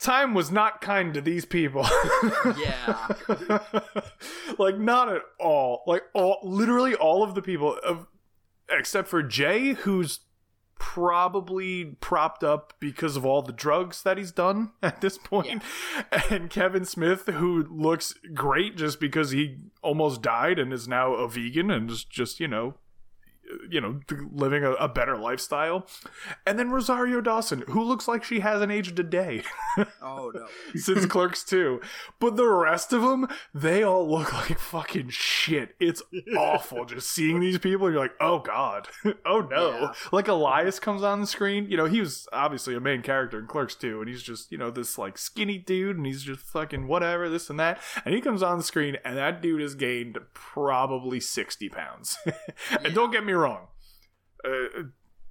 time 0.00 0.34
was 0.34 0.50
not 0.50 0.80
kind 0.80 1.14
to 1.14 1.20
these 1.20 1.44
people. 1.44 1.86
yeah. 2.58 3.06
like 4.58 4.76
not 4.76 5.08
at 5.08 5.22
all. 5.38 5.84
Like 5.86 6.02
all 6.14 6.40
literally 6.42 6.96
all 6.96 7.22
of 7.22 7.36
the 7.36 7.42
people 7.42 7.78
of 7.84 8.08
except 8.70 9.08
for 9.08 9.22
Jay 9.22 9.74
who's 9.74 10.20
probably 10.78 11.96
propped 12.00 12.42
up 12.42 12.72
because 12.80 13.14
of 13.14 13.24
all 13.26 13.42
the 13.42 13.52
drugs 13.52 14.02
that 14.02 14.16
he's 14.16 14.32
done 14.32 14.72
at 14.82 15.00
this 15.00 15.18
point. 15.18 15.62
and 16.30 16.50
Kevin 16.50 16.84
Smith 16.84 17.26
who 17.26 17.66
looks 17.70 18.14
great 18.34 18.76
just 18.76 18.98
because 18.98 19.30
he 19.30 19.58
almost 19.82 20.22
died 20.22 20.58
and 20.58 20.72
is 20.72 20.88
now 20.88 21.12
a 21.12 21.28
vegan 21.28 21.70
and 21.70 21.90
is 21.90 22.02
just, 22.02 22.40
you 22.40 22.48
know, 22.48 22.74
you 23.68 23.80
know, 23.80 24.00
living 24.32 24.64
a, 24.64 24.72
a 24.72 24.88
better 24.88 25.16
lifestyle. 25.16 25.86
And 26.46 26.58
then 26.58 26.70
Rosario 26.70 27.20
Dawson, 27.20 27.62
who 27.68 27.82
looks 27.82 28.06
like 28.08 28.24
she 28.24 28.40
hasn't 28.40 28.72
aged 28.72 28.98
a 28.98 29.02
day 29.02 29.42
Oh 30.02 30.32
no. 30.34 30.46
since 30.74 31.06
Clerks 31.06 31.44
2. 31.44 31.80
But 32.18 32.36
the 32.36 32.48
rest 32.48 32.92
of 32.92 33.02
them, 33.02 33.28
they 33.54 33.82
all 33.82 34.08
look 34.08 34.32
like 34.48 34.58
fucking 34.58 35.10
shit. 35.10 35.74
It's 35.80 36.02
awful 36.36 36.84
just 36.84 37.10
seeing 37.10 37.40
these 37.40 37.58
people. 37.58 37.90
You're 37.90 38.00
like, 38.00 38.14
oh 38.20 38.38
god, 38.40 38.88
oh 39.26 39.40
no. 39.40 39.70
Yeah. 39.80 39.92
Like 40.12 40.28
Elias 40.28 40.78
comes 40.78 41.02
on 41.02 41.20
the 41.20 41.26
screen. 41.26 41.66
You 41.70 41.76
know, 41.76 41.86
he 41.86 42.00
was 42.00 42.28
obviously 42.32 42.74
a 42.74 42.80
main 42.80 43.02
character 43.02 43.38
in 43.38 43.46
Clerks 43.46 43.74
2, 43.74 44.00
and 44.00 44.08
he's 44.08 44.22
just, 44.22 44.50
you 44.52 44.58
know, 44.58 44.70
this 44.70 44.98
like 44.98 45.18
skinny 45.18 45.58
dude, 45.58 45.96
and 45.96 46.06
he's 46.06 46.22
just 46.22 46.40
fucking 46.40 46.86
whatever, 46.86 47.28
this 47.28 47.50
and 47.50 47.58
that. 47.60 47.80
And 48.04 48.14
he 48.14 48.20
comes 48.20 48.42
on 48.42 48.58
the 48.58 48.64
screen, 48.64 48.96
and 49.04 49.16
that 49.16 49.40
dude 49.42 49.60
has 49.60 49.74
gained 49.74 50.18
probably 50.34 51.20
60 51.20 51.68
pounds. 51.68 52.18
and 52.84 52.94
don't 52.94 53.10
get 53.10 53.24
me 53.24 53.32
wrong. 53.40 53.68
Uh, 54.44 54.82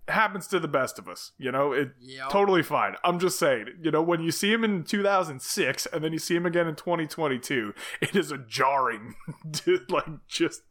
happens 0.08 0.48
to 0.48 0.60
the 0.60 0.68
best 0.68 0.98
of 1.00 1.08
us, 1.08 1.32
you 1.38 1.52
know. 1.52 1.72
It 1.72 1.92
Yep. 2.00 2.30
totally 2.30 2.64
fine. 2.64 2.96
I'm 3.04 3.20
just 3.20 3.38
saying, 3.40 3.68
you 3.82 3.92
know, 3.92 4.02
when 4.02 4.22
you 4.22 4.32
see 4.32 4.52
him 4.52 4.64
in 4.64 4.84
2006 4.84 5.86
and 5.88 6.04
then 6.04 6.12
you 6.14 6.20
see 6.20 6.36
him 6.36 6.46
again 6.46 6.68
in 6.68 6.76
2022, 6.76 7.74
it 8.02 8.16
is 8.16 8.32
a 8.32 8.38
jarring, 8.38 9.16
like, 9.90 10.06
just 10.28 10.62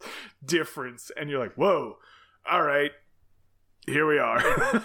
difference. 0.45 1.11
And 1.17 1.31
you're 1.31 1.39
like, 1.41 1.55
whoa, 1.55 1.99
all 2.51 2.63
right, 2.63 2.91
here 3.87 4.07
we 4.07 4.19
are. 4.19 4.41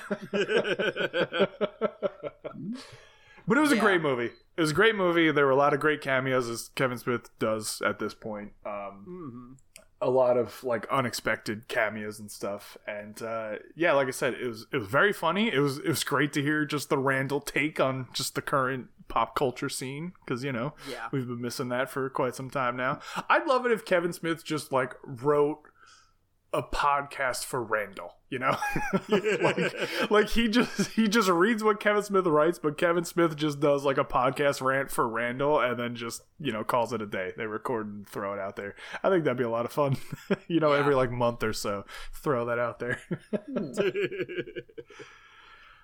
but 3.47 3.57
it 3.57 3.61
was 3.61 3.71
a 3.71 3.77
great 3.77 4.01
movie. 4.01 4.31
It 4.55 4.61
was 4.61 4.71
a 4.71 4.75
great 4.75 4.95
movie. 4.95 5.31
There 5.31 5.45
were 5.45 5.51
a 5.51 5.55
lot 5.55 5.73
of 5.73 5.79
great 5.79 6.01
cameos, 6.01 6.47
as 6.49 6.69
Kevin 6.75 6.97
Smith 6.97 7.29
does 7.39 7.81
at 7.85 7.99
this 7.99 8.13
point. 8.13 8.51
Um, 8.65 9.03
hmm 9.05 9.53
a 10.03 10.09
lot 10.09 10.37
of 10.37 10.63
like 10.63 10.85
unexpected 10.91 11.67
cameos 11.67 12.19
and 12.19 12.29
stuff 12.29 12.77
and 12.85 13.21
uh 13.21 13.53
yeah 13.75 13.93
like 13.93 14.07
i 14.07 14.11
said 14.11 14.33
it 14.33 14.45
was 14.45 14.67
it 14.71 14.77
was 14.77 14.87
very 14.87 15.13
funny 15.13 15.51
it 15.51 15.59
was 15.59 15.77
it 15.79 15.87
was 15.87 16.03
great 16.03 16.33
to 16.33 16.41
hear 16.41 16.65
just 16.65 16.89
the 16.89 16.97
randall 16.97 17.39
take 17.39 17.79
on 17.79 18.07
just 18.13 18.35
the 18.35 18.41
current 18.41 18.87
pop 19.07 19.35
culture 19.35 19.69
scene 19.69 20.11
because 20.25 20.43
you 20.43 20.51
know 20.51 20.73
Yeah. 20.89 21.07
we've 21.11 21.27
been 21.27 21.41
missing 21.41 21.69
that 21.69 21.89
for 21.89 22.09
quite 22.09 22.35
some 22.35 22.49
time 22.49 22.75
now 22.75 22.99
i'd 23.29 23.45
love 23.47 23.65
it 23.65 23.71
if 23.71 23.85
kevin 23.85 24.11
smith 24.13 24.43
just 24.43 24.71
like 24.71 24.93
wrote 25.03 25.59
a 26.53 26.61
podcast 26.61 27.43
for 27.45 27.63
randall 27.63 28.11
you 28.29 28.37
know 28.37 28.55
like 29.09 30.11
like 30.11 30.29
he 30.29 30.47
just 30.47 30.91
he 30.91 31.07
just 31.07 31.27
reads 31.29 31.63
what 31.63 31.79
kevin 31.79 32.03
smith 32.03 32.25
writes 32.27 32.59
but 32.59 32.77
kevin 32.77 33.03
smith 33.03 33.35
just 33.35 33.59
does 33.59 33.83
like 33.83 33.97
a 33.97 34.03
podcast 34.05 34.61
rant 34.61 34.91
for 34.91 35.07
randall 35.07 35.59
and 35.59 35.79
then 35.79 35.95
just 35.95 36.21
you 36.39 36.51
know 36.51 36.63
calls 36.63 36.93
it 36.93 37.01
a 37.01 37.05
day 37.07 37.31
they 37.37 37.45
record 37.47 37.87
and 37.87 38.07
throw 38.07 38.33
it 38.33 38.39
out 38.39 38.55
there 38.55 38.75
i 39.03 39.09
think 39.09 39.23
that'd 39.23 39.37
be 39.37 39.43
a 39.43 39.49
lot 39.49 39.65
of 39.65 39.71
fun 39.71 39.95
you 40.47 40.59
know 40.59 40.73
Yeah. 40.73 40.79
every 40.79 40.93
like 40.95 41.11
month 41.11 41.41
or 41.43 41.53
so 41.53 41.85
throw 42.13 42.45
that 42.45 42.59
out 42.59 42.77
there 42.79 42.99
hmm. 43.07 43.71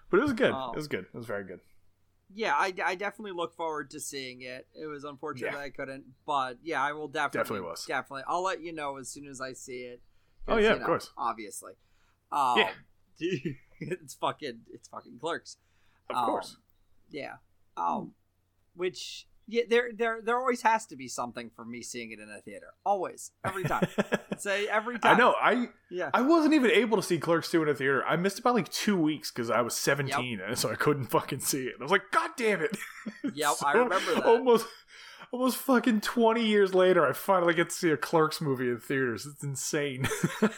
but 0.09 0.19
it 0.19 0.23
was 0.23 0.33
good 0.33 0.51
Oh. 0.53 0.71
it 0.71 0.75
was 0.77 0.87
good 0.87 1.05
it 1.05 1.17
was 1.17 1.25
very 1.25 1.43
good 1.45 1.59
Yeah, 2.33 2.53
I, 2.53 2.73
I 2.85 2.93
definitely 2.95 3.31
look 3.35 3.55
forward 3.55 3.89
to 3.91 3.99
seeing 3.99 4.41
it. 4.43 4.67
It 4.79 4.85
was 4.85 5.03
unfortunate 5.03 5.47
Yeah. 5.47 5.55
that 5.57 5.63
I 5.63 5.69
couldn't, 5.71 6.03
but 6.27 6.57
yeah, 6.61 6.79
I 6.79 6.93
will 6.93 7.07
definitely 7.07 7.39
Definitely 7.39 7.67
was. 7.69 7.85
definitely. 7.87 8.21
I'll 8.27 8.43
let 8.43 8.61
you 8.61 8.71
know 8.71 8.97
as 8.97 9.09
soon 9.09 9.25
as 9.27 9.41
I 9.41 9.53
see 9.53 9.79
it. 9.81 10.01
Oh, 10.47 10.57
yeah, 10.57 10.73
of 10.73 10.79
know, 10.81 10.85
course. 10.85 11.11
obviously. 11.17 11.73
Um, 12.31 12.57
Yeah. 12.57 12.71
it's 13.79 14.13
fucking 14.15 14.61
it's 14.73 14.87
fucking 14.87 15.19
clerks. 15.19 15.57
of 16.09 16.15
Um, 16.15 16.25
course 16.25 16.57
Yeah. 17.11 17.35
Um, 17.77 18.13
which 18.75 19.27
yeah, 19.51 19.63
there 19.67 19.89
there 19.93 20.21
there 20.23 20.37
always 20.37 20.61
has 20.61 20.85
to 20.87 20.95
be 20.95 21.07
something 21.07 21.49
for 21.55 21.65
me 21.65 21.81
seeing 21.81 22.11
it 22.11 22.19
in 22.19 22.29
a 22.29 22.39
theater. 22.41 22.67
Always, 22.85 23.31
every 23.43 23.63
time. 23.63 23.87
Say 24.37 24.67
every 24.67 24.99
time. 24.99 25.15
I 25.15 25.17
know. 25.19 25.33
I 25.41 25.69
Yeah. 25.89 26.11
I 26.13 26.21
wasn't 26.21 26.53
even 26.53 26.69
able 26.71 26.97
to 26.97 27.03
see 27.03 27.17
Clerks 27.19 27.49
2 27.51 27.63
in 27.63 27.69
a 27.69 27.73
theater. 27.73 28.05
I 28.05 28.15
missed 28.15 28.37
about 28.39 28.53
like 28.55 28.69
two 28.69 28.95
weeks 28.95 29.31
because 29.31 29.49
I 29.49 29.61
was 29.61 29.73
17, 29.75 30.39
and 30.39 30.57
so 30.57 30.69
I 30.69 30.75
couldn't 30.75 31.07
fucking 31.07 31.39
see 31.39 31.63
it. 31.63 31.75
I 31.79 31.83
was 31.83 31.91
like, 31.91 32.03
God 32.11 32.31
damn 32.37 32.61
it. 32.61 32.77
Yep, 33.33 33.53
I 33.65 33.71
remember 33.73 34.15
that. 34.15 34.25
Almost, 34.25 34.67
almost 35.31 35.57
fucking 35.57 36.01
20 36.01 36.45
years 36.45 36.73
later, 36.73 37.05
I 37.07 37.13
finally 37.13 37.53
get 37.53 37.69
to 37.69 37.75
see 37.75 37.89
a 37.91 37.97
Clerks 37.97 38.41
movie 38.41 38.69
in 38.69 38.79
theaters. 38.79 39.25
It's 39.25 39.43
insane. 39.43 40.07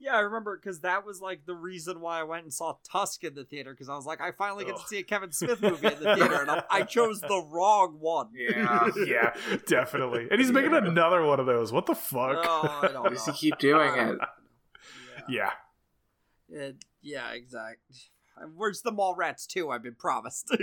Yeah, 0.00 0.14
I 0.14 0.20
remember 0.20 0.56
because 0.56 0.80
that 0.82 1.04
was 1.04 1.20
like 1.20 1.44
the 1.44 1.56
reason 1.56 2.00
why 2.00 2.20
I 2.20 2.22
went 2.22 2.44
and 2.44 2.54
saw 2.54 2.76
Tusk 2.88 3.24
in 3.24 3.34
the 3.34 3.42
theater 3.44 3.72
because 3.72 3.88
I 3.88 3.96
was 3.96 4.06
like, 4.06 4.20
I 4.20 4.30
finally 4.30 4.64
get 4.64 4.76
to 4.76 4.82
see 4.86 4.98
a 4.98 5.02
Kevin 5.02 5.32
Smith 5.32 5.60
movie 5.60 5.88
in 5.88 5.98
the 6.00 6.14
theater, 6.14 6.40
and 6.40 6.48
I, 6.48 6.62
I 6.70 6.82
chose 6.84 7.20
the 7.20 7.44
wrong 7.50 7.96
one. 7.98 8.28
Yeah. 8.32 8.90
yeah, 9.04 9.34
definitely. 9.66 10.28
And 10.30 10.40
he's 10.40 10.52
making 10.52 10.70
Yeah. 10.70 10.86
another 10.86 11.24
one 11.26 11.40
of 11.40 11.46
those. 11.46 11.72
What 11.72 11.86
the 11.86 11.96
fuck? 11.96 12.38
Oh, 12.44 12.78
I 12.80 12.86
don't 12.92 13.02
Why 13.02 13.08
know. 13.08 13.14
does 13.16 13.26
he 13.26 13.32
keep 13.32 13.58
doing 13.58 13.92
it? 13.92 14.20
Uh, 14.20 14.26
yeah. 15.28 15.50
It, 16.48 16.76
yeah, 17.02 17.32
exactly. 17.32 17.96
Where's 18.54 18.82
the 18.82 18.92
Mallrats 18.92 19.48
2? 19.48 19.68
I've 19.68 19.82
been 19.82 19.96
promised? 19.96 20.56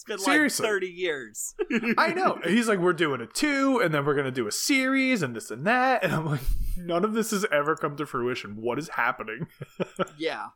It's 0.00 0.24
been 0.24 0.32
Seriously. 0.32 0.64
like 0.64 0.70
30 0.72 0.86
years. 0.88 1.54
I 1.98 2.12
know. 2.12 2.38
And 2.42 2.54
he's 2.54 2.68
like, 2.68 2.78
we're 2.78 2.92
doing 2.92 3.20
a 3.20 3.26
two, 3.26 3.80
and 3.82 3.92
then 3.92 4.04
we're 4.04 4.14
gonna 4.14 4.30
do 4.30 4.46
a 4.46 4.52
series, 4.52 5.22
and 5.22 5.34
this 5.36 5.50
and 5.50 5.66
that. 5.66 6.02
And 6.04 6.12
I'm 6.14 6.26
like, 6.26 6.40
none 6.76 7.04
of 7.04 7.12
this 7.14 7.30
has 7.32 7.44
ever 7.52 7.76
come 7.76 7.96
to 7.96 8.06
fruition. 8.06 8.56
What 8.60 8.78
is 8.78 8.88
happening? 8.90 9.46
yeah. 10.18 10.46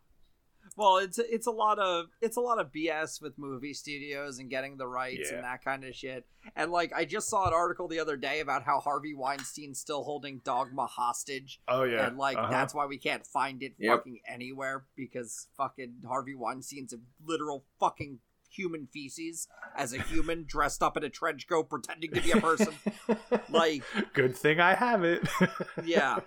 Well, 0.76 0.96
it's 0.96 1.18
it's 1.20 1.46
a 1.46 1.52
lot 1.52 1.78
of 1.78 2.06
it's 2.20 2.36
a 2.36 2.40
lot 2.40 2.58
of 2.58 2.72
BS 2.72 3.22
with 3.22 3.34
movie 3.38 3.74
studios 3.74 4.40
and 4.40 4.50
getting 4.50 4.76
the 4.76 4.88
rights 4.88 5.28
Yeah. 5.30 5.36
and 5.36 5.44
that 5.44 5.62
kind 5.62 5.84
of 5.84 5.94
shit. 5.94 6.26
And 6.56 6.72
like 6.72 6.92
I 6.92 7.04
just 7.04 7.28
saw 7.28 7.46
an 7.46 7.52
article 7.54 7.86
the 7.86 8.00
other 8.00 8.16
day 8.16 8.40
about 8.40 8.64
how 8.64 8.80
Harvey 8.80 9.14
Weinstein's 9.14 9.78
still 9.78 10.02
holding 10.02 10.40
Dogma 10.44 10.86
hostage 10.86 11.60
Oh 11.68 11.84
yeah. 11.84 12.08
and 12.08 12.18
like 12.18 12.36
Uh-huh. 12.36 12.50
that's 12.50 12.74
why 12.74 12.86
we 12.86 12.98
can't 12.98 13.24
find 13.24 13.62
it 13.62 13.74
Yep. 13.78 13.98
fucking 13.98 14.18
anywhere 14.26 14.86
because 14.96 15.46
fucking 15.56 15.98
Harvey 16.08 16.34
Weinstein's 16.34 16.92
a 16.92 16.96
literal 17.24 17.66
fucking 17.78 18.18
human 18.54 18.86
feces 18.92 19.48
as 19.76 19.92
a 19.92 20.00
human 20.02 20.44
dressed 20.46 20.82
up 20.82 20.96
in 20.96 21.04
a 21.04 21.10
trench 21.10 21.46
coat 21.48 21.68
pretending 21.68 22.12
to 22.12 22.20
be 22.20 22.30
a 22.30 22.36
person. 22.40 22.74
like 23.50 23.82
Good 24.12 24.36
thing 24.36 24.60
I 24.60 24.74
have 24.74 25.04
it. 25.04 25.26
yeah. 25.84 26.18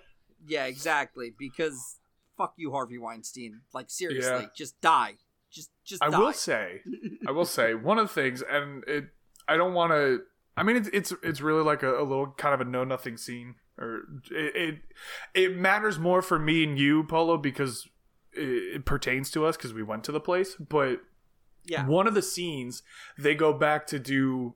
Yeah, 0.45 0.65
exactly 0.65 1.33
because 1.37 1.97
fuck 2.37 2.53
you 2.57 2.71
Harvey 2.71 2.97
Weinstein. 2.97 3.61
Like 3.73 3.89
seriously, 3.89 4.43
Yeah. 4.43 4.47
just 4.55 4.79
die. 4.81 5.15
Just 5.51 5.71
just 5.85 6.03
I 6.03 6.09
die. 6.09 6.19
will 6.19 6.33
say, 6.33 6.81
I 7.27 7.31
will 7.31 7.45
say 7.45 7.73
one 7.73 7.97
of 7.97 8.07
the 8.09 8.13
things, 8.13 8.43
and 8.49 8.83
it, 8.85 9.05
I 9.47 9.55
don't 9.57 9.73
want 9.73 9.91
to. 9.93 10.19
I 10.57 10.63
mean, 10.63 10.75
it's 10.75 10.89
it's 10.91 11.13
it's 11.23 11.39
really 11.41 11.63
like 11.63 11.83
a, 11.83 11.99
a 11.99 12.03
little 12.03 12.27
kind 12.37 12.53
of 12.53 12.59
a 12.61 12.65
know 12.69 12.83
nothing 12.83 13.15
scene, 13.17 13.55
or 13.77 14.01
it, 14.29 14.55
it 14.55 14.75
it 15.33 15.55
matters 15.55 15.97
more 15.97 16.21
for 16.21 16.37
me 16.37 16.63
and 16.65 16.77
you, 16.77 17.05
Polo, 17.05 17.37
because 17.37 17.87
it, 18.33 18.41
it 18.75 18.85
pertains 18.85 19.31
to 19.31 19.45
us 19.45 19.55
because 19.55 19.73
we 19.73 19.83
went 19.83 20.03
to 20.03 20.11
the 20.11 20.19
place. 20.19 20.55
But 20.55 20.99
yeah. 21.67 21.86
one 21.86 22.08
of 22.08 22.13
the 22.13 22.21
scenes 22.21 22.82
they 23.17 23.36
go 23.36 23.53
back 23.53 23.86
to 23.88 23.99
do 23.99 24.56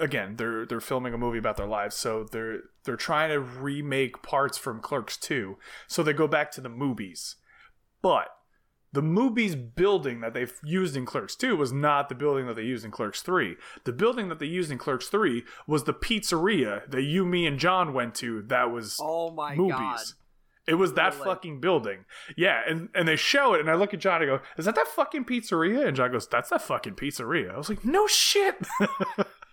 again 0.00 0.36
they're 0.36 0.64
they're 0.64 0.80
filming 0.80 1.12
a 1.12 1.18
movie 1.18 1.36
about 1.38 1.56
their 1.58 1.66
lives 1.66 1.94
so 1.94 2.24
they're 2.24 2.60
they're 2.84 2.96
trying 2.96 3.28
to 3.28 3.38
remake 3.38 4.22
parts 4.22 4.56
from 4.56 4.80
clerks 4.80 5.16
2 5.18 5.56
so 5.86 6.02
they 6.02 6.14
go 6.14 6.26
back 6.26 6.50
to 6.50 6.60
the 6.62 6.70
Mooby's 6.70 7.36
but 8.00 8.28
the 8.92 9.02
Mooby's 9.02 9.54
building 9.54 10.20
that 10.20 10.32
they've 10.34 10.52
used 10.64 10.96
in 10.96 11.04
clerks 11.06 11.36
2 11.36 11.56
was 11.56 11.72
not 11.72 12.08
the 12.08 12.14
building 12.14 12.46
that 12.46 12.56
they 12.56 12.62
used 12.62 12.84
in 12.86 12.90
clerks 12.90 13.20
3 13.20 13.56
the 13.84 13.92
building 13.92 14.28
that 14.30 14.38
they 14.38 14.46
used 14.46 14.70
in 14.70 14.78
clerks 14.78 15.08
3 15.08 15.44
was 15.66 15.84
the 15.84 15.92
pizzeria 15.94 16.90
that 16.90 17.02
you 17.02 17.26
me 17.26 17.46
and 17.46 17.58
john 17.58 17.92
went 17.92 18.14
to 18.14 18.40
that 18.42 18.70
was 18.70 18.96
Oh 18.98 19.30
my 19.30 19.54
Mooby's. 19.54 19.70
god. 19.72 20.00
It 20.70 20.74
was 20.74 20.94
that 20.94 21.12
Really? 21.14 21.24
fucking 21.26 21.60
building. 21.60 22.04
Yeah, 22.36 22.62
and, 22.66 22.88
and 22.94 23.06
they 23.08 23.16
show 23.16 23.54
it, 23.54 23.60
and 23.60 23.68
I 23.70 23.74
look 23.74 23.92
at 23.92 24.00
John 24.00 24.22
and 24.22 24.30
I 24.30 24.36
go, 24.36 24.42
Is 24.56 24.64
that 24.66 24.76
that 24.76 24.86
fucking 24.88 25.24
pizzeria? 25.24 25.86
And 25.86 25.96
John 25.96 26.12
goes, 26.12 26.28
That's 26.28 26.50
that 26.50 26.62
fucking 26.62 26.94
pizzeria. 26.94 27.52
I 27.52 27.58
was 27.58 27.68
like, 27.68 27.84
No 27.84 28.06
shit. 28.06 28.54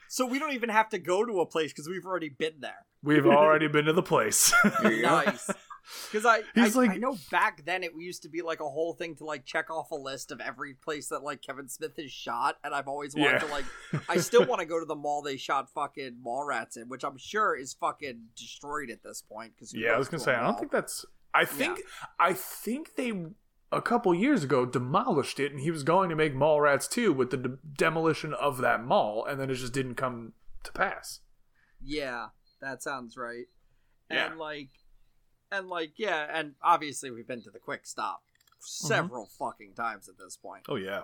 So 0.09 0.25
we 0.25 0.39
don't 0.39 0.53
even 0.53 0.69
have 0.69 0.87
to 0.91 0.99
go 0.99 1.25
to 1.25 1.41
a 1.41 1.45
place 1.45 1.73
because 1.73 1.89
we've 1.89 2.05
already 2.05 2.29
been 2.29 2.61
there. 2.61 2.85
We've 3.03 3.25
already 3.25 3.67
been 3.67 3.83
to 3.85 3.91
the 3.93 4.01
place. 4.01 4.53
There 4.81 4.93
you 4.93 5.01
go. 5.01 5.09
Nice. 5.09 5.49
Because 6.11 6.25
I, 6.25 6.41
I, 6.55 6.67
like- 6.69 6.91
I 6.91 6.95
know 6.97 7.17
back 7.31 7.63
then 7.65 7.83
it 7.83 7.91
used 7.97 8.23
to 8.23 8.29
be 8.29 8.41
like 8.41 8.59
a 8.59 8.69
whole 8.69 8.93
thing 8.93 9.15
to 9.17 9.25
like 9.25 9.45
check 9.45 9.69
off 9.69 9.91
a 9.91 9.95
list 9.95 10.31
of 10.31 10.41
every 10.41 10.73
place 10.73 11.07
that 11.09 11.23
like 11.23 11.41
Kevin 11.41 11.69
Smith 11.69 11.95
has 11.97 12.11
shot, 12.11 12.57
and 12.63 12.73
I've 12.73 12.87
always 12.87 13.15
wanted 13.15 13.33
Yeah. 13.33 13.39
to 13.39 13.45
like. 13.47 13.65
I 14.09 14.17
still 14.17 14.45
want 14.47 14.59
to 14.59 14.65
go 14.65 14.79
to 14.79 14.85
the 14.85 14.95
mall 14.95 15.21
they 15.21 15.37
shot 15.37 15.69
fucking 15.73 16.17
Mallrats 16.25 16.75
in, 16.77 16.89
which 16.89 17.03
I'm 17.03 17.17
sure 17.17 17.55
is 17.55 17.73
fucking 17.73 18.21
destroyed 18.35 18.89
at 18.89 19.03
this 19.03 19.21
point. 19.21 19.53
Because 19.55 19.73
yeah, 19.73 19.91
I 19.91 19.97
was 19.97 20.09
gonna 20.09 20.23
say, 20.23 20.33
I 20.33 20.41
don't 20.43 20.59
think 20.59 20.71
that's. 20.71 21.05
I 21.33 21.45
think, 21.45 21.81
I 22.19 22.33
think 22.33 22.95
they 22.95 23.13
a 23.71 23.81
couple 23.81 24.15
years 24.15 24.43
ago 24.43 24.65
demolished 24.65 25.39
it, 25.39 25.51
and 25.51 25.61
he 25.61 25.69
was 25.71 25.83
going 25.83 26.09
to 26.09 26.15
make 26.15 26.33
Mallrats 26.33 26.89
2 26.89 27.13
with 27.13 27.29
the 27.31 27.37
de- 27.37 27.57
demolition 27.77 28.33
of 28.33 28.57
that 28.59 28.83
mall, 28.83 29.23
and 29.25 29.39
then 29.39 29.49
it 29.51 29.55
just 29.55 29.73
didn't 29.73 29.95
come 29.95 30.33
to 30.63 30.71
pass. 30.71 31.19
Yeah, 31.81 32.27
that 32.61 32.81
sounds 32.81 33.17
right. 33.17 33.45
Yeah. 34.09 34.27
And 34.31 34.39
like, 34.39 34.69
and 35.51 35.67
like, 35.69 35.93
yeah, 35.97 36.27
and 36.31 36.53
obviously 36.61 37.11
we've 37.11 37.27
been 37.27 37.41
to 37.43 37.51
the 37.51 37.59
Quick 37.59 37.85
Stop 37.85 38.21
several 38.59 39.27
fucking 39.39 39.73
times 39.75 40.09
at 40.09 40.17
this 40.17 40.35
point, 40.37 40.63
Oh 40.67 40.75
yeah, 40.75 41.01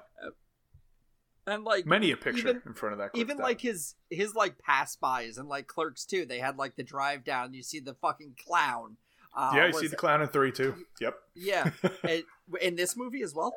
and 1.45 1.63
like 1.63 1.85
many 1.85 2.11
a 2.11 2.17
picture 2.17 2.49
Even- 2.49 2.61
in 2.65 2.73
front 2.73 2.93
of 2.93 2.99
that. 2.99 3.11
even 3.13 3.37
stop. 3.37 3.43
like 3.47 3.61
his 3.61 3.95
his 4.09 4.33
like 4.33 4.57
pass 4.59 4.95
bys 4.95 5.37
and 5.37 5.49
like 5.49 5.67
clerks 5.67 6.05
2. 6.05 6.25
They 6.25 6.39
had 6.39 6.57
like 6.57 6.75
the 6.75 6.83
drive 6.83 7.23
down. 7.23 7.53
You 7.53 7.63
see 7.63 7.79
the 7.79 7.93
fucking 7.95 8.35
clown. 8.45 8.97
Uh, 9.35 9.51
yeah, 9.55 9.67
you 9.67 9.73
see 9.73 9.87
the 9.87 9.93
it? 9.93 9.97
clown 9.99 10.21
in 10.21 10.27
three 10.27 10.51
too. 10.51 10.75
Yep. 11.01 11.15
Yeah, 11.35 11.69
It- 12.03 12.25
in 12.61 12.75
this 12.75 12.95
movie 12.95 13.23
as 13.23 13.33
well. 13.33 13.53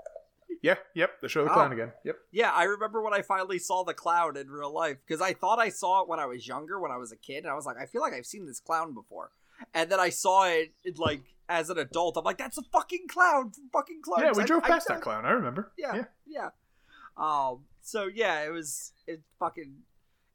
Yeah, 0.62 0.77
yep. 0.94 1.20
They 1.20 1.29
show 1.29 1.44
the 1.44 1.51
Oh. 1.51 1.55
clown 1.55 1.72
again. 1.72 1.92
Yep. 2.05 2.16
Yeah, 2.33 2.51
I 2.51 2.64
remember 2.64 3.03
when 3.03 3.12
I 3.12 3.20
finally 3.22 3.59
saw 3.59 3.85
the 3.85 3.92
clown 3.94 4.37
in 4.37 4.49
real 4.51 4.72
life 4.72 4.96
because 5.07 5.20
I 5.20 5.33
thought 5.35 5.59
I 5.59 5.68
saw 5.68 6.03
it 6.03 6.09
when 6.09 6.18
I 6.18 6.27
was 6.27 6.46
younger, 6.49 6.81
when 6.81 6.90
I 6.90 6.96
was 6.96 7.12
a 7.12 7.16
kid, 7.16 7.38
and 7.44 7.49
I 7.49 7.55
was 7.55 7.66
like, 7.66 7.77
I 7.77 7.85
feel 7.87 8.01
like 8.01 8.14
I've 8.14 8.27
seen 8.27 8.46
this 8.46 8.59
clown 8.59 8.94
before. 8.94 9.31
And 9.75 9.90
then 9.90 10.01
I 10.01 10.11
saw 10.11 10.45
it, 10.45 10.73
it, 10.85 10.99
like 10.99 11.23
as 11.49 11.71
an 11.71 11.79
adult. 11.79 12.16
I'm 12.16 12.25
like, 12.25 12.38
that's 12.38 12.59
a 12.59 12.62
fucking 12.62 13.07
clown 13.09 13.53
fucking 13.73 14.01
clowns. 14.03 14.23
Yeah, 14.25 14.33
we 14.37 14.42
I- 14.42 14.47
drove 14.47 14.64
I- 14.64 14.69
past 14.69 14.88
that 14.88 15.01
clown. 15.01 15.25
I 15.25 15.31
remember. 15.31 15.73
Yeah, 15.79 15.95
yeah. 15.97 16.05
yeah. 16.27 16.49
Um. 17.16 17.64
So 17.83 18.09
yeah, 18.12 18.45
it 18.45 18.51
was 18.51 18.92
it 19.07 19.23
fucking. 19.38 19.75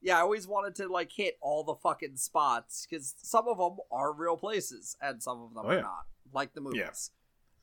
Yeah, 0.02 0.18
I 0.18 0.22
always 0.22 0.48
wanted 0.48 0.74
to 0.76 0.88
like 0.88 1.12
hit 1.12 1.38
all 1.42 1.64
the 1.64 1.76
fucking 1.76 2.16
spots 2.18 2.88
because 2.90 3.14
some 3.22 3.48
of 3.48 3.58
them 3.60 3.78
are 3.92 4.12
real 4.14 4.36
places 4.38 4.96
and 5.02 5.22
some 5.22 5.40
of 5.42 5.54
them 5.54 5.64
Oh, 5.66 5.70
are 5.70 5.76
yeah. 5.76 5.82
not, 5.82 6.06
like 6.34 6.54
the 6.56 6.62
Mooby's. 6.62 7.12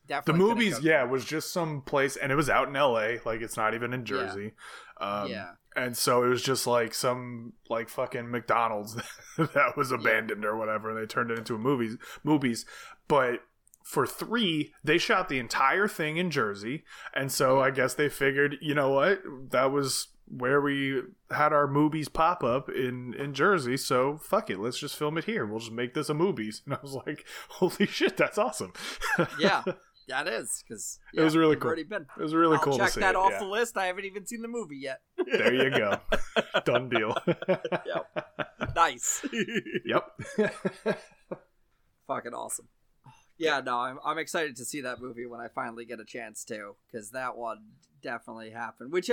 Yeah. 0.09 0.23
The 0.25 0.33
Mooby's, 0.33 0.81
yeah, 0.81 1.05
was 1.05 1.25
just 1.25 1.53
some 1.53 1.83
place, 1.83 2.17
and 2.17 2.33
it 2.33 2.35
was 2.35 2.49
out 2.51 2.69
in 2.69 2.77
L.A. 2.77 3.21
Like 3.25 3.41
it's 3.43 3.57
not 3.57 3.75
even 3.75 3.93
in 3.93 4.01
Yeah. 4.01 4.05
Jersey. 4.07 4.53
Um, 5.01 5.29
yeah, 5.31 5.51
And 5.77 5.97
so 5.97 6.25
it 6.25 6.29
was 6.29 6.43
just 6.43 6.67
like 6.67 6.93
some 6.93 7.53
like 7.71 7.89
fucking 7.89 8.31
McDonald's 8.31 8.95
that 9.39 9.77
was 9.77 9.93
abandoned 9.93 10.45
or 10.45 10.57
whatever, 10.57 10.91
and 10.91 10.99
they 10.99 11.07
turned 11.07 11.31
it 11.31 11.39
into 11.39 11.55
a 11.55 11.59
Mooby's 11.59 11.97
Mooby's. 12.25 12.65
But 13.07 13.41
for 13.85 14.07
three, 14.07 14.73
they 14.83 14.99
shot 14.99 15.29
the 15.29 15.39
entire 15.39 15.87
thing 15.89 16.17
in 16.17 16.31
Jersey, 16.31 16.85
and 17.15 17.31
so 17.31 17.61
I 17.61 17.71
guess 17.71 17.95
they 17.95 18.09
figured, 18.09 18.57
you 18.61 18.75
know 18.75 18.91
what, 18.91 19.23
that 19.51 19.71
was 19.71 20.09
where 20.31 20.61
we 20.61 21.01
had 21.31 21.55
our 21.55 21.67
Mooby's 21.67 22.09
pop 22.09 22.43
up 22.45 22.69
in 22.69 23.15
in 23.15 23.33
Jersey. 23.33 23.77
So 23.77 24.19
fuck 24.19 24.51
it, 24.51 24.59
let's 24.59 24.79
just 24.79 24.97
film 24.97 25.17
it 25.17 25.25
here. 25.25 25.47
We'll 25.47 25.61
just 25.61 25.73
make 25.73 25.95
this 25.95 26.09
a 26.11 26.15
Mooby's. 26.15 26.61
And 26.67 26.75
I 26.75 26.79
was 26.83 26.95
like, 27.07 27.25
holy 27.49 27.87
shit, 27.87 28.17
that's 28.17 28.37
awesome. 28.37 28.73
yeah, 29.39 29.63
that 30.09 30.27
is 30.29 30.63
because 30.67 30.99
It 31.15 31.21
was 31.21 31.37
really 31.37 31.57
cool. 31.57 31.69
Already 31.69 31.85
been. 31.85 32.07
It 32.19 32.23
was 32.23 32.35
really 32.35 32.57
I'll 32.57 32.63
cool 32.63 32.77
check 32.77 32.89
to 32.89 32.93
see 32.95 33.01
that 33.01 33.11
it, 33.15 33.17
off 33.17 33.33
yeah. 33.33 33.39
the 33.39 33.47
list. 33.47 33.77
I 33.79 33.87
haven't 33.87 34.05
even 34.05 34.27
seen 34.27 34.43
the 34.43 34.49
movie 34.49 34.77
yet. 34.79 35.01
There 35.31 35.55
you 35.55 35.71
go. 35.71 36.01
Done 36.65 36.89
deal. 36.89 37.15
nice, 38.75 39.25
yep. 39.85 40.05
fucking 42.07 42.35
awesome. 42.35 42.69
Yeah, 43.37 43.61
no, 43.61 43.79
I'm 43.79 43.99
I'm 44.05 44.19
excited 44.19 44.57
to 44.57 44.65
see 44.65 44.81
that 44.81 45.01
movie 45.01 45.27
when 45.27 45.41
I 45.41 45.49
finally 45.49 45.85
get 45.85 46.01
a 46.01 46.05
chance 46.05 46.45
to, 46.47 46.75
because 46.91 47.11
that 47.13 47.37
one 47.37 47.59
definitely 48.03 48.51
happened. 48.51 48.93
Which 48.93 49.11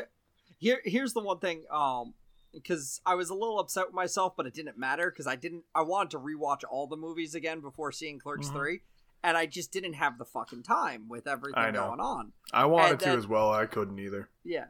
here 0.57 0.79
here's 0.83 1.13
the 1.13 1.21
one 1.21 1.39
thing, 1.39 1.63
um, 1.71 2.15
because 2.53 3.01
I 3.05 3.13
was 3.15 3.29
a 3.29 3.35
little 3.35 3.59
upset 3.59 3.87
with 3.87 3.93
myself, 3.93 4.33
but 4.35 4.47
it 4.47 4.53
didn't 4.55 4.79
matter 4.79 5.11
because 5.11 5.27
I 5.27 5.35
didn't. 5.35 5.63
I 5.75 5.83
wanted 5.83 6.11
to 6.11 6.19
rewatch 6.19 6.61
all 6.69 6.87
the 6.87 6.97
movies 6.97 7.35
again 7.35 7.61
before 7.61 7.91
seeing 7.91 8.17
Clerks 8.17 8.47
Mhm. 8.49 8.53
three, 8.53 8.81
and 9.25 9.35
I 9.37 9.45
just 9.45 9.71
didn't 9.71 9.93
have 9.93 10.17
the 10.17 10.25
fucking 10.25 10.63
time 10.63 11.07
with 11.09 11.27
everything 11.27 11.73
going 11.73 11.99
on. 11.99 12.31
I 12.53 12.65
wanted 12.65 12.91
And 12.91 12.99
to 13.01 13.05
then- 13.05 13.17
as 13.17 13.27
well. 13.27 13.51
I 13.51 13.65
couldn't 13.65 13.99
either. 13.99 14.29
Yeah. 14.43 14.65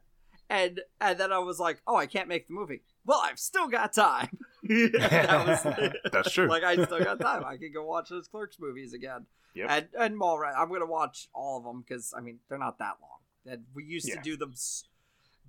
And 0.50 0.82
and 1.02 1.20
then 1.20 1.32
I 1.32 1.40
was 1.40 1.60
like, 1.60 1.82
oh, 1.88 1.96
I 1.96 2.06
can't 2.06 2.28
make 2.28 2.48
the 2.48 2.54
movie. 2.54 2.82
Well, 3.06 3.20
I've 3.24 3.40
still 3.40 3.68
got 3.68 3.94
time. 3.94 4.38
that 4.64 5.46
was 5.48 5.92
That's 6.12 6.32
true. 6.32 6.48
like 6.48 6.64
I 6.64 6.74
still 6.84 7.04
got 7.04 7.20
time. 7.30 7.44
I 7.46 7.58
can 7.58 7.72
go 7.74 7.84
watch 7.86 8.10
those 8.10 8.28
Clerks 8.28 8.58
movies 8.60 8.94
again. 8.94 9.26
Yep. 9.56 9.68
And 9.70 9.88
and 10.00 10.20
Mallrat, 10.20 10.54
I'm 10.58 10.70
gonna 10.70 10.86
watch 10.86 11.30
all 11.34 11.58
of 11.58 11.64
them 11.64 11.84
because 11.88 12.14
I 12.16 12.22
mean 12.22 12.40
they're 12.50 12.58
not 12.60 12.78
that 12.80 12.96
long. 13.02 13.20
And 13.54 13.64
we 13.74 13.84
used 13.86 14.08
Yeah. 14.08 14.16
to 14.16 14.22
do 14.22 14.38
them 14.38 14.52
s- 14.54 14.84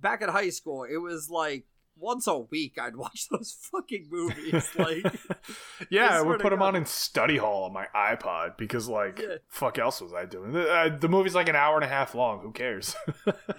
back 0.01 0.21
in 0.21 0.29
high 0.29 0.49
school. 0.49 0.83
It 0.83 0.97
was 0.97 1.29
like 1.29 1.65
once 1.99 2.27
a 2.27 2.37
week 2.37 2.77
I'd 2.79 2.95
watch 3.05 3.27
those 3.29 3.57
fucking 3.71 4.07
movies. 4.09 4.69
Like, 4.77 5.05
yeah, 5.89 6.09
I 6.11 6.21
would 6.21 6.39
put 6.39 6.51
them 6.51 6.59
God. 6.59 6.67
on 6.69 6.75
in 6.75 6.85
study 6.85 7.37
hall 7.37 7.63
on 7.65 7.73
my 7.73 7.87
iPod 7.95 8.57
because, 8.57 8.87
like, 8.87 9.19
Yeah. 9.19 9.35
fuck 9.49 9.77
else 9.79 10.01
was 10.01 10.13
I 10.13 10.25
doing? 10.25 10.51
The, 10.53 10.69
uh, 10.69 10.97
the 10.97 11.09
movie's 11.09 11.35
like 11.35 11.49
an 11.49 11.55
hour 11.55 11.75
and 11.75 11.83
a 11.83 11.87
half 11.87 12.13
long. 12.15 12.39
Who 12.41 12.51
cares? 12.51 12.95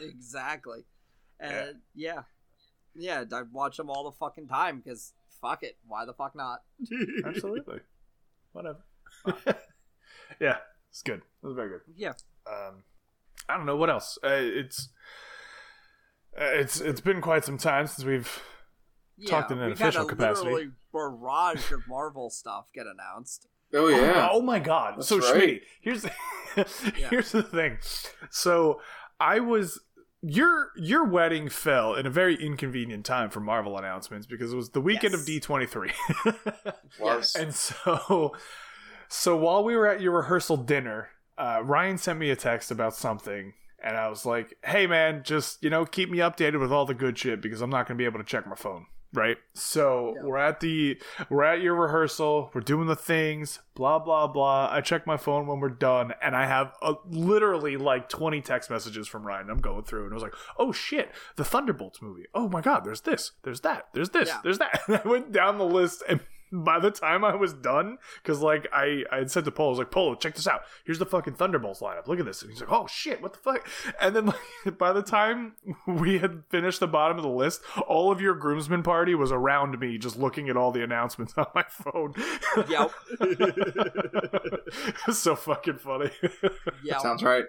exactly. 0.00 0.84
And 1.40 1.76
yeah. 1.94 2.22
yeah, 2.94 3.24
I'd 3.32 3.52
watch 3.52 3.76
them 3.76 3.90
all 3.90 4.04
the 4.04 4.12
fucking 4.16 4.48
time 4.48 4.80
because 4.80 5.12
fuck 5.40 5.62
it, 5.62 5.76
why 5.86 6.04
the 6.04 6.12
fuck 6.14 6.34
not? 6.34 6.62
Absolutely. 7.24 7.80
Whatever. 8.52 8.80
yeah, 10.40 10.56
it's 10.90 11.02
good. 11.02 11.18
It 11.42 11.46
was 11.46 11.54
very 11.54 11.68
good. 11.70 11.80
Yeah, 11.96 12.12
Um, 12.46 12.82
I 13.48 13.56
don't 13.56 13.66
know 13.66 13.76
what 13.76 13.90
else. 13.90 14.18
Uh, 14.22 14.28
it's 14.32 14.88
it's 16.40 16.80
it's 16.80 17.00
been 17.00 17.20
quite 17.20 17.44
some 17.44 17.58
time 17.58 17.86
since 17.86 18.06
we've 18.06 18.42
yeah. 19.18 19.30
Talked 19.30 19.50
in 19.50 19.58
an 19.58 19.68
we've 19.68 19.78
had 19.78 19.88
official 19.88 20.06
a 20.06 20.08
capacity. 20.08 20.50
literally 20.50 20.70
barrage 20.92 21.72
of 21.72 21.80
Marvel 21.88 22.30
stuff 22.30 22.68
get 22.72 22.86
announced. 22.86 23.48
Oh 23.74 23.88
yeah. 23.88 24.28
Oh, 24.30 24.40
my 24.40 24.60
god. 24.60 24.94
That's 24.96 25.08
so 25.08 25.18
right. 25.18 25.34
Schmitty, 25.34 25.60
here's 25.80 26.06
here's 27.10 27.32
the 27.32 27.42
thing. 27.42 27.78
So 28.30 28.80
I 29.18 29.40
was 29.40 29.80
your 30.22 30.70
your 30.76 31.04
wedding 31.04 31.48
fell 31.48 31.94
in 31.94 32.06
a 32.06 32.10
very 32.10 32.34
inconvenient 32.34 33.04
time 33.04 33.30
for 33.30 33.40
Marvel 33.40 33.76
announcements 33.76 34.26
because 34.26 34.52
it 34.52 34.56
was 34.56 34.70
the 34.70 34.80
weekend 34.80 35.14
of 35.14 35.20
D23. 35.20 35.92
Was. 37.00 37.34
and 37.38 37.52
so 37.54 38.34
so 39.08 39.36
while 39.36 39.64
we 39.64 39.76
were 39.76 39.88
at 39.88 40.00
your 40.00 40.12
rehearsal 40.12 40.56
dinner, 40.56 41.08
uh, 41.36 41.60
Ryan 41.64 41.98
sent 41.98 42.18
me 42.18 42.30
a 42.30 42.36
text 42.36 42.70
about 42.70 42.94
something 42.94 43.52
and 43.82 43.96
I 43.96 44.08
was 44.08 44.24
like, 44.26 44.54
"Hey 44.64 44.86
man, 44.86 45.22
just, 45.24 45.62
you 45.62 45.70
know, 45.70 45.84
keep 45.84 46.10
me 46.10 46.18
updated 46.18 46.60
with 46.60 46.72
all 46.72 46.84
the 46.86 46.94
good 46.94 47.18
shit 47.18 47.40
because 47.42 47.60
I'm 47.60 47.70
not 47.70 47.86
going 47.86 47.96
to 47.96 48.02
be 48.02 48.06
able 48.06 48.18
to 48.18 48.24
check 48.24 48.46
my 48.46 48.56
phone." 48.56 48.86
Right? 49.14 49.38
So, 49.54 50.12
Yeah. 50.16 50.22
we're 50.24 50.36
at 50.36 50.60
the 50.60 51.00
we're 51.30 51.42
at 51.44 51.62
your 51.62 51.74
rehearsal, 51.74 52.50
we're 52.52 52.60
doing 52.60 52.88
the 52.88 52.94
things, 52.94 53.58
blah 53.74 53.98
blah 53.98 54.26
blah. 54.26 54.68
I 54.70 54.82
check 54.82 55.06
my 55.06 55.16
phone 55.16 55.46
when 55.46 55.60
we're 55.60 55.70
done 55.70 56.12
and 56.20 56.36
I 56.36 56.44
have 56.44 56.74
a, 56.82 56.92
literally 57.08 57.78
like 57.78 58.10
20 58.10 58.42
text 58.42 58.68
messages 58.68 59.08
from 59.08 59.26
Ryan. 59.26 59.48
I'm 59.48 59.60
going 59.62 59.84
through 59.84 60.04
and 60.04 60.12
I 60.12 60.14
was 60.14 60.22
like, 60.22 60.34
"Oh 60.58 60.72
shit, 60.72 61.10
the 61.36 61.44
Thunderbolts 61.44 62.02
movie. 62.02 62.26
Oh 62.34 62.50
my 62.50 62.60
god, 62.60 62.84
there's 62.84 63.00
this, 63.00 63.32
there's 63.44 63.62
that, 63.62 63.88
there's 63.94 64.10
this, 64.10 64.28
Yeah. 64.28 64.40
there's 64.44 64.58
that." 64.58 64.82
And 64.88 65.00
I 65.02 65.08
went 65.08 65.32
down 65.32 65.56
the 65.56 65.64
list 65.64 66.02
and 66.06 66.20
by 66.52 66.78
the 66.78 66.90
time 66.90 67.24
I 67.24 67.34
was 67.34 67.52
done, 67.52 67.98
because 68.22 68.40
like 68.40 68.66
I 68.72 69.04
I 69.10 69.18
had 69.18 69.30
said 69.30 69.44
to 69.44 69.50
Polo, 69.50 69.68
I 69.68 69.70
was 69.70 69.78
like, 69.78 69.90
Polo, 69.90 70.14
check 70.14 70.34
this 70.34 70.46
out. 70.46 70.62
Here's 70.84 70.98
the 70.98 71.06
fucking 71.06 71.34
Thunderbolts 71.34 71.80
lineup. 71.80 72.06
Look 72.06 72.18
at 72.18 72.26
this. 72.26 72.42
And 72.42 72.50
he's 72.50 72.60
like, 72.60 72.72
Oh 72.72 72.86
shit, 72.86 73.20
what 73.22 73.32
the 73.32 73.38
fuck? 73.38 73.68
And 74.00 74.14
then 74.14 74.26
like 74.26 74.78
by 74.78 74.92
the 74.92 75.02
time 75.02 75.54
we 75.86 76.18
had 76.18 76.44
finished 76.48 76.80
the 76.80 76.88
bottom 76.88 77.16
of 77.16 77.22
the 77.22 77.30
list, 77.30 77.62
all 77.86 78.10
of 78.10 78.20
your 78.20 78.34
groomsmen 78.34 78.82
party 78.82 79.14
was 79.14 79.32
around 79.32 79.78
me, 79.78 79.98
just 79.98 80.18
looking 80.18 80.48
at 80.48 80.56
all 80.56 80.70
the 80.70 80.82
announcements 80.82 81.34
on 81.36 81.46
my 81.54 81.64
phone. 81.68 82.14
Yep. 82.68 82.92
it 85.08 85.12
so 85.12 85.36
fucking 85.36 85.78
funny. 85.78 86.10
Yeah, 86.82 86.98
Sounds 86.98 87.22
right. 87.22 87.44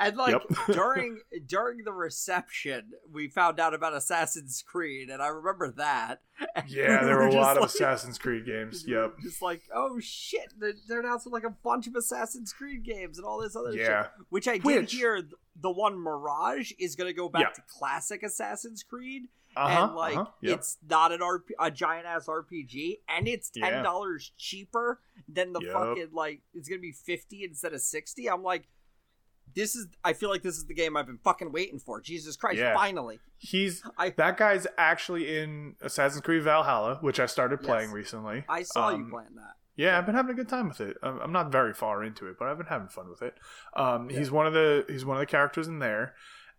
And 0.00 0.16
like 0.16 0.32
Yep. 0.32 0.66
during 0.72 1.20
during 1.46 1.84
the 1.84 1.92
reception, 1.92 2.92
we 3.12 3.28
found 3.28 3.60
out 3.60 3.74
about 3.74 3.94
Assassin's 3.94 4.62
Creed, 4.66 5.10
and 5.10 5.22
I 5.22 5.28
remember 5.28 5.70
that. 5.72 6.20
And 6.56 6.68
yeah, 6.68 7.00
we 7.00 7.06
there 7.06 7.16
were 7.16 7.26
a 7.28 7.32
lot 7.32 7.56
of 7.56 7.64
Assassin's 7.64 8.18
Creed 8.18 8.44
games. 8.46 8.84
Yep. 8.88 9.18
Just 9.22 9.40
like, 9.42 9.62
oh 9.74 9.98
shit, 10.00 10.52
they're, 10.58 10.72
they're 10.88 11.00
announcing 11.00 11.30
like 11.32 11.44
a 11.44 11.50
bunch 11.50 11.86
of 11.86 11.94
Assassin's 11.94 12.52
Creed 12.52 12.84
games 12.84 13.18
and 13.18 13.26
all 13.26 13.40
this 13.40 13.54
other 13.56 13.72
Yeah. 13.72 14.02
shit. 14.04 14.10
Which 14.30 14.48
I 14.48 14.54
did 14.54 14.64
Which- 14.64 14.92
hear 14.92 15.22
the 15.60 15.70
one 15.70 15.96
Mirage 15.96 16.72
is 16.80 16.96
going 16.96 17.08
to 17.08 17.14
go 17.16 17.28
back 17.28 17.42
Yeah. 17.42 17.48
to 17.50 17.62
classic 17.68 18.22
Assassin's 18.24 18.82
Creed. 18.82 19.24
Uh-huh. 19.56 19.84
and 19.84 19.94
like 19.94 20.16
uh-huh, 20.16 20.30
yep. 20.40 20.58
it's 20.58 20.78
not 20.90 21.12
an 21.12 21.20
RP, 21.20 21.50
a 21.60 21.70
giant 21.70 22.06
ass 22.06 22.26
RPG, 22.26 22.98
and 23.08 23.28
it's 23.28 23.50
ten 23.50 23.84
dollars 23.84 24.32
cheaper 24.36 24.98
than 25.28 25.52
the 25.52 25.60
Yup. 25.60 25.72
fucking 25.72 26.08
like 26.12 26.40
it's 26.54 26.68
gonna 26.68 26.80
be 26.80 26.90
fifty 26.90 27.44
instead 27.44 27.72
of 27.72 27.80
sixty. 27.80 28.28
I'm 28.28 28.42
like, 28.42 28.64
this 29.54 29.74
is. 29.76 29.86
I 30.04 30.12
feel 30.12 30.30
like 30.30 30.42
this 30.42 30.56
is 30.56 30.66
the 30.66 30.74
game 30.74 30.96
I've 30.96 31.06
been 31.06 31.18
fucking 31.24 31.52
waiting 31.52 31.78
for. 31.78 32.00
Jesus 32.00 32.36
Christ! 32.36 32.58
Yeah. 32.58 32.74
Finally, 32.74 33.18
He's 33.38 33.82
I 33.98 34.10
that 34.10 34.36
guy's 34.36 34.66
actually 34.78 35.38
in 35.38 35.76
Assassin's 35.82 36.22
Creed 36.22 36.42
Valhalla, 36.42 36.98
which 37.00 37.20
I 37.20 37.26
started 37.26 37.60
Yes. 37.62 37.66
playing 37.66 37.90
recently. 37.92 38.44
I 38.48 38.62
saw 38.62 38.90
you 38.90 38.96
Um, 38.96 39.10
playing 39.10 39.34
that. 39.36 39.54
Yeah, 39.76 39.98
I've 39.98 40.06
been 40.06 40.14
having 40.14 40.30
a 40.30 40.34
good 40.34 40.48
time 40.48 40.68
with 40.68 40.80
it. 40.80 40.96
I'm 41.02 41.18
I'm 41.20 41.32
not 41.32 41.50
very 41.50 41.74
far 41.74 42.04
into 42.04 42.26
it, 42.28 42.36
but 42.38 42.48
I've 42.48 42.56
been 42.58 42.66
having 42.66 42.88
fun 42.88 43.08
with 43.10 43.22
it. 43.22 43.34
Um, 43.76 44.08
he's 44.08 44.30
one 44.30 44.46
of 44.46 44.52
the 44.52 44.84
he's 44.88 45.04
one 45.04 45.16
of 45.16 45.20
the 45.20 45.26
characters 45.26 45.66
in 45.66 45.78
there, 45.80 46.14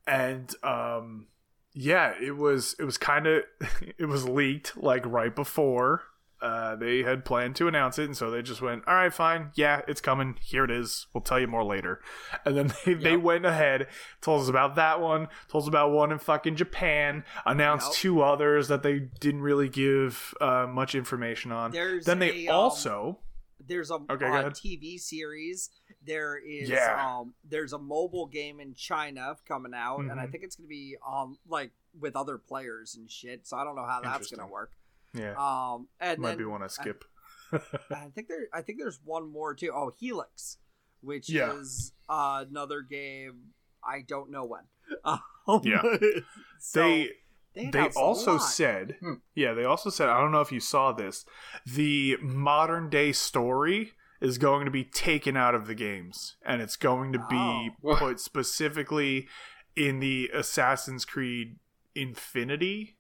and 0.05 0.53
um, 0.63 1.27
yeah, 1.73 2.13
it 2.21 2.35
was 2.35 2.75
it 2.79 2.83
was 2.83 2.97
kind 2.97 3.25
of 3.27 3.43
it 3.97 4.05
was 4.05 4.27
leaked 4.27 4.75
like 4.77 5.05
right 5.05 5.33
before 5.35 6.03
uh, 6.41 6.75
they 6.75 7.03
had 7.03 7.23
planned 7.25 7.55
to 7.57 7.67
announce 7.67 7.97
it, 7.97 8.05
and 8.05 8.15
so 8.17 8.29
they 8.29 8.41
just 8.41 8.61
went, 8.61 8.83
"All 8.87 8.93
right, 8.95 9.13
fine, 9.13 9.51
yeah, 9.55 9.81
it's 9.87 10.01
coming. 10.01 10.35
Here 10.41 10.63
it 10.65 10.71
is. 10.71 11.07
We'll 11.13 11.21
tell 11.21 11.39
you 11.39 11.47
more 11.47 11.63
later." 11.63 12.01
And 12.43 12.55
then 12.57 12.73
they, 12.85 12.93
they 12.93 13.17
went 13.17 13.45
ahead, 13.45 13.87
told 14.21 14.41
us 14.41 14.49
about 14.49 14.75
that 14.75 14.99
one, 15.01 15.27
told 15.47 15.63
us 15.63 15.67
about 15.67 15.91
one 15.91 16.11
in 16.11 16.19
fucking 16.19 16.55
Japan, 16.55 17.23
announced 17.45 17.87
Yep. 17.91 17.95
two 17.95 18.21
others 18.21 18.67
that 18.67 18.83
they 18.83 18.99
didn't 18.99 19.41
really 19.41 19.69
give 19.69 20.33
uh, 20.41 20.67
much 20.67 20.93
information 20.95 21.51
on. 21.51 21.71
There's 21.71 22.05
then 22.05 22.19
they 22.19 22.47
a, 22.47 22.49
um, 22.51 22.55
also 22.59 23.19
There's 23.67 23.89
a, 23.89 23.95
Okay, 24.09 24.25
uh. 24.25 24.49
TV 24.51 24.99
series. 24.99 25.69
There 26.05 26.37
is 26.37 26.69
Yeah. 26.69 27.17
um 27.19 27.33
there's 27.43 27.73
a 27.73 27.79
mobile 27.79 28.27
game 28.27 28.59
in 28.59 28.75
China 28.75 29.37
coming 29.47 29.73
out, 29.73 30.01
and 30.01 30.19
I 30.19 30.27
Mhm. 30.27 30.31
think 30.31 30.43
it's 30.43 30.55
gonna 30.57 30.67
be 30.67 30.97
um 31.07 31.39
like 31.47 31.71
with 31.99 32.15
other 32.15 32.37
players 32.37 32.95
and 32.95 33.09
shit. 33.09 33.47
So 33.47 33.57
I 33.57 33.63
don't 33.63 33.75
know 33.75 33.85
how 33.85 34.01
that's 34.01 34.29
gonna 34.29 34.47
work. 34.51 34.71
Yeah 35.15 35.33
Um, 35.37 35.87
and 35.99 36.19
might 36.19 36.29
then 36.29 36.37
be 36.39 36.45
one 36.45 36.61
I 36.63 36.67
skip. 36.67 37.03
I 37.51 38.09
think 38.13 38.27
there 38.27 38.47
I 38.53 38.61
think 38.61 38.79
there's 38.79 38.99
one 39.03 39.31
more 39.31 39.53
too. 39.55 39.71
Oh, 39.73 39.91
Helix, 39.97 40.57
which 41.01 41.29
Yeah. 41.29 41.53
is 41.53 41.93
uh, 42.09 42.43
another 42.49 42.81
game. 42.81 43.53
I 43.83 44.01
don't 44.01 44.29
know 44.31 44.45
when. 44.45 44.63
Um, 45.47 45.61
Yeah. 45.63 45.81
so 46.59 46.79
they 46.81 47.09
they, 47.53 47.69
they 47.69 47.87
also 47.95 48.37
said 48.39 48.95
Hmm. 48.99 49.13
yeah 49.35 49.53
they 49.53 49.63
also 49.63 49.89
said 49.91 50.09
i 50.09 50.19
don't 50.19 50.31
know 50.31 50.41
if 50.41 50.51
you 50.51 50.59
saw 50.59 50.91
this 50.91 51.23
the 51.65 52.17
modern 52.21 52.89
day 52.89 53.11
story 53.11 53.93
is 54.19 54.37
going 54.39 54.65
to 54.65 54.71
be 54.71 54.83
taken 54.83 55.37
out 55.37 55.53
of 55.55 55.67
the 55.67 55.75
games 55.75 56.35
and 56.45 56.61
it's 56.63 56.75
going 56.75 57.13
to 57.13 57.19
be 57.29 57.69
Oh. 57.83 57.95
put 57.95 58.19
specifically 58.19 59.27
in 59.75 59.99
the 59.99 60.29
assassin's 60.33 61.05
creed 61.05 61.59
infinity 61.93 62.94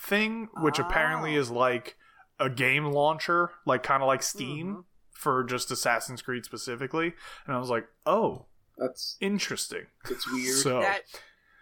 thing 0.00 0.48
which 0.58 0.78
apparently 0.78 1.36
Oh. 1.36 1.40
is 1.40 1.50
like 1.50 1.96
a 2.40 2.48
game 2.50 2.86
launcher 2.86 3.50
like 3.66 3.82
kind 3.82 4.02
of 4.02 4.06
like 4.06 4.22
steam 4.22 4.66
Mhm. 4.76 4.84
for 5.12 5.44
just 5.44 5.70
assassin's 5.70 6.22
creed 6.22 6.44
specifically 6.44 7.14
and 7.46 7.54
i 7.54 7.58
was 7.58 7.70
like 7.70 7.86
oh 8.06 8.46
That's 8.78 9.16
interesting 9.20 9.86
it's 10.10 10.30
weird. 10.32 10.56
so 10.56 10.80
that 10.80 11.02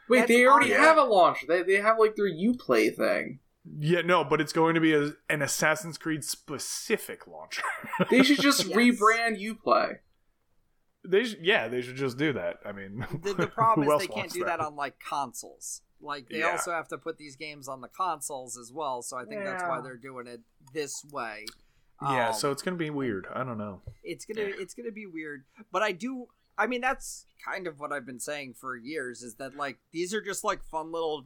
Wait, 0.08 0.26
they 0.26 0.44
already 0.44 0.74
on- 0.74 0.80
have 0.80 0.96
a 0.98 1.04
launcher. 1.04 1.46
They 1.48 1.62
they 1.62 1.76
have 1.76 1.96
like 1.98 2.16
their 2.16 2.26
UPlay 2.28 2.92
thing. 2.96 3.38
Yeah, 3.78 4.00
no, 4.00 4.24
but 4.24 4.40
it's 4.40 4.52
going 4.52 4.74
to 4.74 4.80
be 4.80 4.92
a, 4.92 5.12
an 5.28 5.40
Assassin's 5.40 5.98
Creed 5.98 6.24
specific 6.24 7.28
launcher. 7.28 7.62
They 8.10 8.24
should 8.24 8.40
just 8.40 8.64
Yes. 8.66 8.76
rebrand 8.76 9.38
UPlay. 9.40 9.98
they 11.04 11.22
should, 11.24 11.38
yeah, 11.46 11.68
they 11.68 11.80
should 11.80 11.94
just 11.94 12.18
do 12.18 12.32
that. 12.32 12.56
I 12.66 12.72
mean, 12.72 13.06
the, 13.22 13.34
the 13.34 13.46
problem 13.58 13.86
is 13.88 13.98
they 14.00 14.06
can't 14.08 14.16
wants 14.16 14.34
do 14.34 14.44
that 14.46 14.58
on 14.58 14.74
like 14.74 14.94
consoles. 14.98 15.82
Like 16.00 16.28
they 16.28 16.38
Yeah. 16.40 16.52
also 16.52 16.72
have 16.72 16.88
to 16.88 16.98
put 16.98 17.18
these 17.18 17.36
games 17.36 17.68
on 17.68 17.80
the 17.80 17.88
consoles 17.88 18.56
as 18.56 18.72
well. 18.72 19.02
So 19.02 19.16
I 19.16 19.24
think 19.24 19.44
that's 19.44 19.62
why 19.62 19.80
they're 19.80 19.96
doing 19.96 20.26
it 20.26 20.40
this 20.72 21.04
way. 21.12 21.44
Yeah, 22.02 22.28
Um, 22.28 22.34
so 22.34 22.50
it's 22.50 22.62
going 22.62 22.74
to 22.74 22.78
be 22.82 22.88
weird. 22.90 23.26
I 23.34 23.44
don't 23.44 23.58
know. 23.58 23.82
it's 24.02 24.24
gonna 24.24 24.48
it's 24.58 24.72
gonna 24.74 24.90
be 24.90 25.04
weird 25.06 25.44
but 25.70 25.82
i 25.82 25.92
do 25.92 26.26
i 26.56 26.66
mean 26.66 26.80
that's 26.80 27.26
kind 27.46 27.66
of 27.66 27.78
what 27.78 27.92
i've 27.92 28.06
been 28.06 28.18
saying 28.18 28.54
for 28.54 28.74
years 28.76 29.22
is 29.22 29.34
that 29.34 29.54
like 29.54 29.76
these 29.92 30.14
are 30.14 30.22
just 30.22 30.42
like 30.42 30.64
fun 30.64 30.90
little 30.90 31.24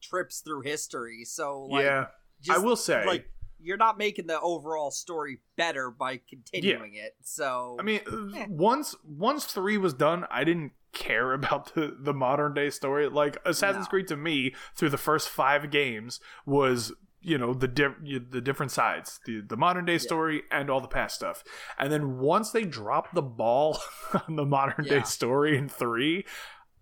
trips 0.00 0.40
through 0.40 0.62
history 0.62 1.24
so 1.24 1.66
like 1.66 1.84
yeah, 1.84 2.06
just, 2.40 2.58
I 2.58 2.62
will 2.62 2.76
say. 2.76 3.04
like 3.06 3.28
you're 3.60 3.76
not 3.76 3.98
making 3.98 4.26
the 4.26 4.40
overall 4.40 4.90
story 4.90 5.40
better 5.56 5.90
by 5.90 6.18
continuing 6.28 6.94
it 6.94 7.14
so 7.22 7.76
I 7.78 7.82
mean, 7.82 8.00
Eh. 8.34 8.46
once 8.48 8.96
once 9.04 9.44
three 9.44 9.76
was 9.78 9.92
done, 9.94 10.24
I 10.30 10.44
didn't 10.44 10.72
care 10.94 11.32
about 11.32 11.74
the 11.74 11.96
the 11.98 12.14
modern 12.14 12.54
day 12.54 12.70
story. 12.70 13.08
Like 13.08 13.36
Assassin's 13.44 13.86
No. 13.86 13.90
Creed 13.90 14.08
to 14.08 14.16
me, 14.16 14.54
through 14.74 14.90
the 14.90 14.98
first 14.98 15.28
five 15.28 15.70
games, 15.70 16.20
was 16.46 16.92
you 17.20 17.38
know 17.38 17.54
the 17.54 17.68
di- 17.68 18.18
the 18.30 18.40
different 18.40 18.72
sides, 18.72 19.20
the 19.26 19.40
the 19.40 19.56
modern 19.56 19.84
day 19.84 19.98
story 19.98 20.42
and 20.50 20.68
all 20.70 20.80
the 20.80 20.88
past 20.88 21.14
stuff. 21.16 21.42
And 21.78 21.90
then 21.92 22.18
once 22.18 22.50
they 22.50 22.64
dropped 22.64 23.14
the 23.14 23.22
ball 23.22 23.78
on 24.28 24.36
the 24.36 24.44
modern 24.44 24.84
Yeah. 24.84 24.98
day 24.98 25.02
story 25.04 25.56
in 25.56 25.68
three, 25.68 26.24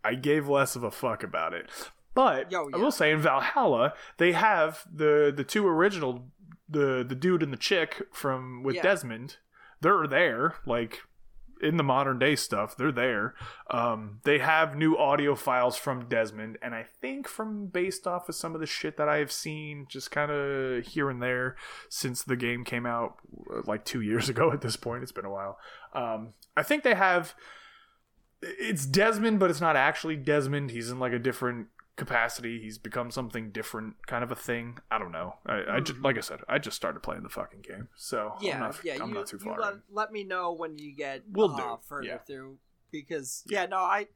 I 0.04 0.14
gave 0.14 0.48
less 0.48 0.74
of 0.76 0.82
a 0.82 0.90
fuck 0.90 1.22
about 1.22 1.54
it. 1.54 1.70
But 2.14 2.50
Yo, 2.52 2.64
I 2.64 2.76
yeah. 2.76 2.82
will 2.82 2.90
say 2.90 3.10
in 3.12 3.20
Valhalla, 3.20 3.94
they 4.18 4.32
have 4.32 4.84
the 4.92 5.32
the 5.34 5.44
two 5.44 5.66
original 5.66 6.28
the 6.68 7.04
the 7.08 7.14
dude 7.14 7.42
and 7.42 7.52
the 7.52 7.56
chick 7.56 8.02
from 8.12 8.62
with 8.62 8.76
Yeah. 8.76 8.82
Desmond. 8.82 9.36
They're 9.80 10.06
there, 10.06 10.56
like 10.66 11.00
in 11.62 11.76
the 11.76 11.82
modern 11.84 12.18
day 12.18 12.34
stuff. 12.36 12.76
They're 12.76 12.92
there. 12.92 13.34
Um, 13.70 14.18
they 14.24 14.38
have 14.38 14.76
new 14.76 14.96
audio 14.96 15.34
files 15.34 15.76
from 15.76 16.08
Desmond, 16.08 16.58
and 16.60 16.74
I 16.74 16.82
think 16.82 17.28
from 17.28 17.66
based 17.66 18.06
off 18.06 18.28
of 18.28 18.34
some 18.34 18.54
of 18.54 18.60
the 18.60 18.66
shit 18.66 18.96
that 18.96 19.08
I 19.08 19.18
have 19.18 19.32
seen, 19.32 19.86
just 19.88 20.10
kind 20.10 20.30
of 20.30 20.84
here 20.84 21.08
and 21.08 21.22
there 21.22 21.56
since 21.88 22.22
the 22.22 22.36
game 22.36 22.64
came 22.64 22.84
out 22.84 23.16
uh, 23.50 23.62
like 23.66 23.84
two 23.84 24.00
years 24.00 24.28
ago. 24.30 24.52
At 24.52 24.60
this 24.60 24.76
point, 24.76 25.02
it's 25.02 25.12
been 25.12 25.24
a 25.24 25.30
while. 25.30 25.58
Um, 25.94 26.34
I 26.56 26.62
think 26.62 26.82
they 26.82 26.94
have. 26.94 27.34
It's 28.42 28.84
Desmond, 28.86 29.38
but 29.38 29.50
it's 29.50 29.60
not 29.60 29.76
actually 29.76 30.16
Desmond. 30.16 30.72
He's 30.72 30.90
in 30.90 30.98
like 30.98 31.12
a 31.12 31.18
different 31.18 31.68
capacity. 32.06 32.60
He's 32.60 32.78
become 32.78 33.10
something 33.10 33.50
different, 33.50 34.06
kind 34.06 34.24
of 34.24 34.30
a 34.32 34.36
thing. 34.36 34.78
I 34.90 34.98
don't 34.98 35.12
know. 35.12 35.34
I, 35.46 35.62
I 35.76 35.80
just, 35.80 36.00
like 36.00 36.16
I 36.16 36.20
said, 36.20 36.40
I 36.48 36.58
just 36.58 36.76
started 36.76 37.02
playing 37.02 37.22
the 37.22 37.28
fucking 37.28 37.60
game, 37.62 37.88
so 37.96 38.34
yeah, 38.40 38.54
I'm 38.54 38.60
not, 38.60 38.80
yeah. 38.84 38.98
I'm 39.00 39.08
you, 39.08 39.14
not 39.14 39.26
too 39.26 39.38
you 39.40 39.44
far. 39.44 39.58
let, 39.60 39.74
let 39.90 40.12
me 40.12 40.24
know 40.24 40.52
when 40.52 40.78
you 40.78 40.94
get 40.94 41.22
we'll 41.30 41.52
uh, 41.54 41.56
do, 41.56 41.78
further 41.88 42.06
yeah. 42.06 42.18
through 42.18 42.58
because 42.90 43.44
yeah. 43.46 43.66
no, 43.66 43.78
I 43.78 44.06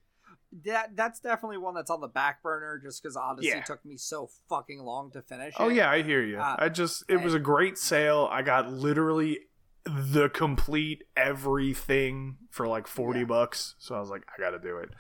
that 0.65 0.97
that's 0.97 1.21
definitely 1.21 1.59
one 1.59 1.75
that's 1.75 1.91
on 1.91 2.01
the 2.01 2.09
back 2.09 2.43
burner 2.43 2.81
just 2.83 3.03
because 3.03 3.17
Odyssey 3.17 3.49
Yeah. 3.49 3.63
took 3.63 3.85
me 3.85 3.97
so 3.97 4.31
fucking 4.49 4.81
long 4.81 5.11
to 5.13 5.23
finish. 5.23 5.55
Oh 5.59 5.69
it. 5.69 5.77
yeah, 5.77 5.91
I 5.91 6.03
hear 6.03 6.23
you. 6.25 6.39
Uh, 6.39 6.57
I 6.59 6.69
just 6.69 7.05
it 7.09 7.23
was 7.23 7.35
a 7.35 7.39
great 7.39 7.79
sale. 7.79 8.29
I 8.31 8.43
got 8.43 8.73
literally 8.73 9.41
the 9.85 10.29
complete 10.29 11.05
everything 11.17 12.37
for 12.51 12.67
like 12.67 12.87
40 12.87 13.21
Yeah. 13.21 13.25
bucks. 13.27 13.75
So 13.79 13.95
I 13.95 14.01
was 14.01 14.11
like 14.11 14.23
I 14.37 14.41
got 14.41 14.51
to 14.51 14.59
do 14.59 14.79
it. 14.79 14.91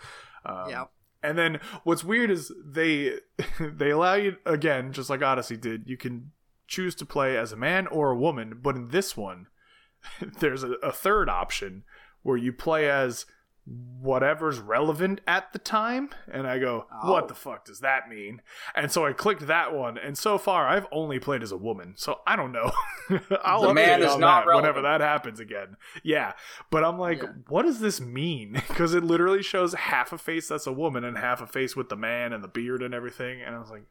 Um, 0.45 0.71
yeah, 0.71 0.85
And 1.27 1.37
then 1.37 1.61
what's 1.83 2.05
weird 2.05 2.31
is 2.31 2.53
they 2.65 3.19
they 3.61 3.91
allow 3.91 4.15
you 4.15 4.37
again, 4.47 4.93
just 4.93 5.11
like 5.11 5.23
Odyssey 5.23 5.57
did. 5.57 5.85
You 5.87 5.97
can 5.97 6.31
choose 6.69 6.95
to 6.97 7.07
play 7.07 7.37
as 7.37 7.53
a 7.53 7.57
man 7.57 7.87
or 7.89 8.11
a 8.11 8.19
woman, 8.19 8.61
but 8.63 8.77
in 8.77 8.89
this 8.89 9.17
one, 9.17 9.49
there's 10.41 10.63
a, 10.63 10.73
a 10.83 10.93
third 10.93 11.29
option 11.29 11.85
where 12.23 12.37
you 12.37 12.53
play 12.53 12.89
as 12.89 13.27
whatever's 13.67 14.61
relevant 14.61 15.21
at 15.27 15.53
the 15.53 15.59
time. 15.59 16.11
And 16.31 16.47
I 16.47 16.59
go, 16.59 16.87
Oh. 16.93 17.11
what 17.13 17.27
the 17.29 17.35
fuck 17.35 17.65
does 17.65 17.81
that 17.81 18.09
mean? 18.09 18.41
And 18.77 18.93
so 18.93 19.05
I 19.05 19.13
clicked 19.13 19.47
that 19.49 19.75
one, 19.75 19.99
and 19.99 20.17
so 20.17 20.39
far 20.39 20.69
I've 20.69 20.87
only 20.93 21.19
played 21.19 21.43
as 21.43 21.51
a 21.51 21.57
woman, 21.57 21.95
so 21.97 22.21
I 22.27 22.37
don't 22.37 22.53
know. 22.53 22.71
I'll 23.45 23.63
The 23.63 23.75
man 23.75 24.03
is 24.03 24.17
not 24.17 24.47
that 24.47 24.55
whenever 24.55 24.83
that 24.83 25.01
happens 25.01 25.41
again. 25.41 25.77
Yeah, 26.05 26.33
but 26.71 26.85
I'm 26.85 26.99
like, 26.99 27.23
Yeah. 27.23 27.31
what 27.49 27.63
does 27.63 27.81
this 27.81 28.01
mean? 28.01 28.63
Because 28.77 28.95
it 28.95 29.03
literally 29.03 29.43
shows 29.43 29.73
half 29.75 30.13
a 30.13 30.19
face 30.19 30.49
that's 30.49 30.67
a 30.67 30.73
woman 30.73 31.03
and 31.03 31.17
half 31.17 31.41
a 31.41 31.47
face 31.47 31.75
with 31.75 31.89
the 31.89 31.97
man 31.97 32.33
and 32.33 32.45
the 32.45 32.49
beard 32.49 32.83
and 32.83 32.93
everything. 32.95 33.41
And 33.43 33.57
I 33.57 33.59
was 33.59 33.71
like, 33.71 33.85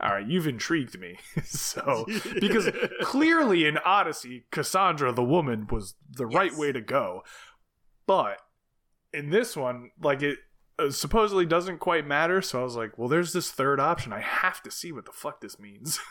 all 0.00 0.14
right, 0.14 0.26
you've 0.26 0.46
intrigued 0.46 0.98
me. 0.98 1.18
so, 1.44 2.06
because 2.40 2.70
clearly 3.02 3.66
in 3.66 3.76
Odyssey, 3.84 4.46
Cassandra, 4.50 5.12
the 5.12 5.22
woman, 5.22 5.66
was 5.70 5.94
the 6.10 6.26
right 6.26 6.54
way 6.56 6.72
to 6.72 6.80
go. 6.80 7.22
But 8.06 8.38
in 9.12 9.30
this 9.30 9.56
one, 9.56 9.90
like 10.02 10.22
it 10.22 10.38
uh, 10.78 10.90
supposedly 10.90 11.44
doesn't 11.46 11.78
quite 11.78 12.06
matter. 12.06 12.40
So 12.42 12.60
I 12.60 12.64
was 12.64 12.76
like, 12.76 12.96
well, 12.98 13.08
there's 13.08 13.32
this 13.32 13.50
third 13.50 13.80
option. 13.80 14.12
I 14.12 14.20
have 14.20 14.62
to 14.62 14.70
see 14.70 14.92
what 14.92 15.04
the 15.04 15.12
fuck 15.12 15.40
this 15.40 15.58
means. 15.58 15.98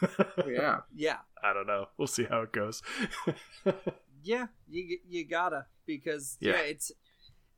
Yeah. 0.48 0.80
yeah, 0.96 1.18
I 1.44 1.54
don't 1.54 1.68
know. 1.68 1.88
We'll 1.98 2.08
see 2.08 2.24
how 2.24 2.42
it 2.42 2.52
goes. 2.52 2.82
yeah. 4.24 4.48
You 4.68 4.98
you 5.08 5.26
gotta 5.28 5.66
because 5.86 6.38
yeah, 6.40 6.54
Yeah. 6.54 6.60
it's 6.62 6.92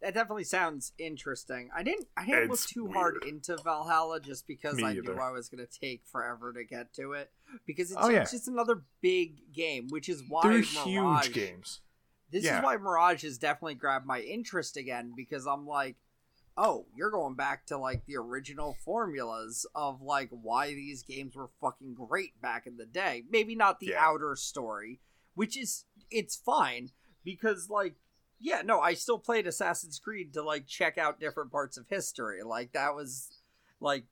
that 0.02 0.14
definitely 0.16 0.44
sounds 0.46 0.94
interesting. 0.98 1.70
I 1.76 1.84
didn't 1.84 2.08
I 2.18 2.26
didn't 2.26 2.44
look 2.50 2.54
It's 2.54 2.66
too 2.72 2.88
hard 2.92 3.24
into 3.26 3.56
Valhalla 3.58 4.20
just 4.20 4.48
because 4.48 4.76
Me 4.76 4.84
I 4.84 4.94
knew. 4.94 5.18
I 5.22 5.32
was 5.32 5.48
gonna 5.48 5.68
take 5.68 6.02
forever 6.06 6.52
to 6.54 6.64
get 6.64 6.92
to 6.96 7.14
it 7.14 7.32
because 7.66 7.92
it's, 7.92 8.00
Oh, 8.02 8.10
yeah. 8.10 8.22
it's 8.24 8.32
just 8.32 8.48
another 8.48 8.82
big 9.02 9.54
game, 9.54 9.88
which 9.90 10.10
is 10.10 10.24
why 10.28 10.42
They're 10.44 10.64
Mirage, 10.86 11.26
huge 11.28 11.34
games. 11.34 11.82
This 12.32 12.46
Yeah. 12.46 12.60
is 12.60 12.64
why 12.64 12.78
Mirage 12.78 13.24
has 13.24 13.38
definitely 13.38 13.76
grabbed 13.76 14.06
my 14.06 14.22
interest 14.22 14.78
again 14.78 15.14
because 15.16 15.46
I'm 15.46 15.68
like, 15.68 15.98
oh, 16.58 16.86
you're 16.96 17.12
going 17.12 17.36
back 17.36 17.66
to 17.68 17.78
like 17.78 18.06
the 18.06 18.18
original 18.18 18.78
formulas 18.84 19.66
of 19.76 20.02
like 20.02 20.30
why 20.32 20.74
these 20.74 21.02
games 21.04 21.36
were 21.36 21.50
fucking 21.62 21.94
great 21.94 22.40
back 22.42 22.68
in 22.68 22.78
the 22.78 22.86
day. 22.86 23.24
Maybe 23.30 23.56
not 23.56 23.80
the 23.80 23.88
Yeah. 23.88 24.06
outer 24.06 24.36
story, 24.36 25.00
which 25.34 25.58
is 25.58 25.86
it's 26.10 26.36
fine 26.36 26.92
because 27.24 27.70
like 27.70 27.96
yeah, 28.44 28.64
no, 28.64 28.80
I 28.80 28.96
still 28.96 29.20
played 29.20 29.46
Assassin's 29.46 30.00
Creed 30.00 30.34
to 30.34 30.42
like 30.42 30.66
check 30.66 30.98
out 30.98 31.20
different 31.20 31.52
parts 31.52 31.78
of 31.78 31.88
history. 31.88 32.42
Like 32.44 32.74
that 32.74 32.96
was 32.96 33.30
like 33.80 34.06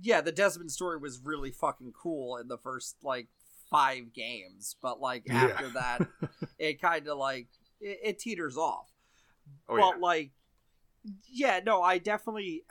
yeah, 0.00 0.20
the 0.20 0.32
Desmond 0.32 0.70
story 0.70 0.98
was 0.98 1.18
really 1.22 1.50
fucking 1.50 1.92
cool 2.00 2.36
in 2.36 2.46
the 2.48 2.58
first 2.58 2.96
like 3.02 3.28
five 3.70 4.12
games, 4.12 4.76
but 4.80 5.00
like 5.00 5.24
Yeah. 5.26 5.34
after 5.46 5.68
that 5.70 6.06
it 6.58 6.80
kind 6.80 7.08
of 7.08 7.18
like 7.18 7.48
it, 7.80 7.98
it 8.02 8.18
teeters 8.18 8.56
off. 8.56 8.88
Oh, 9.68 9.76
but 9.76 9.94
yeah. 9.96 10.00
like, 10.00 10.30
yeah, 11.28 11.60
no, 11.64 11.82
I 11.82 11.98
definitely, 11.98 12.64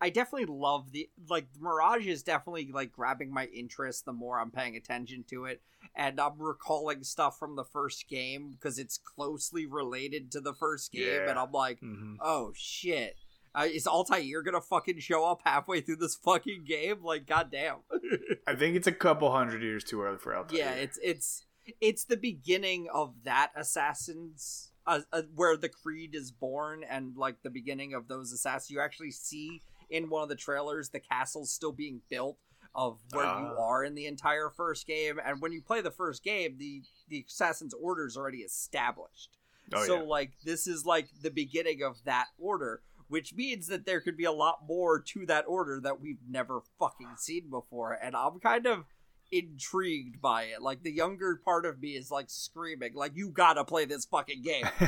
I 0.00 0.10
definitely 0.10 0.54
love 0.54 0.92
the 0.92 1.08
like 1.28 1.46
Mirage 1.58 2.06
is 2.06 2.22
definitely 2.22 2.70
like 2.72 2.92
grabbing 2.92 3.32
my 3.32 3.46
interest 3.46 4.04
the 4.04 4.12
more 4.12 4.38
I'm 4.38 4.50
paying 4.50 4.76
attention 4.76 5.24
to 5.30 5.46
it, 5.46 5.62
and 5.94 6.20
I'm 6.20 6.38
recalling 6.38 7.02
stuff 7.04 7.38
from 7.38 7.56
the 7.56 7.64
first 7.64 8.08
game 8.08 8.50
because 8.52 8.78
it's 8.78 8.98
closely 8.98 9.66
related 9.66 10.30
to 10.32 10.40
the 10.40 10.52
first 10.54 10.92
game, 10.92 11.06
Yeah. 11.06 11.30
and 11.30 11.38
I'm 11.38 11.52
like, 11.52 11.80
Mhm. 11.80 12.16
oh 12.20 12.52
shit. 12.54 13.16
Uh, 13.56 13.68
is 13.72 13.86
Altair 13.86 14.42
gonna 14.42 14.60
fucking 14.60 14.98
show 14.98 15.24
up 15.24 15.40
halfway 15.44 15.80
through 15.80 15.94
this 15.96 16.16
fucking 16.16 16.64
game? 16.64 17.04
Like, 17.04 17.24
goddamn. 17.24 17.76
I 18.48 18.56
think 18.56 18.74
it's 18.76 18.88
a 18.88 18.92
couple 18.92 19.30
hundred 19.30 19.62
years 19.62 19.84
too 19.84 20.02
early 20.02 20.18
for 20.18 20.34
Altair. 20.36 20.58
Yeah, 20.58 20.72
it's 20.72 20.98
it's 21.02 21.46
it's 21.80 22.04
the 22.04 22.16
beginning 22.16 22.88
of 22.92 23.14
that 23.24 23.50
assassins 23.56 24.72
uh, 24.86 25.00
uh, 25.12 25.22
where 25.34 25.56
the 25.56 25.68
creed 25.68 26.14
is 26.14 26.30
born 26.30 26.84
and 26.88 27.16
like 27.16 27.42
the 27.42 27.50
beginning 27.50 27.94
of 27.94 28.08
those 28.08 28.32
assassins 28.32 28.70
you 28.70 28.80
actually 28.80 29.10
see 29.10 29.60
in 29.90 30.08
one 30.10 30.22
of 30.22 30.28
the 30.28 30.34
trailers 30.36 30.90
the 30.90 31.00
castle's 31.00 31.50
still 31.52 31.72
being 31.72 32.00
built 32.10 32.36
of 32.74 32.98
where 33.12 33.24
you 33.24 33.54
Ah. 33.56 33.62
are 33.68 33.84
in 33.84 33.94
the 33.94 34.06
entire 34.06 34.50
first 34.50 34.86
game 34.86 35.18
and 35.24 35.40
when 35.40 35.52
you 35.52 35.62
play 35.62 35.80
the 35.80 35.90
first 35.90 36.22
game 36.24 36.56
the 36.58 36.82
the 37.08 37.24
assassin's 37.28 37.74
order 37.74 38.06
is 38.06 38.16
already 38.16 38.38
established 38.38 39.30
Oh, 39.72 39.82
so 39.86 39.96
yeah. 39.96 40.02
like 40.02 40.32
this 40.44 40.66
is 40.66 40.84
like 40.84 41.08
the 41.22 41.30
beginning 41.30 41.82
of 41.82 42.04
that 42.04 42.26
order 42.38 42.82
which 43.08 43.34
means 43.34 43.66
that 43.68 43.86
there 43.86 44.00
could 44.00 44.16
be 44.16 44.24
a 44.24 44.32
lot 44.32 44.60
more 44.66 44.98
to 45.00 45.24
that 45.26 45.44
order 45.48 45.80
that 45.80 46.00
we've 46.00 46.18
never 46.28 46.60
fucking 46.78 47.14
seen 47.16 47.48
before 47.48 47.92
and 47.92 48.14
i'm 48.14 48.38
kind 48.40 48.66
of 48.66 48.84
intrigued 49.32 50.20
by 50.20 50.44
it 50.44 50.62
like 50.62 50.82
the 50.82 50.92
younger 50.92 51.40
part 51.44 51.66
of 51.66 51.80
me 51.80 51.90
is 51.90 52.10
like 52.10 52.26
screaming 52.28 52.92
like 52.94 53.12
you 53.14 53.30
gotta 53.30 53.64
play 53.64 53.84
this 53.84 54.04
fucking 54.04 54.42
game 54.42 54.64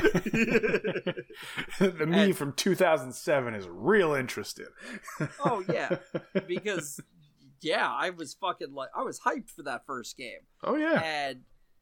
the 1.79 2.05
me 2.07 2.19
And- 2.23 2.37
from 2.37 2.53
2007 2.53 3.55
is 3.55 3.67
real 3.69 4.13
interested. 4.13 4.67
oh 5.43 5.63
yeah 5.69 5.97
because 6.47 6.99
yeah 7.61 7.91
i 7.91 8.09
was 8.11 8.33
fucking 8.35 8.73
like 8.73 8.89
i 8.95 9.01
was 9.03 9.19
hyped 9.21 9.49
for 9.49 9.63
that 9.63 9.85
first 9.85 10.17
game 10.17 10.39
Oh 10.63 10.75
yeah. 10.75 11.01
and 11.03 11.41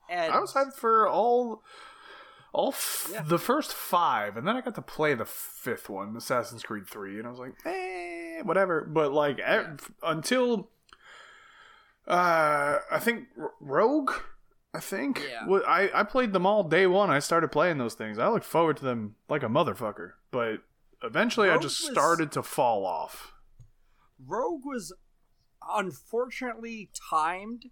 and 0.10 0.32
I 0.34 0.39
was 0.39 0.53
hyped 0.53 0.74
for 0.76 1.08
all 1.10 1.64
all 2.53 2.70
f- 2.70 3.10
Yeah. 3.12 3.24
the 3.28 3.39
first 3.39 3.74
five, 3.74 4.38
and 4.38 4.47
then 4.47 4.56
I 4.56 4.62
got 4.62 4.76
to 4.76 4.82
play 4.82 5.14
the 5.16 5.26
fifth 5.26 5.89
one, 5.89 6.16
Assassin's 6.16 6.62
Creed 6.64 6.88
Three, 6.88 7.18
and 7.18 7.28
I 7.28 7.30
was 7.32 7.39
like, 7.39 7.53
eh, 7.66 8.41
whatever. 8.43 8.82
But 8.86 9.12
like 9.12 9.39
ev- 9.39 9.91
until 10.03 10.70
uh, 12.08 12.80
I 12.91 12.99
think 12.99 13.28
R- 13.39 13.51
Rogue. 13.60 14.12
I 14.74 14.80
think 14.82 15.22
Yeah. 15.30 15.45
Wa- 15.47 15.64
I 15.66 15.89
I 16.01 16.03
played 16.03 16.34
them 16.34 16.45
all 16.45 16.64
day 16.64 16.86
one. 16.88 17.10
I 17.10 17.20
started 17.20 17.49
playing 17.51 17.78
those 17.78 17.93
things. 17.93 18.20
I 18.20 18.28
looked 18.28 18.45
forward 18.45 18.78
to 18.78 18.84
them 18.86 19.16
like 19.30 19.41
a 19.43 19.47
motherfucker. 19.47 20.12
But 20.32 20.62
eventually, 21.01 21.49
I 21.49 21.58
just 21.58 21.82
was- 21.82 21.91
started 21.91 22.32
to 22.34 22.43
fall 22.43 22.86
off. 22.86 23.34
Rogue 24.26 24.66
was 24.66 24.93
unfortunately 25.76 26.89
timed. 27.10 27.66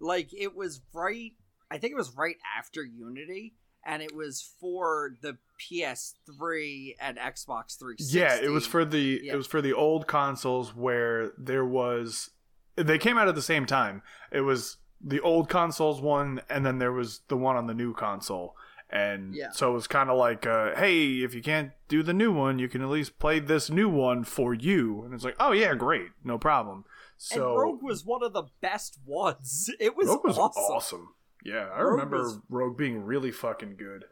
Like 0.00 0.30
it 0.36 0.54
was 0.56 0.80
right 0.92 1.32
I 1.70 1.78
think 1.78 1.92
it 1.92 1.96
was 1.96 2.16
right 2.16 2.36
after 2.58 2.82
Unity 2.82 3.54
and 3.86 4.02
it 4.02 4.14
was 4.14 4.42
for 4.60 5.16
the 5.22 5.38
PS3 5.60 6.96
and 7.00 7.16
Xbox 7.16 7.78
360. 7.78 8.18
Yeah, 8.18 8.34
it 8.36 8.50
was 8.50 8.66
for 8.66 8.84
the 8.84 9.20
Yeah. 9.22 9.34
it 9.34 9.36
was 9.36 9.46
for 9.46 9.62
the 9.62 9.72
old 9.72 10.06
consoles 10.06 10.74
where 10.74 11.32
there 11.38 11.64
was 11.64 12.30
they 12.76 12.98
came 12.98 13.18
out 13.18 13.28
at 13.28 13.34
the 13.34 13.42
same 13.42 13.66
time. 13.66 14.02
It 14.32 14.40
was 14.42 14.76
the 15.00 15.20
old 15.20 15.48
consoles 15.48 16.00
one 16.00 16.40
and 16.50 16.64
then 16.64 16.78
there 16.78 16.92
was 16.92 17.20
the 17.28 17.36
one 17.36 17.56
on 17.56 17.66
the 17.66 17.74
new 17.74 17.94
console. 17.94 18.54
And 18.92 19.34
Yeah. 19.34 19.50
so 19.52 19.70
it 19.70 19.74
was 19.74 19.86
kind 19.86 20.10
of 20.10 20.18
like, 20.18 20.46
uh, 20.46 20.74
hey, 20.74 21.18
if 21.22 21.32
you 21.34 21.42
can't 21.42 21.72
do 21.88 22.02
the 22.02 22.12
new 22.12 22.32
one, 22.32 22.58
you 22.58 22.68
can 22.68 22.82
at 22.82 22.88
least 22.88 23.18
play 23.18 23.38
this 23.38 23.70
new 23.70 23.88
one 23.88 24.24
for 24.24 24.52
you. 24.52 25.02
And 25.04 25.14
it's 25.14 25.24
like, 25.24 25.36
oh 25.38 25.52
yeah, 25.52 25.74
great, 25.74 26.08
no 26.24 26.38
problem. 26.38 26.84
So 27.16 27.50
and 27.52 27.60
Rogue 27.60 27.82
was 27.82 28.04
one 28.04 28.22
of 28.24 28.32
the 28.32 28.44
best 28.60 28.98
ones. 29.06 29.70
It 29.80 29.96
was, 29.96 30.08
Rogue 30.08 30.24
was 30.24 30.38
awesome. 30.38 30.62
awesome. 30.64 31.14
Yeah, 31.44 31.68
I 31.72 31.80
Rogue 31.82 31.92
remember 31.92 32.18
was- 32.18 32.38
Rogue 32.48 32.76
being 32.76 33.04
really 33.04 33.30
fucking 33.30 33.76
good. 33.76 34.04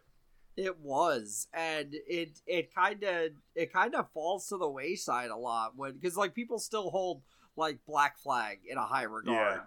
It 0.57 0.79
was, 0.81 1.47
and 1.55 1.91
it 1.93 2.41
it 2.47 2.75
kind 2.75 3.03
of 3.05 3.31
it 3.55 3.73
kind 3.73 3.95
of 3.95 4.11
falls 4.13 4.49
to 4.49 4.57
the 4.59 4.69
wayside 4.69 5.31
a 5.31 5.37
lot 5.37 5.75
when 5.77 5.93
because 5.95 6.17
like 6.17 6.35
people 6.35 6.59
still 6.59 6.91
hold 6.91 7.23
like 7.59 7.85
Black 7.87 8.19
Flag 8.19 8.61
in 8.71 8.79
a 8.79 8.87
high 8.87 9.03
regard, 9.03 9.57
Yeah. 9.59 9.65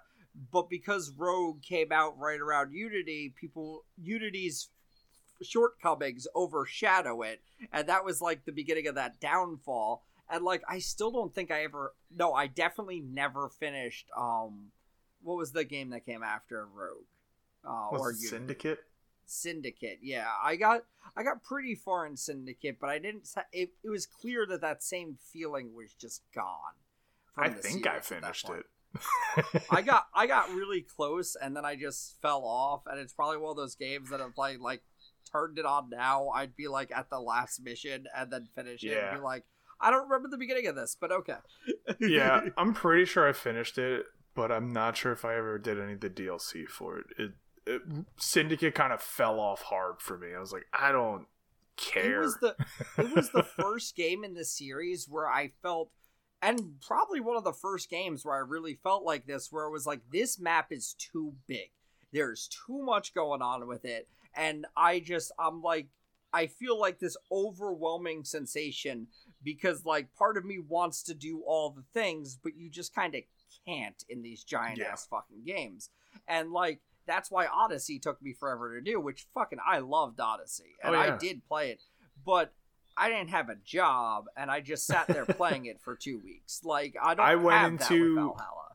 but 0.52 0.70
because 0.70 1.12
Rogue 1.16 1.62
came 1.62 1.92
out 1.92 2.18
right 2.18 2.39
around 2.39 2.74
Unity, 2.74 3.34
people 3.39 3.84
Unity's 4.02 4.70
shortcomings 5.42 6.28
overshadow 6.36 7.22
it, 7.22 7.42
and 7.72 7.88
that 7.89 8.06
was 8.06 8.22
like 8.22 8.46
the 8.46 8.52
beginning 8.52 8.88
of 8.88 8.96
that 8.96 9.20
downfall. 9.20 10.04
And 10.30 10.46
like, 10.46 10.64
I 10.70 10.80
still 10.80 11.12
don't 11.12 11.34
think 11.36 11.52
I 11.52 11.64
ever. 11.64 11.94
No, 12.16 12.34
I 12.34 12.48
definitely 12.48 13.02
never 13.02 13.50
finished. 13.50 14.08
Um, 14.18 14.72
what 15.22 15.36
was 15.38 15.52
the 15.52 15.66
game 15.66 15.89
that 15.89 16.06
came 16.06 16.24
after 16.24 16.66
Rogue? 16.74 17.04
Uh, 17.68 17.89
or 17.89 18.14
Syndicate? 18.14 18.80
Syndicate. 19.26 20.00
Yeah, 20.02 20.28
I 20.42 20.56
got 20.56 20.84
I 21.18 21.24
got 21.24 21.44
pretty 21.44 21.76
far 21.76 22.06
in 22.06 22.16
Syndicate, 22.16 22.78
but 22.80 22.89
I 22.89 23.00
didn't. 23.00 23.28
It, 23.52 23.72
it 23.84 23.89
was 23.89 24.06
clear 24.06 24.46
that 24.48 24.62
that 24.62 24.82
same 24.84 25.18
feeling 25.34 25.76
was 25.76 25.94
just 25.94 26.22
gone. 26.34 26.76
I 27.38 27.50
think 27.50 27.88
I 27.88 28.00
series 28.00 28.08
at 28.08 28.22
that 28.22 28.36
finished 28.36 28.50
it. 28.50 28.66
I 29.70 29.82
got 29.86 30.08
I 30.14 30.28
got 30.28 30.50
really 30.50 30.82
close, 30.82 31.36
and 31.42 31.56
then 31.56 31.66
I 31.66 31.76
just 31.76 32.18
fell 32.22 32.44
off. 32.44 32.82
And 32.88 33.00
it's 33.00 33.14
probably 33.14 33.38
one 33.38 33.52
of 33.52 33.58
those 33.58 33.76
games 33.76 34.10
that 34.10 34.20
if 34.20 34.38
I 34.38 34.56
like 34.58 34.82
turned 35.32 35.58
it 35.58 35.66
on 35.66 35.90
now, 35.90 36.30
I'd 36.30 36.56
be 36.56 36.68
like 36.68 36.92
at 36.92 37.10
the 37.10 37.20
last 37.20 37.62
mission 37.64 38.06
and 38.16 38.32
then 38.32 38.48
finish 38.56 38.84
it 38.84 38.92
Yeah. 38.92 39.10
and 39.12 39.18
be 39.20 39.24
like, 39.24 39.46
I 39.80 39.90
don't 39.92 40.04
remember 40.04 40.28
the 40.30 40.38
beginning 40.38 40.68
of 40.68 40.76
this, 40.76 40.96
but 41.00 41.12
okay. 41.12 41.38
yeah, 42.00 42.42
I'm 42.58 42.74
pretty 42.74 43.06
sure 43.06 43.28
I 43.28 43.32
finished 43.34 43.78
it, 43.78 44.06
but 44.36 44.52
I'm 44.52 44.74
not 44.74 44.98
sure 44.98 45.14
if 45.14 45.24
I 45.24 45.36
ever 45.38 45.58
did 45.58 45.80
any 45.80 45.94
of 45.94 46.02
the 46.02 46.10
DLC 46.10 46.68
for 46.68 47.00
it. 47.00 47.06
It, 47.18 47.32
it 47.66 47.82
Syndicate 48.18 48.76
kind 48.76 48.92
of 48.92 49.02
fell 49.02 49.40
off 49.40 49.62
hard 49.62 50.02
for 50.02 50.18
me. 50.18 50.30
I 50.36 50.40
was 50.40 50.52
like, 50.52 50.66
I 50.74 50.92
don't 50.92 51.28
care. 51.78 52.22
It 52.22 52.26
was 52.26 52.38
the 52.42 52.56
it 52.98 53.16
was 53.16 53.30
the 53.32 53.44
first 53.58 53.96
game 53.96 54.24
in 54.26 54.34
the 54.34 54.44
series 54.46 55.08
where 55.10 55.30
I 55.30 55.52
felt 55.64 55.92
and 56.42 56.76
probably 56.86 57.20
one 57.20 57.38
of 57.38 57.44
the 57.44 57.54
first 57.54 57.89
games 57.89 58.26
where 58.26 58.36
I 58.36 58.39
really 58.39 58.74
felt 58.84 59.04
like 59.04 59.26
this 59.26 59.52
where 59.52 59.66
it 59.66 59.72
was 59.72 59.86
like 59.86 60.02
this 60.12 60.39
map 60.39 60.72
is 60.72 60.96
too 60.98 61.34
big. 61.48 61.70
There's 62.12 62.48
too 62.48 62.82
much 62.84 63.14
going 63.14 63.42
on 63.42 63.68
with 63.68 63.86
it 63.86 64.08
and 64.36 64.66
I 64.76 65.00
just 65.00 65.32
I'm 65.39 65.62
like 65.62 65.88
I 66.34 66.48
feel 66.48 66.80
like 66.80 67.00
this 67.00 67.18
overwhelming 67.32 68.24
sensation 68.24 69.08
because 69.44 69.86
like 69.86 70.14
part 70.16 70.38
of 70.38 70.46
me 70.46 70.60
wants 70.60 71.04
to 71.04 71.14
do 71.14 71.42
all 71.46 71.70
the 71.72 71.84
things 71.94 72.38
but 72.42 72.56
you 72.56 72.70
just 72.70 72.94
kind 72.96 73.16
of 73.16 73.22
can't 73.66 74.04
in 74.10 74.22
these 74.22 74.44
giant 74.44 74.78
Yeah. 74.80 74.92
ass 74.94 75.06
fucking 75.06 75.44
games. 75.46 75.89
And 76.28 76.52
like 76.52 76.80
that's 77.08 77.32
why 77.32 77.48
Odyssey 77.48 78.00
took 78.00 78.22
me 78.22 78.32
forever 78.34 78.76
to 78.76 78.82
do, 78.82 79.00
which 79.00 79.26
fucking 79.34 79.60
I 79.66 79.80
loved 79.80 80.20
Odyssey 80.20 80.76
oh, 80.84 80.88
and 80.88 80.96
Oh, 80.96 81.00
I 81.00 81.18
did 81.18 81.46
play 81.48 81.72
it, 81.72 81.82
but 82.26 82.54
I 83.02 83.10
didn't 83.10 83.32
have 83.32 83.49
a 83.49 83.56
job 83.56 84.26
and 84.38 84.52
I 84.52 84.62
just 84.62 84.86
sat 84.86 85.08
there 85.08 85.26
playing 85.41 85.66
it 85.66 85.82
for 85.82 85.95
two 85.95 86.20
weeks. 86.24 86.62
Like 86.64 86.95
I 87.02 87.16
don't 87.16 87.26
I 87.26 87.36
went 87.36 87.82
into- 87.82 88.16
Valhalla. 88.16 88.68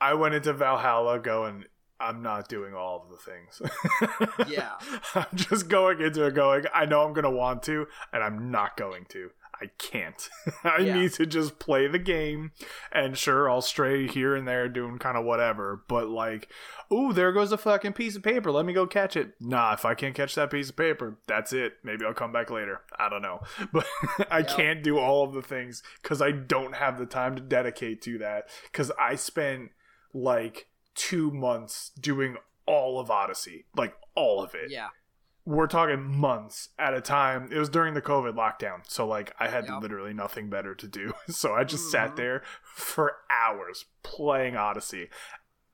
I 0.00 0.14
went 0.14 0.34
into 0.34 0.52
Valhalla 0.54 1.18
going, 1.18 1.64
I'm 2.00 2.22
not 2.22 2.48
doing 2.48 2.74
all 2.74 3.02
of 3.02 3.10
the 3.10 3.16
things. 3.18 4.50
Yeah. 4.50 4.72
I'm 5.14 5.36
just 5.36 5.68
going 5.68 6.00
into 6.00 6.26
it 6.26 6.34
going, 6.34 6.64
I 6.74 6.86
know 6.86 7.04
I'm 7.04 7.12
going 7.12 7.24
to 7.24 7.30
want 7.30 7.62
to, 7.64 7.86
and 8.12 8.22
I'm 8.22 8.50
not 8.50 8.76
going 8.76 9.06
to. 9.10 9.30
I 9.60 9.66
can't. 9.78 10.28
I 10.64 10.78
Yeah. 10.78 10.94
need 11.00 11.12
to 11.14 11.26
just 11.26 11.58
play 11.58 11.86
the 11.86 11.98
game, 11.98 12.52
and 12.92 13.16
sure, 13.16 13.48
I'll 13.50 13.62
stray 13.62 14.06
here 14.08 14.34
and 14.34 14.46
there 14.48 14.68
doing 14.68 14.98
kind 14.98 15.16
of 15.16 15.24
whatever, 15.24 15.82
but 15.88 16.08
like, 16.08 16.48
ooh, 16.92 17.12
there 17.12 17.32
goes 17.32 17.52
a 17.52 17.58
fucking 17.58 17.92
piece 17.94 18.16
of 18.16 18.22
paper. 18.22 18.50
Let 18.50 18.66
me 18.66 18.72
go 18.72 18.86
catch 18.86 19.16
it. 19.16 19.34
Nah, 19.40 19.72
if 19.74 19.84
I 19.84 19.94
can't 19.94 20.14
catch 20.14 20.34
that 20.34 20.50
piece 20.50 20.70
of 20.70 20.76
paper, 20.76 21.18
that's 21.26 21.52
it. 21.52 21.74
Maybe 21.82 22.04
I'll 22.04 22.14
come 22.14 22.32
back 22.32 22.50
later. 22.50 22.80
I 22.98 23.08
don't 23.08 23.22
know. 23.22 23.40
But 23.72 23.86
I 24.30 24.38
Yep. 24.38 24.48
can't 24.48 24.82
do 24.82 24.98
all 24.98 25.24
of 25.24 25.32
the 25.34 25.42
things 25.42 25.82
because 26.02 26.20
I 26.22 26.30
don't 26.32 26.74
have 26.76 26.98
the 26.98 27.06
time 27.06 27.34
to 27.36 27.42
dedicate 27.42 28.02
to 28.02 28.18
that 28.18 28.48
because 28.70 28.90
I 29.00 29.14
spent 29.16 29.70
like 30.12 30.68
two 30.94 31.30
months 31.30 31.90
doing 32.00 32.36
all 32.66 32.98
of 33.00 33.10
Odyssey, 33.10 33.66
like 33.76 33.94
all 34.14 34.42
of 34.42 34.54
it. 34.54 34.70
Yeah. 34.70 34.88
We're 35.46 35.66
talking 35.66 36.02
months 36.02 36.70
at 36.78 36.94
a 36.94 37.00
time. 37.02 37.50
It 37.52 37.58
was 37.58 37.68
during 37.68 37.92
the 37.94 38.00
COVID 38.02 38.34
lockdown, 38.34 38.80
so 38.88 39.06
like 39.06 39.34
I 39.38 39.48
had 39.48 39.66
Yep. 39.66 39.82
literally 39.82 40.14
nothing 40.14 40.48
better 40.48 40.74
to 40.74 40.86
do. 40.88 41.12
So 41.28 41.54
I 41.54 41.64
just 41.64 41.86
Mhm. 41.88 41.90
sat 41.90 42.16
there 42.16 42.42
for 42.62 43.16
hours 43.30 43.84
playing 44.02 44.56
Odyssey. 44.56 45.10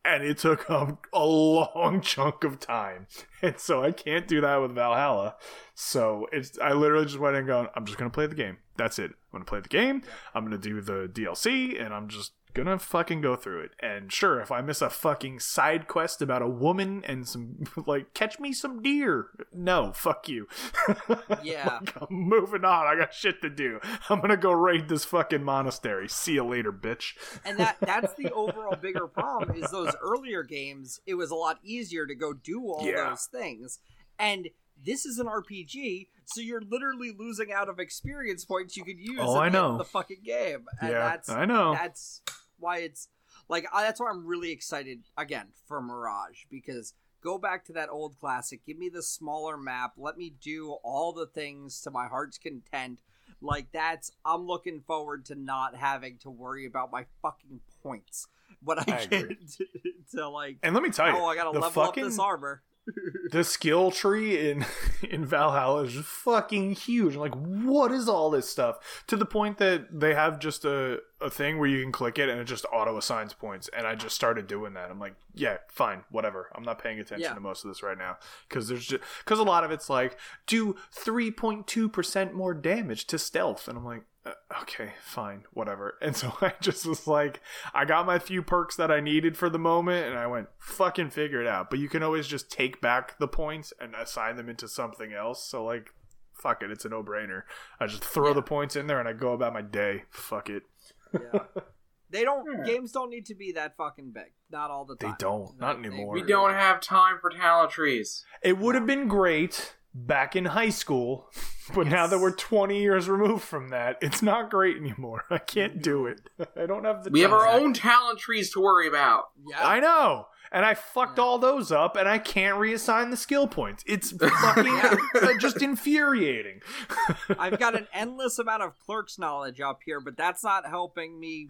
And 0.02 0.24
it 0.24 0.38
took 0.38 0.66
a, 0.70 0.96
a 1.12 1.24
long 1.26 2.00
chunk 2.02 2.42
of 2.42 2.58
time. 2.58 3.06
And 3.42 3.58
so 3.60 3.82
I 3.84 3.92
can't 3.92 4.26
do 4.26 4.40
that 4.40 4.56
with 4.56 4.74
Valhalla. 4.74 5.36
So 5.74 6.26
it's 6.32 6.58
I 6.58 6.72
literally 6.72 7.04
just 7.04 7.18
went 7.18 7.36
and 7.36 7.46
going, 7.46 7.68
I'm 7.76 7.84
just 7.84 7.98
gonna 7.98 8.10
play 8.10 8.26
the 8.26 8.34
game. 8.34 8.56
That's 8.76 8.98
it. 8.98 9.10
I'm 9.10 9.16
gonna 9.32 9.44
play 9.44 9.60
the 9.60 9.68
game. 9.68 10.02
I'm 10.34 10.42
gonna 10.44 10.56
do 10.58 10.80
the 10.80 11.06
DLC, 11.06 11.78
and 11.78 11.92
I'm 11.92 12.08
just 12.08 12.32
gonna 12.55 12.78
fucking 12.78 13.20
go 13.20 13.36
through 13.36 13.61
it. 13.61 13.70
And 13.80 14.12
sure, 14.12 14.40
if 14.40 14.51
I 14.51 14.61
miss 14.61 14.82
a 14.82 14.90
fucking 14.90 15.40
side 15.40 15.88
quest 15.88 16.20
about 16.22 16.42
a 16.42 16.48
woman 16.48 17.03
and 17.07 17.26
some 17.28 17.64
like 17.86 18.14
catch 18.14 18.38
me 18.40 18.53
some 18.53 18.82
deer, 18.82 19.28
no, 19.53 19.92
fuck 19.92 20.28
you. 20.28 20.46
Yeah. 21.42 21.78
Like, 21.80 21.96
I'm 22.01 22.07
moving 22.11 22.64
on. 22.64 22.86
I 22.86 22.96
got 22.98 23.14
shit 23.14 23.40
to 23.42 23.51
do. 23.51 23.80
I'm 24.09 24.20
gonna 24.20 24.36
go 24.36 24.53
raid 24.53 24.88
this 24.88 25.05
fucking 25.05 25.42
monastery. 25.42 26.09
See 26.09 26.34
you 26.34 26.44
later, 26.44 26.72
bitch. 26.72 27.12
and 27.44 27.59
that 27.59 27.76
that's 27.80 28.14
the 28.14 28.30
overall 28.32 28.76
bigger 28.76 29.07
problem 29.07 29.57
is 29.57 29.70
those 29.70 29.94
earlier 30.03 30.42
games 30.42 31.01
it 31.07 31.14
was 31.14 31.30
a 31.30 31.34
lot 31.34 31.59
easier 31.64 32.07
to 32.07 32.14
go 32.14 32.32
do 32.32 32.62
all 32.66 32.86
Yeah. 32.86 33.11
those 33.11 33.24
things 33.26 33.78
and 34.18 34.48
this 34.84 35.05
is 35.05 35.18
an 35.18 35.26
rpg 35.26 36.09
so 36.24 36.40
you're 36.40 36.61
literally 36.62 37.12
losing 37.16 37.53
out 37.53 37.68
of 37.68 37.78
experience 37.78 38.44
points 38.44 38.76
you 38.76 38.84
could 38.84 38.98
use 38.98 39.18
Oh, 39.20 39.36
I 39.36 39.48
know. 39.48 39.78
the 39.78 39.84
fucking 39.84 40.22
game 40.24 40.66
and 40.80 40.90
yeah, 40.92 41.09
that's 41.11 41.28
I 41.28 41.44
know. 41.44 41.72
that's 41.74 42.22
why 42.61 42.78
it's 42.78 43.08
like 43.48 43.66
I, 43.72 43.82
that's 43.82 44.00
why 44.00 44.11
i'm 44.11 44.26
really 44.26 44.50
excited 44.50 45.00
again 45.16 45.48
for 45.66 45.80
mirage 45.80 46.44
because 46.50 46.94
go 47.22 47.38
back 47.38 47.64
to 47.66 47.72
that 47.74 47.88
old 47.90 48.18
classic 48.18 48.64
give 48.66 48.78
me 48.78 48.88
the 48.88 49.02
smaller 49.02 49.56
map 49.56 49.92
let 49.96 50.16
me 50.16 50.34
do 50.40 50.76
all 50.82 51.12
the 51.12 51.26
things 51.26 51.80
to 51.82 51.90
my 51.90 52.06
heart's 52.06 52.38
content 52.38 53.00
like 53.40 53.66
that's 53.72 54.11
i'm 54.24 54.46
looking 54.46 54.80
forward 54.80 55.24
to 55.26 55.34
not 55.34 55.76
having 55.76 56.18
to 56.18 56.30
worry 56.30 56.66
about 56.66 56.92
my 56.92 57.06
fucking 57.22 57.61
points 57.82 58.26
when 58.62 58.78
i, 58.78 58.84
I 58.86 59.06
get 59.06 59.11
to, 59.11 59.66
to 60.16 60.28
like 60.28 60.58
and 60.62 60.74
let 60.74 60.82
me 60.82 60.90
tell 60.90 61.08
you, 61.08 61.16
oh 61.16 61.26
i 61.26 61.34
gotta 61.34 61.50
level 61.50 61.70
fucking 61.70 62.04
up 62.04 62.11
this 62.11 62.18
armor 62.18 62.62
the 63.30 63.44
skill 63.44 63.90
tree 63.90 64.50
in 64.50 64.64
in 65.11 65.24
Valhalla 65.24 65.84
is 65.84 65.94
fucking 65.94 66.72
huge. 66.72 67.16
Like, 67.16 67.34
what 67.34 67.92
is 67.92 68.08
all 68.08 68.30
this 68.30 68.48
stuff? 68.48 69.04
To 69.08 69.16
the 69.16 69.26
point 69.26 69.58
that 69.58 70.00
they 70.00 70.14
have 70.14 70.38
just 70.38 70.64
a, 70.64 71.00
a 71.20 71.30
thing 71.30 71.58
where 71.58 71.68
you 71.68 71.82
can 71.82 71.92
click 71.92 72.18
it 72.18 72.28
and 72.28 72.40
it 72.40 72.44
just 72.44 72.64
auto 72.72 72.96
assigns 72.96 73.32
points. 73.34 73.68
And 73.76 73.86
I 73.86 73.94
just 73.94 74.14
started 74.14 74.46
doing 74.46 74.74
that. 74.74 74.90
I'm 74.90 74.98
like, 74.98 75.14
yeah, 75.34 75.58
fine, 75.68 76.04
whatever. 76.10 76.50
I'm 76.54 76.62
not 76.62 76.78
paying 76.82 76.98
attention 77.00 77.28
Yeah. 77.28 77.34
to 77.34 77.40
most 77.40 77.64
of 77.64 77.70
this 77.70 77.82
right 77.82 77.98
now 77.98 78.16
because 78.48 78.68
there's 78.68 78.86
just 78.86 79.02
because 79.24 79.38
a 79.38 79.42
lot 79.44 79.64
of 79.64 79.70
it's 79.70 79.90
like 79.90 80.16
do 80.46 80.76
3.2 80.96 81.92
percent 81.92 82.34
more 82.34 82.54
damage 82.54 83.06
to 83.06 83.18
stealth, 83.18 83.68
and 83.68 83.78
I'm 83.78 83.84
like. 83.84 84.02
uh, 84.26 84.32
Okay, 84.62 84.92
fine, 85.02 85.44
whatever. 85.52 85.96
And 86.02 86.14
so 86.16 86.32
I 86.42 86.52
just 86.60 86.84
was 86.86 87.06
like, 87.06 87.40
I 87.74 87.84
got 87.84 88.04
my 88.06 88.18
few 88.18 88.42
perks 88.42 88.76
that 88.76 88.90
I 88.90 89.00
needed 89.00 89.36
for 89.36 89.48
the 89.48 89.58
moment, 89.58 90.06
and 90.08 90.18
I 90.18 90.26
went, 90.26 90.48
fucking 90.58 91.10
figure 91.10 91.40
it 91.40 91.46
out. 91.46 91.70
But 91.70 91.78
you 91.78 91.88
can 91.88 92.02
always 92.02 92.26
just 92.26 92.50
take 92.50 92.80
back 92.80 93.18
the 93.18 93.28
points 93.28 93.72
and 93.80 93.94
assign 93.94 94.36
them 94.36 94.48
into 94.48 94.68
something 94.68 95.12
else. 95.12 95.42
So, 95.44 95.64
like, 95.64 95.90
fuck 96.34 96.62
it, 96.62 96.70
it's 96.70 96.84
a 96.84 96.88
no 96.88 97.02
brainer. 97.02 97.42
I 97.78 97.86
just 97.86 98.04
throw 98.04 98.28
Yeah. 98.28 98.34
the 98.34 98.42
points 98.42 98.76
in 98.76 98.86
there 98.88 98.98
and 99.00 99.08
I 99.08 99.12
go 99.14 99.32
about 99.32 99.52
my 99.54 99.62
day. 99.62 100.04
Fuck 100.10 100.48
it. 100.50 100.64
Yeah 101.12 101.40
they 102.11 102.24
don't 102.24 102.46
Hmm. 102.46 102.64
games 102.64 102.92
don't 102.92 103.11
need 103.11 103.26
to 103.26 103.34
be 103.34 103.52
that 103.52 103.76
fucking 103.76 104.12
big 104.12 104.32
not 104.50 104.70
all 104.70 104.84
the 104.84 104.96
time. 104.96 105.11
They 105.12 105.16
don't. 105.18 105.58
Not 105.61 105.80
They- 105.80 105.88
anymore. 105.88 106.12
We 106.12 106.22
don't 106.22 106.52
have 106.54 106.80
time 106.80 107.18
for 107.20 107.30
talent 107.30 107.70
trees. 107.70 108.24
It 108.42 108.58
would 108.58 108.74
have 108.74 108.84
been 108.86 109.06
great 109.06 109.76
back 109.94 110.34
in 110.34 110.44
high 110.46 110.70
school, 110.70 111.28
but 111.74 111.86
now 111.86 112.06
that 112.08 112.18
we're 112.18 112.34
20 112.34 112.80
years 112.80 113.08
removed 113.08 113.44
from 113.44 113.68
that, 113.68 113.96
it's 114.00 114.22
not 114.22 114.50
great 114.50 114.76
anymore. 114.76 115.24
I 115.30 115.38
can't 115.38 115.80
do 115.82 116.06
it. 116.06 116.20
I 116.56 116.66
don't 116.66 116.84
have 116.84 117.04
the 117.04 117.11
We 117.11 117.20
have 117.20 117.32
our 117.32 117.46
own 117.46 117.74
talent 117.74 118.18
trees 118.18 118.50
to 118.54 118.61
worry 118.61 118.88
about. 118.88 119.26
yeah 119.48 119.64
I 119.66 119.78
know. 119.80 120.26
And 120.53 120.64
I 120.66 120.74
fucked 120.74 121.18
all 121.20 121.38
those 121.38 121.70
up 121.70 121.96
and 121.96 122.09
I 122.09 122.18
can't 122.18 122.57
reassign 122.59 123.11
the 123.11 123.16
skill 123.16 123.46
points. 123.46 123.84
It's 123.86 124.11
fucking 124.42 124.80
uh, 125.22 125.38
just 125.38 125.62
infuriating. 125.62 126.61
I've 127.38 127.59
got 127.59 127.76
an 127.76 127.86
endless 127.94 128.38
amount 128.40 128.64
of 128.64 128.76
clerk's 128.78 129.16
knowledge 129.18 129.61
up 129.61 129.80
here, 129.84 130.01
but 130.01 130.16
that's 130.16 130.42
not 130.42 130.66
helping 130.66 131.20
me. 131.20 131.48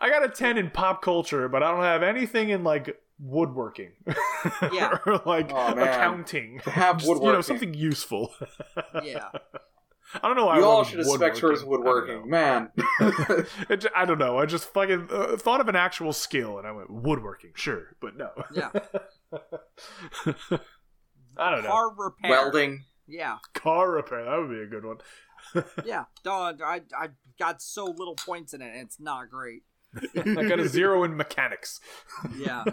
I 0.00 0.08
got 0.08 0.24
a 0.24 0.28
10 0.30 0.56
in 0.56 0.70
pop 0.70 1.02
culture, 1.02 1.48
but 1.48 1.62
I 1.62 1.70
don't 1.70 1.82
have 1.84 2.02
anything 2.02 2.48
in 2.48 2.64
like 2.64 2.98
woodworking. 3.20 3.90
Yeah. 4.72 4.98
or 5.04 5.20
like 5.26 5.50
Oh, 5.52 5.72
accounting. 5.74 6.60
To 6.60 6.70
have 6.70 6.96
Just, 6.98 7.08
You 7.08 7.14
know, 7.14 7.20
woodworking. 7.20 7.42
something 7.42 7.74
useful. 7.74 8.32
Yeah, 9.02 9.28
I 10.14 10.26
don't 10.26 10.36
know 10.36 10.46
why 10.46 10.56
we 10.58 10.64
all 10.64 10.84
should 10.84 10.98
with 10.98 11.06
have 11.08 11.16
spec 11.16 11.34
towards 11.34 11.64
woodworking. 11.64 12.22
woodworking. 12.22 12.30
Man. 12.30 12.70
I 12.78 13.10
don't 13.10 13.28
know. 13.28 13.44
It 13.70 13.86
I 13.94 14.04
don't 14.04 14.18
know. 14.18 14.38
I 14.38 14.46
just 14.46 14.72
fucking 14.72 15.08
uh, 15.10 15.36
thought 15.36 15.60
of 15.60 15.68
an 15.68 15.76
actual 15.76 16.12
skill 16.12 16.58
and 16.58 16.66
I 16.66 16.72
went 16.72 16.90
woodworking, 16.90 17.52
sure, 17.54 17.96
but 18.00 18.16
no. 18.16 18.30
yeah. 18.52 18.70
I 21.36 21.50
don't 21.50 21.62
know. 21.62 21.68
Car 21.70 21.94
repair. 21.96 22.30
Welding. 22.30 22.84
Yeah, 23.06 23.36
Car 23.54 23.90
repair. 23.90 24.24
That 24.24 24.38
would 24.38 24.50
be 24.50 24.60
a 24.60 24.66
good 24.66 24.84
one. 24.84 24.98
yeah. 25.84 26.04
Dog, 26.24 26.60
I 26.62 26.82
I 26.96 27.08
got 27.38 27.62
so 27.62 27.84
little 27.84 28.16
points 28.16 28.52
in 28.54 28.60
it. 28.60 28.70
and 28.74 28.82
It's 28.86 29.00
not 29.00 29.30
great. 29.30 29.62
I 30.16 30.44
got 30.44 30.60
a 30.60 30.68
zero 30.68 31.04
in 31.04 31.16
mechanics. 31.16 31.80
Yeah. 32.36 32.64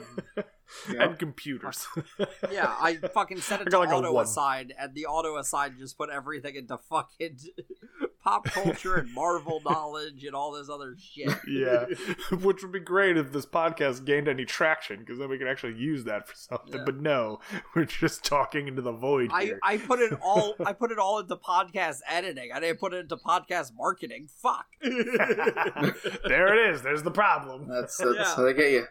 Yeah. 0.91 1.03
and 1.03 1.19
computers. 1.19 1.87
Yeah, 2.51 2.73
I 2.79 2.95
fucking 2.95 3.41
set 3.41 3.61
it 3.61 3.65
to 3.65 3.69
got 3.71 3.79
like 3.79 3.89
a 3.89 3.93
auto 3.95 4.19
aside, 4.19 4.73
and 4.79 4.93
the 4.93 5.05
auto 5.07 5.37
aside 5.37 5.73
just 5.77 5.97
put 5.97 6.09
everything 6.09 6.55
into 6.55 6.77
fucking 6.77 7.37
pop 8.23 8.45
culture 8.45 8.95
and 8.95 9.13
Marvel 9.13 9.61
knowledge 9.65 10.23
and 10.23 10.33
all 10.35 10.51
this 10.53 10.69
other 10.69 10.95
shit. 10.97 11.29
yeah, 11.47 11.85
which 12.31 12.61
would 12.63 12.71
be 12.71 12.79
great 12.79 13.17
if 13.17 13.31
this 13.33 13.45
podcast 13.45 14.05
gained 14.05 14.27
any 14.27 14.45
traction 14.45 14.99
because 14.99 15.17
then 15.19 15.27
we 15.29 15.37
could 15.37 15.47
actually 15.47 15.75
use 15.75 16.03
that 16.05 16.27
for 16.27 16.35
something. 16.35 16.77
Yeah. 16.79 16.83
But 16.85 16.97
no, 17.01 17.39
we're 17.75 17.85
just 17.85 18.23
talking 18.23 18.67
into 18.67 18.81
the 18.81 18.91
void 18.93 19.31
I, 19.33 19.43
here. 19.45 19.59
I 19.63 19.77
put 19.77 19.99
it 19.99 20.13
all 20.21 20.55
I 20.65 20.73
put 20.73 20.91
it 20.91 20.99
all 20.99 21.19
into 21.19 21.35
podcast 21.35 21.99
editing. 22.07 22.51
I 22.53 22.59
didn't 22.59 22.79
put 22.79 22.93
it 22.93 22.97
into 22.99 23.17
podcast 23.17 23.71
marketing. 23.75 24.27
Fuck. 24.41 24.67
there 24.81 26.53
it 26.53 26.73
is. 26.75 26.81
There's 26.81 27.03
the 27.03 27.11
problem. 27.11 27.67
That's 27.67 27.97
that's 27.97 28.15
Yeah. 28.17 28.35
how 28.35 28.43
they 28.43 28.53
get 28.53 28.71
you. 28.71 28.85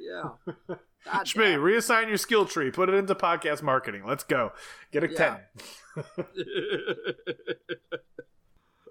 Yeah. 0.00 0.74
God 1.04 1.24
Schmitty, 1.26 1.52
damn. 1.52 1.60
reassign 1.60 2.08
your 2.08 2.16
skill 2.18 2.44
tree. 2.44 2.70
Put 2.70 2.88
it 2.88 2.94
into 2.94 3.14
podcast 3.14 3.62
marketing. 3.62 4.02
Let's 4.06 4.24
go. 4.24 4.52
Get 4.92 5.04
a 5.04 5.10
Yeah. 5.10 5.38
10. 5.96 6.24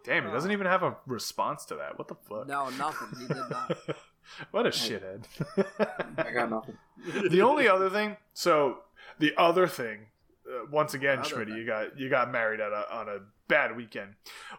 Damn, 0.06 0.26
he 0.26 0.32
doesn't 0.32 0.52
even 0.52 0.68
have 0.68 0.84
a 0.84 0.96
response 1.06 1.66
to 1.66 1.76
that. 1.76 1.98
What 1.98 2.08
the 2.08 2.16
fuck? 2.16 2.48
no, 2.48 2.70
nothing. 2.70 3.10
He 3.20 3.28
did 3.28 3.44
not. 3.50 3.78
what 4.52 4.66
a 4.66 4.70
shithead. 4.70 5.26
I 6.18 6.32
got 6.32 6.50
nothing. 6.50 6.78
the 7.30 7.42
only 7.42 7.68
other 7.68 7.90
thing, 7.90 8.16
so 8.34 8.78
the 9.20 9.34
other 9.38 9.68
thing, 9.68 10.06
uh, 10.50 10.66
once 10.72 10.94
again, 10.94 11.20
Other 11.20 11.30
Schmitty, 11.30 11.58
you 11.58 11.66
got 11.66 12.00
you 12.00 12.10
got 12.10 12.32
married 12.32 12.62
at 12.62 12.72
a, 12.72 12.86
on 12.90 13.10
a 13.10 13.18
bad 13.50 13.76
weekend, 13.76 14.14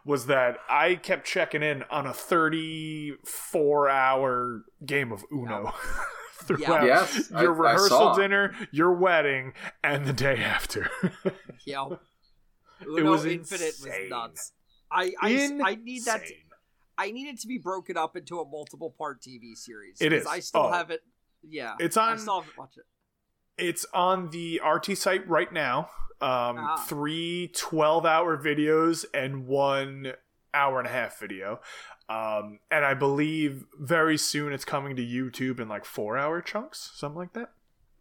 was 0.04 0.26
that 0.26 0.58
I 0.68 0.96
kept 0.96 1.26
checking 1.26 1.62
in 1.62 1.82
on 1.90 2.06
a 2.06 2.12
34 2.12 3.88
hour 3.88 4.64
game 4.84 5.12
of 5.12 5.24
Uno. 5.32 5.72
Throughout 6.44 6.84
Yes, 6.86 7.30
I- 7.34 7.42
your 7.42 7.54
I 7.66 7.72
rehearsal 7.72 7.88
saw. 7.98 8.14
dinner, 8.16 8.54
your 8.70 8.92
wedding, 8.92 9.52
and 9.82 10.06
the 10.06 10.12
day 10.12 10.36
after. 10.38 10.90
Yo. 11.66 11.98
It 12.80 13.02
was 13.04 13.24
Infinite 13.26 13.62
insane. 13.66 13.92
was 14.02 14.10
nuts. 14.10 14.52
I 14.90 15.12
I, 15.20 15.58
I 15.64 15.74
need 15.74 16.04
that. 16.04 16.22
Insane. 16.22 16.36
I 16.96 17.10
need 17.10 17.28
it 17.28 17.40
to 17.40 17.46
be 17.48 17.58
broken 17.58 17.96
up 17.96 18.16
into 18.16 18.40
a 18.40 18.48
multiple 18.48 18.94
part 18.96 19.20
TV 19.20 19.56
series. 19.56 19.98
It 20.00 20.12
is. 20.12 20.26
I 20.26 20.40
still 20.40 20.62
Oh. 20.62 20.72
have 20.72 20.90
it. 20.90 21.00
Yeah, 21.42 21.74
It's 21.78 21.96
I 21.96 22.10
on- 22.12 22.18
still 22.18 22.40
haven't 22.40 22.56
watched 22.58 22.78
it. 22.78 22.84
It's 23.56 23.84
on 23.92 24.30
the 24.30 24.60
RT 24.64 24.96
site 24.96 25.28
right 25.28 25.52
now. 25.52 25.90
Um, 26.20 26.56
Ah. 26.58 26.84
Three 26.88 27.48
12 27.54 28.04
hour 28.06 28.36
videos 28.36 29.04
and 29.14 29.46
one 29.46 30.12
hour 30.54 30.78
and 30.78 30.88
a 30.88 30.90
half 30.90 31.18
video. 31.18 31.60
Um, 32.08 32.60
and 32.70 32.84
I 32.84 32.94
believe 32.94 33.66
very 33.78 34.16
soon 34.16 34.52
it's 34.52 34.64
coming 34.64 34.96
to 34.96 35.02
YouTube 35.04 35.60
in 35.60 35.68
like 35.68 35.84
four 35.84 36.16
hour 36.16 36.40
chunks, 36.40 36.90
something 36.94 37.18
like 37.18 37.34
that. 37.34 37.50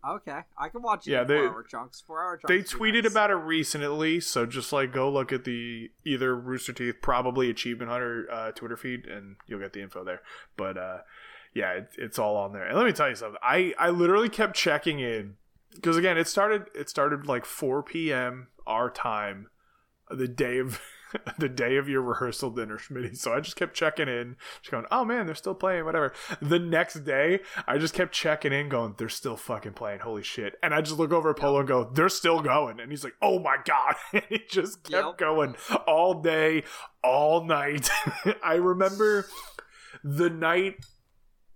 Okay, 0.08 0.40
I 0.58 0.70
can 0.70 0.82
watch 0.82 1.08
it. 1.08 1.12
Yeah, 1.12 1.24
they- 1.24 1.38
four 1.38 1.50
hour 1.50 1.64
chunks. 1.64 2.02
Four 2.02 2.24
hour 2.24 2.38
chunks. 2.38 2.48
They 2.48 2.78
tweeted 2.78 3.04
nice. 3.04 3.12
about 3.12 3.32
it 3.32 3.36
recently, 3.36 4.22
so 4.22 4.46
just 4.46 4.72
like 4.72 4.94
go 4.94 5.12
look 5.12 5.34
at 5.34 5.44
the 5.44 5.90
either 6.06 6.36
Rooster 6.36 6.72
Teeth, 6.72 6.96
probably 7.02 7.50
Achievement 7.50 7.92
Hunter 7.92 8.28
uh, 8.32 8.52
Twitter 8.52 8.78
feed, 8.78 9.06
and 9.06 9.36
you'll 9.48 9.60
get 9.60 9.74
the 9.74 9.82
info 9.82 10.06
there. 10.06 10.22
But 10.56 10.78
uh, 10.78 10.98
yeah, 11.54 11.72
it, 11.72 11.90
it's 11.98 12.20
all 12.20 12.38
on 12.38 12.54
there. 12.54 12.64
And 12.64 12.78
let 12.78 12.86
me 12.86 12.94
tell 12.94 13.10
you 13.10 13.16
something. 13.16 13.40
I 13.44 13.74
I 13.78 13.90
literally 13.90 14.30
kept 14.30 14.56
checking 14.56 15.00
in 15.00 15.36
because 15.74 15.98
again, 15.98 16.18
it 16.18 16.28
started 16.28 16.68
it 16.74 16.90
started 16.90 17.28
like 17.28 17.44
4 17.46 17.84
p.m. 17.84 18.48
our 18.66 18.90
time, 18.90 19.48
the 20.10 20.28
day 20.28 20.60
of. 20.60 20.80
The 21.40 21.50
day 21.50 21.78
of 21.78 21.88
your 21.88 22.02
rehearsal 22.02 22.50
dinner, 22.50 22.78
Schmitty. 22.78 23.16
So 23.18 23.34
I 23.34 23.40
just 23.40 23.56
kept 23.56 23.74
checking 23.76 24.08
in, 24.08 24.36
just 24.62 24.72
going, 24.72 24.86
"Oh 24.92 25.06
man, 25.06 25.26
they're 25.26 25.36
still 25.36 25.54
playing, 25.56 25.86
whatever." 25.86 26.14
The 26.42 26.60
next 26.60 27.06
day, 27.06 27.40
I 27.68 27.78
just 27.78 27.94
kept 27.94 28.12
checking 28.14 28.52
in, 28.54 28.70
going, 28.70 28.96
"They're 28.98 29.08
still 29.10 29.38
fucking 29.38 29.74
playing, 29.74 30.00
holy 30.00 30.24
shit!" 30.24 30.56
And 30.64 30.74
I 30.74 30.82
just 30.82 30.98
look 30.98 31.12
over 31.12 31.30
at 31.30 31.38
Polo 31.38 31.60
and 31.60 31.68
go, 31.68 31.90
"They're 31.94 32.10
still 32.10 32.42
going," 32.42 32.80
and 32.80 32.92
he's 32.92 33.04
like, 33.04 33.16
"Oh 33.22 33.40
my 33.40 33.58
god!" 33.64 33.96
And 34.14 34.24
he 34.30 34.40
just 34.50 34.84
kept 34.84 35.06
Yep. 35.06 35.18
going 35.18 35.56
all 35.86 36.22
day, 36.22 36.64
all 37.04 37.44
night. 37.46 37.90
I 38.44 38.56
remember 38.56 39.26
the 40.04 40.30
night, 40.30 40.76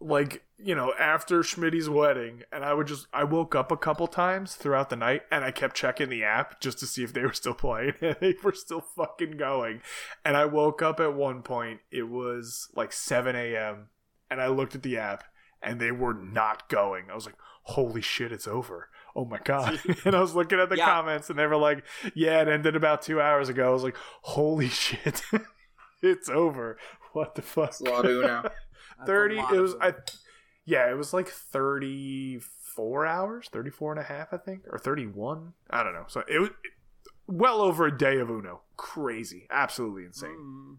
like 0.01 0.43
you 0.63 0.75
know, 0.75 0.93
after 0.99 1.41
Schmitty's 1.41 1.89
wedding, 1.89 2.43
and 2.51 2.63
I 2.63 2.73
would 2.73 2.85
just 2.87 3.07
I 3.13 3.23
woke 3.23 3.55
up 3.55 3.71
a 3.71 3.77
couple 3.77 4.05
times 4.07 4.55
throughout 4.55 4.89
the 4.89 4.95
night, 4.95 5.21
and 5.31 5.43
I 5.45 5.51
kept 5.51 5.75
checking 5.75 6.09
the 6.09 6.23
app 6.23 6.59
just 6.59 6.77
to 6.79 6.85
see 6.85 7.03
if 7.03 7.13
they 7.13 7.21
were 7.23 7.33
still 7.33 7.53
playing, 7.55 7.93
and 8.01 8.15
they 8.19 8.35
were 8.43 8.53
still 8.53 8.81
fucking 8.81 9.37
going. 9.37 9.81
And 10.25 10.35
I 10.37 10.45
woke 10.45 10.81
up 10.81 10.99
at 10.99 11.13
one 11.15 11.41
point, 11.41 11.79
it 11.91 12.09
was 12.09 12.67
like 12.75 12.91
seven 12.93 13.35
a.m., 13.35 13.87
and 14.29 14.41
I 14.41 14.47
looked 14.47 14.75
at 14.75 14.83
the 14.83 14.97
app, 14.97 15.23
and 15.63 15.79
they 15.79 15.91
were 15.91 16.13
not 16.13 16.69
going. 16.69 17.05
I 17.11 17.15
was 17.15 17.25
like, 17.25 17.37
"Holy 17.63 18.01
shit, 18.01 18.31
it's 18.31 18.47
over!" 18.47 18.89
Oh 19.15 19.25
my 19.25 19.39
god! 19.43 19.79
and 20.05 20.15
I 20.15 20.21
was 20.21 20.35
looking 20.35 20.59
at 20.59 20.69
the 20.69 20.77
Yeah. 20.77 20.85
comments, 20.85 21.29
and 21.29 21.39
they 21.39 21.47
were 21.47 21.57
like, 21.57 21.83
"Yeah, 22.13 22.41
it 22.41 22.47
ended 22.47 22.75
about 22.75 23.01
two 23.01 23.19
hours 23.19 23.49
ago." 23.49 23.69
I 23.69 23.73
was 23.73 23.83
like, 23.83 23.97
"Holy 24.21 24.69
shit, 24.69 25.21
it's 26.03 26.29
over!" 26.29 26.77
What 27.13 27.35
the 27.35 27.41
fuck? 27.41 27.69
It's 27.71 27.81
a 27.81 28.51
lot 29.01 29.09
of 29.09 29.31
Uno. 29.31 29.35
That's 29.35 29.49
a 29.51 29.51
30 29.51 29.55
it 29.57 29.61
was 29.61 29.75
i 29.81 29.93
yeah 30.65 30.89
it 30.89 30.95
was 30.95 31.13
like 31.13 31.27
34 31.27 33.05
hours 33.05 33.49
34 33.51 33.91
and 33.93 34.01
a 34.01 34.03
half 34.03 34.33
i 34.33 34.37
think 34.37 34.61
or 34.71 34.77
31 34.77 35.53
i 35.69 35.83
don't 35.83 35.93
know. 35.93 36.05
So 36.07 36.23
it 36.27 36.39
was 36.39 36.49
well 37.27 37.61
over 37.61 37.85
a 37.87 37.97
day 37.97 38.19
of 38.19 38.29
uno. 38.29 38.61
Crazy. 38.77 39.47
Absolutely 39.49 40.03
insane. 40.05 40.37
Mm. 40.37 40.77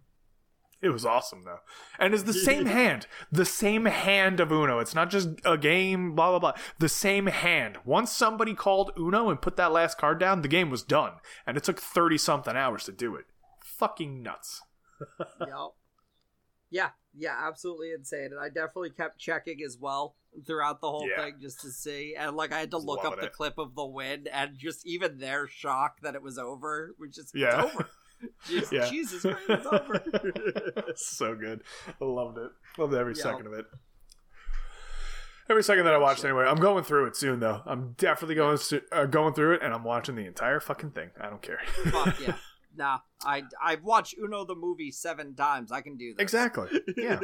it 0.82 0.90
was 0.90 1.06
awesome 1.06 1.44
though. 1.44 1.60
And 1.98 2.12
it's 2.12 2.24
the 2.24 2.32
same 2.50 2.66
hand. 2.66 3.06
The 3.30 3.44
same 3.44 3.86
hand 3.86 4.38
of 4.40 4.52
uno. 4.52 4.78
It's 4.78 4.94
not 4.94 5.10
just 5.10 5.30
a 5.44 5.56
game 5.56 6.14
blah 6.14 6.30
blah 6.30 6.38
blah. 6.38 6.62
The 6.78 6.88
same 6.88 7.26
hand. 7.26 7.78
Once 7.84 8.10
somebody 8.12 8.54
called 8.54 8.92
uno 8.98 9.30
and 9.30 9.40
put 9.40 9.56
that 9.56 9.72
last 9.72 9.96
card 9.98 10.18
down 10.20 10.42
the 10.42 10.48
game 10.48 10.68
was 10.70 10.82
done. 10.82 11.12
And 11.46 11.56
it 11.56 11.64
took 11.64 11.78
30 11.80 12.18
something 12.18 12.56
hours 12.56 12.84
to 12.84 12.92
do 12.92 13.16
it. 13.16 13.26
Fucking 13.64 14.22
nuts. 14.22 14.62
Yep. 15.40 15.72
Yeah, 16.72 16.88
yeah, 17.14 17.36
absolutely 17.46 17.92
insane. 17.92 18.30
And 18.32 18.40
I 18.40 18.48
definitely 18.48 18.90
kept 18.90 19.18
checking 19.18 19.62
as 19.62 19.76
well 19.78 20.16
throughout 20.46 20.80
the 20.80 20.88
whole 20.90 21.06
Yeah. 21.08 21.22
thing 21.24 21.34
just 21.40 21.60
to 21.60 21.70
see. 21.70 22.14
And 22.18 22.34
like 22.34 22.50
I 22.52 22.58
had 22.60 22.70
to 22.70 22.78
Just 22.78 22.86
look 22.86 23.04
up 23.04 23.16
the 23.20 23.26
it. 23.26 23.32
clip 23.34 23.58
of 23.58 23.74
the 23.74 23.84
win 23.84 24.26
and 24.32 24.56
just 24.58 24.86
even 24.86 25.18
their 25.18 25.46
shock 25.46 26.00
that 26.00 26.14
it 26.14 26.22
was 26.22 26.38
over, 26.38 26.94
which 26.96 27.18
is 27.18 27.30
Yeah. 27.34 27.64
over. 27.64 27.86
Jesus, 28.46 28.72
Yeah. 28.72 28.88
Jesus 28.88 29.20
Christ, 29.22 29.38
it's 29.48 29.66
over. 29.66 30.92
so 30.96 31.34
good. 31.36 31.62
I 32.00 32.04
loved 32.04 32.38
it. 32.38 32.50
Loved 32.78 32.94
every 32.94 33.14
Yeah. 33.16 33.22
second 33.22 33.46
of 33.46 33.52
it. 33.52 33.66
Every 35.50 35.64
second 35.64 35.84
that 35.84 35.92
I 35.94 35.98
watched, 35.98 36.24
anyway. 36.24 36.44
I'm 36.46 36.56
going 36.60 36.84
through 36.84 37.06
it 37.06 37.16
soon, 37.16 37.40
though. 37.40 37.62
I'm 37.66 37.92
definitely 37.98 38.36
going 38.36 38.58
uh, 38.92 39.04
going 39.06 39.34
through 39.34 39.54
it, 39.56 39.62
and 39.62 39.74
I'm 39.74 39.82
watching 39.84 40.14
the 40.14 40.24
entire 40.24 40.60
fucking 40.60 40.92
thing. 40.92 41.10
I 41.20 41.28
don't 41.28 41.42
care. 41.42 41.60
Fuck 41.90 42.20
yeah. 42.20 42.36
Nah, 42.76 42.98
I 43.24 43.42
I've 43.62 43.84
watched 43.84 44.14
Uno 44.18 44.44
the 44.44 44.54
movie 44.54 44.90
seven 44.90 45.34
times. 45.34 45.70
I 45.72 45.80
can 45.82 45.96
do 45.96 46.14
that. 46.14 46.22
exactly. 46.22 46.68
Yeah. 46.96 47.20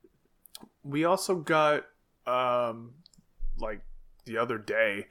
we 0.82 1.04
also 1.04 1.36
got, 1.36 1.84
um, 2.26 2.94
like 3.58 3.82
the 4.24 4.38
other 4.38 4.58
day, 4.58 5.06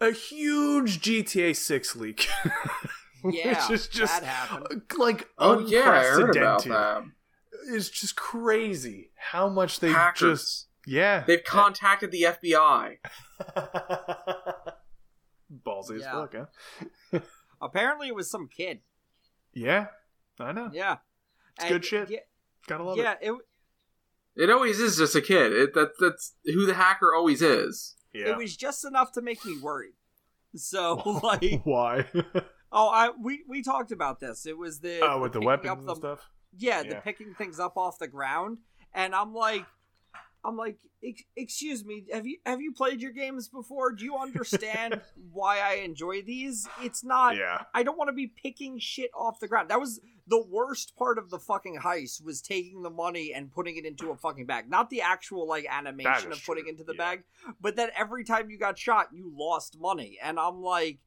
a 0.00 0.12
huge 0.12 1.00
GTA 1.00 1.54
Six 1.56 1.96
leak. 1.96 2.28
Yeah, 3.22 3.68
which 3.68 3.80
is 3.80 3.86
just 3.88 4.18
that 4.22 4.26
happened. 4.26 4.80
like 4.96 5.28
Oh 5.36 5.58
yeah, 5.58 5.80
I 5.80 6.04
heard 6.04 6.34
about 6.34 6.64
unprecedented. 6.64 6.72
that. 6.72 7.02
It's 7.74 7.90
just 7.90 8.16
crazy 8.16 9.10
how 9.14 9.50
much 9.50 9.80
they 9.80 9.90
Hackers. 9.92 10.20
just 10.38 10.68
yeah 10.86 11.24
They've 11.26 11.44
contacted 11.44 12.12
the 12.12 12.22
FBI. 12.22 12.96
Ballsy 15.66 15.96
as 15.96 16.04
fuck, 16.04 16.34
huh? 16.34 17.20
Apparently, 17.60 18.08
it 18.08 18.14
was 18.14 18.30
some 18.30 18.48
kid. 18.48 18.80
Yeah, 19.52 19.86
I 20.38 20.52
know. 20.52 20.70
Yeah, 20.72 20.98
It's 21.58 21.68
good 21.68 21.84
shit. 21.84 22.10
Yeah, 22.10 22.18
Gotta 22.66 22.84
love 22.84 22.96
yeah 22.98 23.14
it. 23.20 23.30
it 23.30 23.34
It 24.44 24.50
always 24.50 24.78
is 24.80 24.96
just 24.96 25.14
a 25.16 25.20
kid. 25.20 25.52
It, 25.52 25.74
that, 25.74 25.92
that's 25.98 26.34
who 26.44 26.66
the 26.66 26.74
hacker 26.74 27.14
always 27.14 27.42
is. 27.42 27.96
Yeah. 28.12 28.30
it 28.30 28.36
was 28.36 28.56
just 28.56 28.84
enough 28.84 29.12
to 29.12 29.22
make 29.22 29.44
me 29.44 29.56
worried. 29.60 29.94
So 30.56 30.96
like, 31.22 31.60
Why? 31.64 32.06
oh, 32.72 32.88
I 32.88 33.10
we 33.20 33.44
we 33.48 33.62
talked 33.62 33.92
about 33.92 34.20
this. 34.20 34.46
It 34.46 34.56
was 34.58 34.80
the 34.80 35.00
oh, 35.02 35.20
with 35.20 35.32
the 35.32 35.38
picking 35.40 35.46
weapons 35.46 35.70
up 35.70 35.78
and 35.88 35.96
stuff. 35.96 36.30
Yeah, 36.56 36.82
Yeah. 36.82 36.94
the 36.94 36.96
picking 36.96 37.34
things 37.34 37.60
up 37.60 37.76
off 37.76 37.98
the 37.98 38.08
ground, 38.08 38.58
and 38.92 39.14
I'm 39.14 39.32
like, 39.34 39.64
I'm 40.44 40.56
like, 40.56 40.78
excuse 41.36 41.84
me, 41.84 42.06
have 42.12 42.26
you 42.26 42.38
have 42.46 42.60
you 42.60 42.72
played 42.72 43.00
your 43.02 43.12
games 43.12 43.48
before? 43.48 43.92
Do 43.92 44.04
you 44.04 44.16
understand 44.16 45.00
why 45.32 45.60
I 45.60 45.82
enjoy 45.84 46.22
these? 46.22 46.66
It's 46.82 47.04
not. 47.04 47.36
Yeah. 47.36 47.62
I 47.74 47.82
don't 47.82 47.98
want 47.98 48.08
to 48.08 48.14
be 48.14 48.26
picking 48.26 48.78
shit 48.78 49.10
off 49.14 49.40
the 49.40 49.48
ground. 49.48 49.70
That 49.70 49.80
was 49.80 50.00
the 50.26 50.42
worst 50.42 50.96
part 50.96 51.18
of 51.18 51.28
the 51.28 51.38
fucking 51.38 51.80
heist 51.82 52.24
was 52.24 52.40
taking 52.40 52.82
the 52.82 52.90
money 52.90 53.32
and 53.34 53.52
putting 53.52 53.76
it 53.76 53.84
into 53.84 54.10
a 54.10 54.16
fucking 54.16 54.46
bag. 54.46 54.70
Not 54.70 54.88
the 54.88 55.02
actual 55.02 55.46
like 55.46 55.66
animation 55.68 56.32
of 56.32 56.44
putting 56.44 56.64
true, 56.64 56.70
into 56.70 56.84
the 56.84 56.94
yeah. 56.94 57.04
bag, 57.04 57.24
but 57.60 57.76
that 57.76 57.90
every 57.96 58.24
time 58.24 58.48
you 58.48 58.58
got 58.58 58.78
shot, 58.78 59.08
you 59.12 59.32
lost 59.36 59.78
money. 59.78 60.18
And 60.22 60.38
I'm 60.38 60.62
like, 60.62 61.00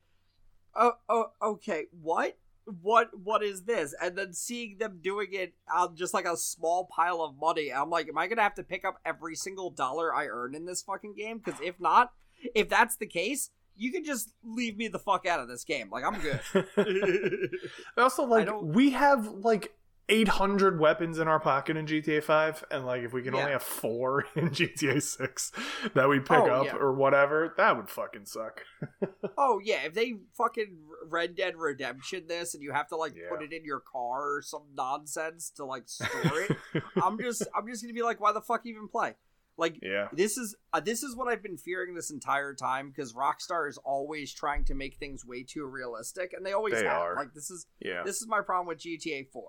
oh, 0.75 0.93
oh 1.09 1.31
okay, 1.41 1.85
what? 2.01 2.37
What 2.65 3.09
what 3.17 3.43
is 3.43 3.63
this? 3.63 3.93
And 4.01 4.17
then 4.17 4.33
seeing 4.33 4.77
them 4.77 4.99
doing 5.01 5.29
it 5.31 5.53
on 5.73 5.95
just 5.95 6.13
like 6.13 6.25
a 6.25 6.37
small 6.37 6.85
pile 6.85 7.21
of 7.21 7.37
money, 7.37 7.71
I'm 7.71 7.89
like, 7.89 8.07
am 8.07 8.17
I 8.17 8.27
gonna 8.27 8.41
have 8.41 8.55
to 8.55 8.63
pick 8.63 8.85
up 8.85 8.99
every 9.05 9.35
single 9.35 9.69
dollar 9.69 10.13
I 10.13 10.27
earn 10.27 10.55
in 10.55 10.65
this 10.65 10.81
fucking 10.81 11.15
game? 11.15 11.41
Because 11.43 11.59
if 11.61 11.79
not, 11.79 12.11
if 12.55 12.69
that's 12.69 12.95
the 12.97 13.05
case, 13.05 13.49
you 13.75 13.91
can 13.91 14.03
just 14.03 14.33
leave 14.43 14.77
me 14.77 14.87
the 14.87 14.99
fuck 14.99 15.25
out 15.25 15.39
of 15.39 15.47
this 15.47 15.63
game. 15.63 15.89
Like 15.89 16.03
I'm 16.05 16.19
good. 16.19 17.49
also, 17.97 18.23
like 18.23 18.49
we 18.61 18.91
have 18.91 19.27
like 19.27 19.73
800 20.09 20.79
weapons 20.79 21.17
in 21.17 21.27
our 21.27 21.39
pocket 21.39 21.77
in 21.77 21.85
GTA 21.87 22.21
5, 22.23 22.65
and 22.71 22.85
like 22.85 23.03
if 23.03 23.13
we 23.13 23.21
can 23.21 23.33
Yeah. 23.33 23.39
only 23.39 23.51
have 23.53 23.63
four 23.63 24.25
in 24.35 24.49
GTA 24.49 25.01
6 25.01 25.51
that 25.93 26.09
we 26.09 26.19
pick 26.19 26.31
Oh, 26.31 26.45
up 26.61 26.65
yeah. 26.65 26.75
or 26.75 26.91
whatever, 26.93 27.53
that 27.57 27.77
would 27.77 27.89
fucking 27.89 28.25
suck. 28.25 28.63
oh 29.37 29.59
yeah, 29.63 29.83
if 29.85 29.93
they 29.93 30.15
fucking 30.37 30.77
Red 31.09 31.35
Dead 31.35 31.55
Redemption 31.55 32.27
this 32.27 32.53
and 32.53 32.61
you 32.61 32.71
have 32.73 32.87
to 32.89 32.95
like 32.97 33.15
put 33.29 33.41
it 33.41 33.53
in 33.53 33.63
your 33.63 33.79
car 33.79 34.35
or 34.37 34.41
some 34.41 34.63
nonsense 34.75 35.49
to 35.55 35.65
like 35.65 35.83
store 35.87 36.41
it, 36.41 36.57
I'm 37.01 37.17
just 37.19 37.47
I'm 37.55 37.67
just 37.67 37.81
gonna 37.81 37.93
be 37.93 38.03
like, 38.03 38.19
why 38.19 38.31
the 38.33 38.41
fuck 38.41 38.65
even 38.65 38.87
play? 38.89 39.15
Like 39.55 39.77
yeah. 39.83 40.07
this 40.11 40.37
is 40.37 40.55
uh, 40.73 40.79
this 40.79 41.03
is 41.03 41.15
what 41.15 41.27
I've 41.27 41.43
been 41.43 41.57
fearing 41.57 41.93
this 41.93 42.09
entire 42.09 42.53
time 42.55 42.89
because 42.89 43.13
Rockstar 43.13 43.69
is 43.69 43.77
always 43.85 44.33
trying 44.33 44.65
to 44.65 44.73
make 44.73 44.97
things 44.97 45.23
way 45.25 45.43
too 45.43 45.65
realistic, 45.65 46.33
and 46.33 46.43
they 46.45 46.53
always 46.53 46.73
They 46.73 46.85
have. 46.85 47.01
are. 47.01 47.15
Like 47.15 47.33
this 47.33 47.51
is 47.51 47.67
Yeah. 47.79 48.01
this 48.03 48.17
is 48.17 48.27
my 48.27 48.41
problem 48.41 48.67
with 48.67 48.79
GTA 48.79 49.27
4 49.31 49.43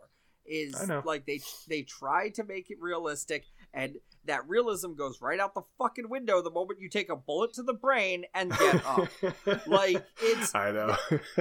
is 0.47 0.75
I 0.81 0.87
know. 0.87 1.03
like 1.05 1.27
they 1.27 1.41
they 1.69 1.83
try 1.83 2.29
to 2.31 2.45
make 2.45 2.71
it 2.71 2.79
realistic 2.81 3.45
and 3.73 3.97
that 4.27 4.49
realism 4.49 4.95
goes 4.95 5.21
right 5.21 5.39
out 5.39 5.55
the 5.55 5.63
fucking 5.79 6.09
window 6.09 6.41
the 6.43 6.51
moment 6.51 6.81
you 6.81 6.89
take 6.89 7.11
a 7.11 7.17
bullet 7.17 7.53
to 7.55 7.63
the 7.63 7.75
brain 7.75 8.25
and 8.35 8.51
get 8.53 8.87
up. 8.87 9.09
like 9.67 10.05
it's 10.21 10.55
I 10.55 10.73
know. 10.73 10.97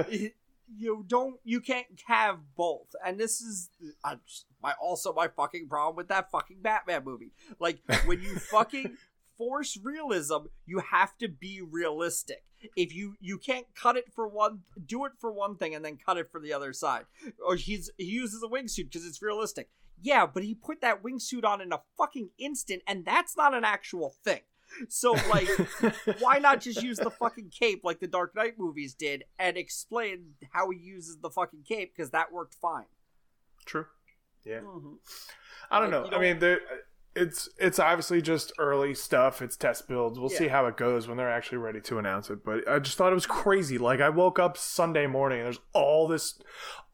you 0.76 1.04
don't 1.06 1.36
you 1.44 1.60
can't 1.60 1.86
have 2.06 2.38
both 2.56 2.94
and 3.04 3.18
this 3.18 3.40
is 3.40 3.70
uh, 4.02 4.16
my 4.62 4.72
also 4.80 5.12
my 5.12 5.28
fucking 5.28 5.68
problem 5.68 5.96
with 5.96 6.08
that 6.08 6.30
fucking 6.30 6.58
batman 6.62 7.04
movie 7.04 7.32
like 7.58 7.80
when 8.06 8.20
you 8.22 8.36
fucking 8.50 8.96
force 9.36 9.78
realism 9.82 10.46
you 10.64 10.78
have 10.78 11.16
to 11.18 11.28
be 11.28 11.60
realistic 11.60 12.44
if 12.76 12.94
you 12.94 13.14
you 13.20 13.38
can't 13.38 13.66
cut 13.74 13.96
it 13.96 14.12
for 14.14 14.26
one 14.28 14.60
do 14.86 15.04
it 15.04 15.12
for 15.18 15.32
one 15.32 15.56
thing 15.56 15.74
and 15.74 15.84
then 15.84 15.96
cut 15.96 16.16
it 16.16 16.30
for 16.30 16.40
the 16.40 16.52
other 16.52 16.72
side 16.72 17.04
or 17.46 17.56
he's 17.56 17.90
he 17.98 18.04
uses 18.04 18.42
a 18.42 18.48
wingsuit 18.48 18.84
because 18.90 19.06
it's 19.06 19.22
realistic 19.22 19.68
yeah 20.02 20.26
but 20.26 20.42
he 20.42 20.54
put 20.54 20.80
that 20.80 21.02
wingsuit 21.02 21.44
on 21.44 21.60
in 21.60 21.72
a 21.72 21.80
fucking 21.96 22.30
instant 22.38 22.82
and 22.86 23.04
that's 23.04 23.36
not 23.36 23.54
an 23.54 23.64
actual 23.64 24.14
thing 24.24 24.40
so 24.88 25.12
like 25.30 25.48
why 26.20 26.38
not 26.38 26.60
just 26.60 26.82
use 26.82 26.98
the 26.98 27.10
fucking 27.10 27.50
cape 27.50 27.82
like 27.84 28.00
the 28.00 28.06
Dark 28.08 28.34
Knight 28.34 28.54
movies 28.58 28.94
did 28.94 29.24
and 29.38 29.56
explain 29.56 30.34
how 30.52 30.70
he 30.70 30.78
uses 30.78 31.18
the 31.18 31.30
fucking 31.30 31.62
cape 31.68 31.92
because 31.94 32.10
that 32.10 32.32
worked 32.32 32.54
fine. 32.54 32.86
True. 33.66 33.86
Yeah. 34.44 34.60
Mm-hmm. 34.60 34.94
I 35.70 35.80
don't 35.80 35.90
Like, 35.90 36.04
know. 36.04 36.10
you 36.10 36.16
I 36.16 36.20
mean, 36.20 36.38
there, 36.40 36.60
it's 37.16 37.48
it's 37.58 37.78
obviously 37.78 38.20
just 38.20 38.52
early 38.58 38.94
stuff. 38.94 39.40
It's 39.40 39.56
test 39.56 39.86
builds. 39.88 40.18
We'll 40.18 40.28
see 40.28 40.48
how 40.48 40.66
it 40.66 40.76
goes 40.76 41.06
when 41.06 41.16
they're 41.16 41.30
actually 41.30 41.58
ready 41.58 41.80
to 41.82 41.98
announce 41.98 42.28
it. 42.30 42.44
But 42.44 42.68
I 42.68 42.78
just 42.80 42.98
thought 42.98 43.12
it 43.12 43.14
was 43.14 43.26
crazy. 43.26 43.78
Like 43.78 44.00
I 44.00 44.08
woke 44.08 44.38
up 44.38 44.56
Sunday 44.56 45.06
morning 45.06 45.38
and 45.38 45.46
there's 45.46 45.60
all 45.72 46.08
this, 46.08 46.38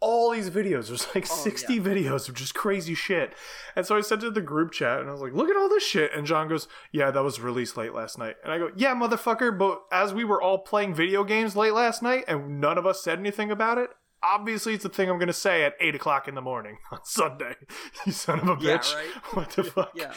all 0.00 0.30
these 0.30 0.50
videos. 0.50 0.88
There's 0.88 1.06
like 1.14 1.26
Oh, 1.30 1.34
60 1.34 1.74
yeah. 1.74 1.80
videos 1.80 2.28
of 2.28 2.34
just 2.34 2.54
crazy 2.54 2.94
shit. 2.94 3.34
And 3.74 3.86
so 3.86 3.96
I 3.96 4.02
sent 4.02 4.22
it 4.22 4.26
to 4.26 4.30
the 4.30 4.40
group 4.40 4.72
chat 4.72 5.00
and 5.00 5.08
I 5.08 5.12
was 5.12 5.22
like, 5.22 5.32
"Look 5.32 5.48
at 5.48 5.56
all 5.56 5.68
this 5.68 5.86
shit." 5.86 6.12
And 6.14 6.26
John 6.26 6.48
goes, 6.48 6.68
"Yeah, 6.92 7.10
that 7.10 7.22
was 7.22 7.40
released 7.40 7.76
late 7.76 7.94
last 7.94 8.18
night." 8.18 8.36
And 8.44 8.52
I 8.52 8.58
go, 8.58 8.70
"Yeah, 8.76 8.94
motherfucker." 8.94 9.56
But 9.58 9.82
as 9.90 10.12
we 10.12 10.24
were 10.24 10.40
all 10.42 10.58
playing 10.58 10.94
video 10.94 11.24
games 11.24 11.56
late 11.56 11.72
last 11.72 12.02
night 12.02 12.24
and 12.28 12.60
none 12.60 12.76
of 12.78 12.86
us 12.86 13.02
said 13.02 13.18
anything 13.18 13.50
about 13.50 13.78
it. 13.78 13.90
Obviously, 14.22 14.74
it's 14.74 14.82
the 14.82 14.90
thing 14.90 15.08
I'm 15.08 15.16
going 15.16 15.28
to 15.28 15.32
say 15.32 15.64
at 15.64 15.74
8 15.80 15.94
o'clock 15.94 16.28
in 16.28 16.34
the 16.34 16.42
morning 16.42 16.76
on 16.92 16.98
Sunday. 17.04 17.54
You 18.06 18.12
son 18.12 18.40
of 18.40 18.60
a 18.60 18.62
Yeah, 18.64 18.78
bitch. 18.78 18.94
right? 18.94 19.06
What 19.34 19.50
the 19.50 19.64
fuck? 19.64 19.92
Yeah. 19.94 20.12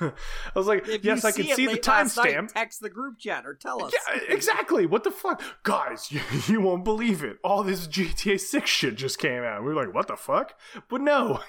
I 0.00 0.12
was 0.54 0.66
like, 0.66 0.86
If 0.88 1.04
yes, 1.04 1.24
I 1.24 1.32
can 1.32 1.46
see 1.46 1.66
the 1.66 1.72
late 1.72 1.86
last 1.86 2.16
night, 2.16 2.34
timestamp. 2.34 2.52
Text 2.52 2.80
the 2.80 2.90
group 2.90 3.18
chat 3.18 3.44
or 3.46 3.54
tell 3.54 3.84
us. 3.84 3.92
Yeah, 3.92 4.20
exactly. 4.28 4.86
What 4.86 5.04
the 5.04 5.10
fuck? 5.10 5.42
Guys, 5.62 6.10
you, 6.12 6.20
you 6.46 6.60
won't 6.60 6.84
believe 6.84 7.22
it. 7.24 7.38
All 7.44 7.62
this 7.62 7.86
GTA 7.86 8.38
6 8.40 8.70
shit 8.70 8.94
just 8.96 9.18
came 9.18 9.42
out. 9.42 9.62
We 9.62 9.74
were 9.74 9.84
like, 9.86 9.94
what 9.94 10.08
the 10.08 10.16
fuck? 10.16 10.54
But 10.88 11.00
no, 11.00 11.40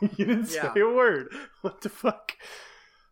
you 0.00 0.24
didn't 0.24 0.46
say 0.46 0.68
a 0.80 0.84
word. 0.88 1.28
What 1.60 1.80
the 1.82 1.88
fuck? 1.88 2.32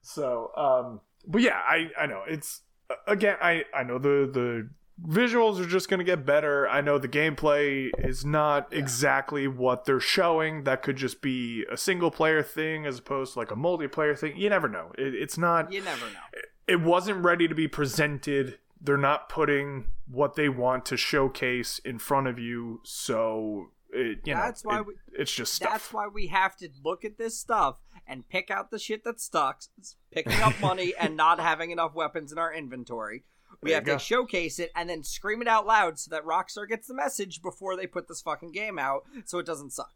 So, 0.02 0.50
um, 0.56 1.00
but 1.26 1.42
yeah, 1.42 1.56
I, 1.66 1.90
I 1.98 2.06
know. 2.06 2.22
It's, 2.26 2.62
again, 3.06 3.36
I, 3.40 3.64
I 3.74 3.82
know 3.82 3.98
the, 3.98 4.28
the 4.32 4.70
visuals 5.06 5.60
are 5.60 5.66
just 5.66 5.88
going 5.88 5.98
to 5.98 6.04
get 6.04 6.24
better. 6.26 6.68
I 6.68 6.80
know 6.80 6.98
the 6.98 7.08
gameplay 7.08 7.90
is 7.98 8.24
not 8.24 8.72
exactly 8.72 9.48
what 9.48 9.84
they're 9.84 10.00
showing. 10.00 10.64
That 10.64 10.82
could 10.82 10.96
just 10.96 11.20
be 11.22 11.64
a 11.70 11.76
single 11.76 12.10
player 12.10 12.42
thing 12.42 12.86
as 12.86 12.98
opposed 12.98 13.34
to 13.34 13.38
like 13.38 13.50
a 13.50 13.56
multiplayer 13.56 14.18
thing. 14.18 14.36
You 14.36 14.48
never 14.50 14.68
know. 14.68 14.92
It, 14.98 15.14
it's 15.14 15.38
not 15.38 15.72
You 15.72 15.82
never 15.82 16.06
know. 16.06 16.20
it 16.66 16.80
wasn't 16.80 17.24
ready 17.24 17.48
to 17.48 17.54
be 17.54 17.68
presented. 17.68 18.58
They're 18.80 18.96
not 18.96 19.28
putting 19.28 19.86
what 20.06 20.34
they 20.36 20.48
want 20.48 20.86
to 20.86 20.96
showcase 20.96 21.78
in 21.84 21.98
front 21.98 22.26
of 22.26 22.38
you, 22.38 22.80
so 22.82 23.70
it, 23.92 24.20
you 24.24 24.34
That's 24.34 24.64
know, 24.64 24.70
why 24.70 24.78
it- 24.80 24.86
we- 24.86 24.94
it's 25.18 25.32
just 25.32 25.54
stuff. 25.54 25.70
That's 25.70 25.92
why 25.92 26.06
we 26.08 26.28
have 26.28 26.56
to 26.56 26.68
look 26.82 27.04
at 27.04 27.18
this 27.18 27.38
stuff 27.38 27.76
and 28.06 28.26
pick 28.28 28.50
out 28.50 28.70
the 28.70 28.78
shit 28.78 29.04
that 29.04 29.20
sucks, 29.20 29.68
picking 30.10 30.40
up 30.40 30.58
money 30.62 30.94
and 30.98 31.16
not 31.16 31.38
having 31.40 31.70
enough 31.70 31.94
weapons 31.94 32.32
in 32.32 32.38
our 32.38 32.52
inventory. 32.52 33.24
We 33.62 33.70
There 33.70 33.76
have 33.78 33.86
you 33.86 33.92
to 33.92 33.96
go. 33.96 33.98
showcase 33.98 34.58
it 34.58 34.70
and 34.74 34.88
then 34.88 35.02
scream 35.02 35.42
it 35.42 35.48
out 35.48 35.66
loud 35.66 35.98
so 35.98 36.10
that 36.10 36.24
Rockstar 36.24 36.66
gets 36.68 36.88
the 36.88 36.94
message 36.94 37.42
before 37.42 37.76
they 37.76 37.86
put 37.86 38.08
this 38.08 38.22
fucking 38.22 38.52
game 38.52 38.78
out 38.78 39.02
so 39.26 39.38
it 39.38 39.46
doesn't 39.46 39.72
suck. 39.72 39.92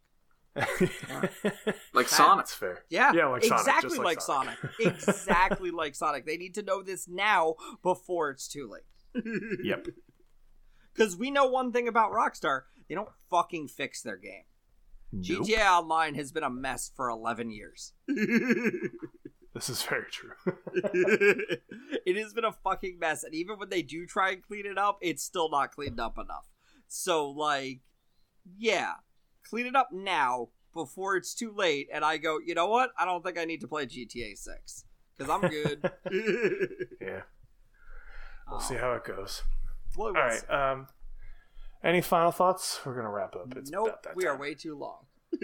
Like 1.93 2.09
Sonic. 2.09 2.37
That's 2.45 2.55
fair. 2.55 2.85
Yeah, 2.89 3.13
Yeah, 3.13 3.27
like 3.27 3.43
Sonic, 3.45 3.61
exactly 3.61 3.89
just 3.91 3.99
like, 3.99 4.05
like 4.07 4.21
Sonic. 4.21 4.59
Sonic. 4.81 4.95
exactly 4.99 5.71
like 5.73 5.95
Sonic. 5.95 6.27
They 6.27 6.37
need 6.37 6.55
to 6.55 6.63
know 6.63 6.83
this 6.83 7.09
now 7.09 7.55
before 7.83 8.31
it's 8.31 8.49
too 8.49 8.69
late. 8.71 8.83
Yep. 9.65 9.87
Because 10.93 11.17
we 11.17 11.31
know 11.31 11.47
one 11.47 11.73
thing 11.73 11.89
about 11.89 12.13
Rockstar: 12.13 12.63
they 12.89 12.95
don't 12.95 13.09
fucking 13.31 13.69
fix 13.69 14.03
their 14.03 14.17
game. 14.17 14.43
Nope. 15.13 15.47
GTA 15.49 15.67
Online 15.79 16.15
has 16.17 16.31
been 16.33 16.43
a 16.45 16.51
mess 16.51 16.91
for 16.95 17.09
eleven 17.09 17.51
years. 17.51 17.93
This 18.07 19.69
is 19.71 19.83
very 19.85 20.07
true. 20.11 20.33
It 22.07 22.17
has 22.17 22.33
been 22.33 22.45
a 22.45 22.53
fucking 22.53 22.99
mess, 22.99 23.23
and 23.25 23.35
even 23.35 23.59
when 23.59 23.69
they 23.71 23.83
do 23.83 24.07
try 24.07 24.31
and 24.33 24.43
clean 24.43 24.67
it 24.67 24.79
up, 24.79 24.99
it's 25.01 25.23
still 25.23 25.51
not 25.51 25.73
cleaned 25.73 26.01
up 26.01 26.19
enough. 26.19 26.47
So, 26.89 27.29
like, 27.31 27.81
yeah, 28.59 28.93
clean 29.49 29.67
it 29.67 29.75
up 29.77 29.89
now 29.93 30.49
before 30.73 31.17
it's 31.17 31.35
too 31.35 31.53
late. 31.55 31.89
And 31.93 32.05
I 32.05 32.19
go, 32.19 32.39
you 32.45 32.55
know 32.55 32.67
what? 32.67 32.91
I 32.99 33.05
don't 33.05 33.23
think 33.25 33.39
I 33.39 33.45
need 33.45 33.61
to 33.63 33.69
play 33.69 33.87
GTA 33.87 34.37
Six 34.37 34.85
because 35.17 35.31
I'm 35.31 35.49
good. 35.51 35.91
yeah. 37.01 37.23
We'll 38.51 38.61
see 38.61 38.75
how 38.75 38.93
it 38.93 39.05
goes. 39.05 39.43
Well, 39.97 40.09
All 40.09 40.13
right. 40.15 40.51
Um, 40.51 40.89
any 41.83 42.01
final 42.01 42.31
thoughts? 42.33 42.81
We're 42.85 42.95
gonna 42.97 43.11
wrap 43.11 43.35
up. 43.37 43.55
It's 43.57 43.71
nope, 43.71 43.87
about 43.89 44.03
that 44.05 44.17
we 44.17 44.27
are 44.27 44.37
way 44.37 44.55
too 44.55 44.77
long. 44.77 45.07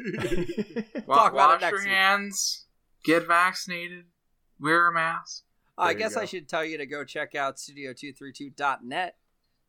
Wa- 1.06 1.16
Talk 1.16 1.32
about 1.32 1.50
it 1.50 1.54
wash 1.54 1.60
next 1.62 1.70
your 1.72 1.80
week. 1.80 1.88
hands. 1.88 2.66
Get 3.04 3.26
vaccinated. 3.26 4.04
Wear 4.58 4.88
a 4.88 4.92
mask. 4.92 5.44
I 5.80 5.86
There 5.88 5.92
you 5.92 5.98
guess 5.98 6.14
go. 6.14 6.20
I 6.20 6.24
should 6.26 6.48
tell 6.48 6.64
you 6.64 6.78
to 6.78 6.86
go 6.86 7.04
check 7.04 7.34
out 7.34 7.56
studio232.net. 7.56 9.16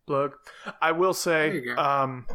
Plug. 0.07 0.33
I 0.81 0.91
will 0.91 1.13
say, 1.13 1.67
um, 1.77 2.25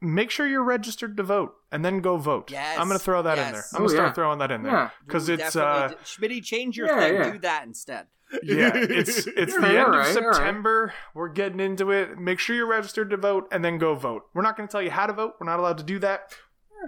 make 0.00 0.30
sure 0.30 0.46
you're 0.46 0.64
registered 0.64 1.16
to 1.18 1.22
vote, 1.22 1.54
and 1.70 1.84
then 1.84 2.00
go 2.00 2.16
vote. 2.16 2.50
Yes, 2.50 2.78
I'm 2.78 2.88
gonna 2.88 2.98
throw 2.98 3.22
that 3.22 3.38
in 3.38 3.52
there. 3.52 3.64
I'm 3.72 3.78
gonna 3.78 3.84
Oh, 3.84 3.88
start 3.94 4.08
yeah. 4.08 4.12
throwing 4.14 4.38
that 4.40 4.50
in 4.50 4.62
there 4.62 4.72
Yeah. 4.72 4.90
because 5.06 5.28
it's 5.28 5.54
uh, 5.54 5.88
Definitely 5.88 6.38
Schmitty, 6.40 6.44
change 6.44 6.76
your 6.76 6.86
Yeah, 6.88 6.98
thing. 7.00 7.14
yeah. 7.14 7.30
Do 7.32 7.38
that 7.40 7.64
instead. 7.66 8.06
yeah, 8.42 8.70
it's 8.74 9.26
it's 9.26 9.54
the 9.54 9.60
Yeah, 9.60 9.66
end 9.68 9.76
of 9.78 9.84
alright, 9.84 10.16
alright. 10.16 10.34
September. 10.34 10.94
We're 11.14 11.28
getting 11.28 11.60
into 11.60 11.90
it. 11.90 12.18
Make 12.18 12.38
sure 12.38 12.56
you're 12.56 12.66
registered 12.66 13.10
to 13.10 13.16
vote, 13.18 13.46
and 13.52 13.62
then 13.64 13.76
go 13.78 13.94
vote. 13.94 14.22
We're 14.34 14.42
not 14.42 14.56
going 14.56 14.66
to 14.68 14.72
tell 14.72 14.82
you 14.82 14.90
how 14.90 15.06
to 15.06 15.12
vote. 15.12 15.34
We're 15.38 15.46
not 15.46 15.60
allowed 15.60 15.78
to 15.78 15.84
do 15.84 15.98
that, 15.98 16.32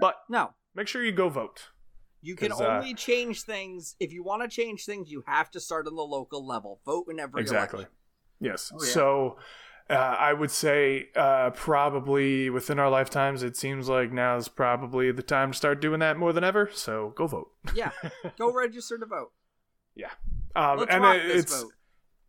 but 0.01 0.17
No, 0.31 0.55
make 0.75 0.89
sure 0.89 1.05
you 1.05 1.13
go 1.13 1.29
vote. 1.29 1.69
You 2.25 2.37
can 2.37 2.53
uh, 2.53 2.57
only 2.57 2.95
change 2.95 3.43
things 3.43 3.97
if 4.01 4.13
you 4.13 4.25
want 4.25 4.43
to 4.43 4.49
change 4.49 4.85
things. 4.87 5.11
You 5.11 5.23
have 5.27 5.51
to 5.51 5.61
start 5.61 5.87
on 5.87 5.95
the 5.95 6.03
local 6.03 6.47
level. 6.47 6.81
Vote 6.87 7.07
in 7.11 7.21
every 7.21 7.43
election. 7.43 7.55
Exactly. 7.57 7.79
election. 7.81 7.97
Yes. 8.41 8.73
Oh, 8.75 8.83
yeah. 8.83 8.91
So 8.91 9.37
uh, 9.91 9.93
I 9.95 10.33
would 10.33 10.51
say 10.51 11.09
uh, 11.15 11.51
probably 11.51 12.49
within 12.49 12.79
our 12.79 12.89
lifetimes, 12.89 13.43
it 13.43 13.57
seems 13.57 13.89
like 13.89 14.11
now 14.11 14.37
is 14.39 14.49
probably 14.49 15.13
the 15.13 15.23
time 15.23 15.53
to 15.53 15.57
start 15.57 15.83
doing 15.83 16.01
that 16.01 16.17
more 16.17 16.33
than 16.33 16.45
ever. 16.45 16.71
So 16.73 17.13
go 17.15 17.27
vote. 17.27 17.51
Yeah, 17.75 17.91
go 18.39 18.51
register 18.53 18.97
to 18.97 19.05
vote. 19.07 19.33
Yeah. 19.95 20.11
Um, 20.57 20.79
Let's 20.79 20.91
and 20.95 21.05
it- 21.05 21.29
this 21.29 21.43
it's 21.45 21.63
vote. 21.63 21.73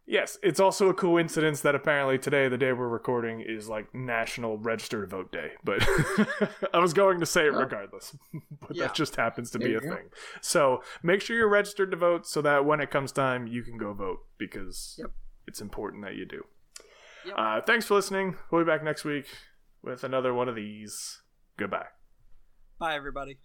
Yes, 0.06 0.38
it's 0.44 0.60
also 0.60 0.90
a 0.90 0.94
coincidence 0.94 1.62
that 1.62 1.76
apparently 1.76 2.18
today, 2.18 2.48
the 2.48 2.58
day 2.58 2.74
we're 2.74 2.88
recording, 2.88 3.42
is 3.42 3.68
like 3.70 3.94
National 3.94 4.58
Register 4.58 5.02
to 5.02 5.08
Vote 5.08 5.32
Day. 5.32 5.52
But 5.64 5.86
I 6.74 6.80
was 6.80 6.94
going 6.94 7.20
to 7.20 7.26
say 7.26 7.48
it 7.48 7.54
Oh. 7.54 7.60
regardless, 7.60 8.16
but 8.62 8.76
Yeah. 8.76 8.88
that 8.88 8.96
just 8.96 9.16
happens 9.16 9.52
to 9.52 9.58
There 9.58 9.68
be 9.68 9.76
a 9.76 9.80
go. 9.80 9.90
thing. 9.96 10.10
So 10.42 10.82
make 11.04 11.22
sure 11.22 11.36
you're 11.38 11.50
registered 11.50 11.92
to 11.92 11.98
vote 11.98 12.26
so 12.28 12.42
that 12.42 12.66
when 12.66 12.80
it 12.82 12.92
comes 12.92 13.12
time, 13.12 13.48
you 13.48 13.64
can 13.64 13.78
go 13.78 13.94
vote 13.94 14.20
because 14.38 14.96
Yep. 15.00 15.12
it's 15.48 15.62
important 15.62 16.04
that 16.04 16.16
you 16.16 16.26
do. 16.26 16.44
Yep. 17.26 17.36
Uh, 17.38 17.62
thanks 17.62 17.86
for 17.86 17.96
listening. 17.96 18.36
We'll 18.52 18.64
be 18.64 18.68
back 18.68 18.84
next 18.84 19.04
week 19.06 19.26
with 19.82 20.04
another 20.04 20.34
one 20.34 20.48
of 20.48 20.56
these. 20.56 21.22
Goodbye. 21.58 21.88
Bye, 22.80 22.96
everybody. 22.96 23.40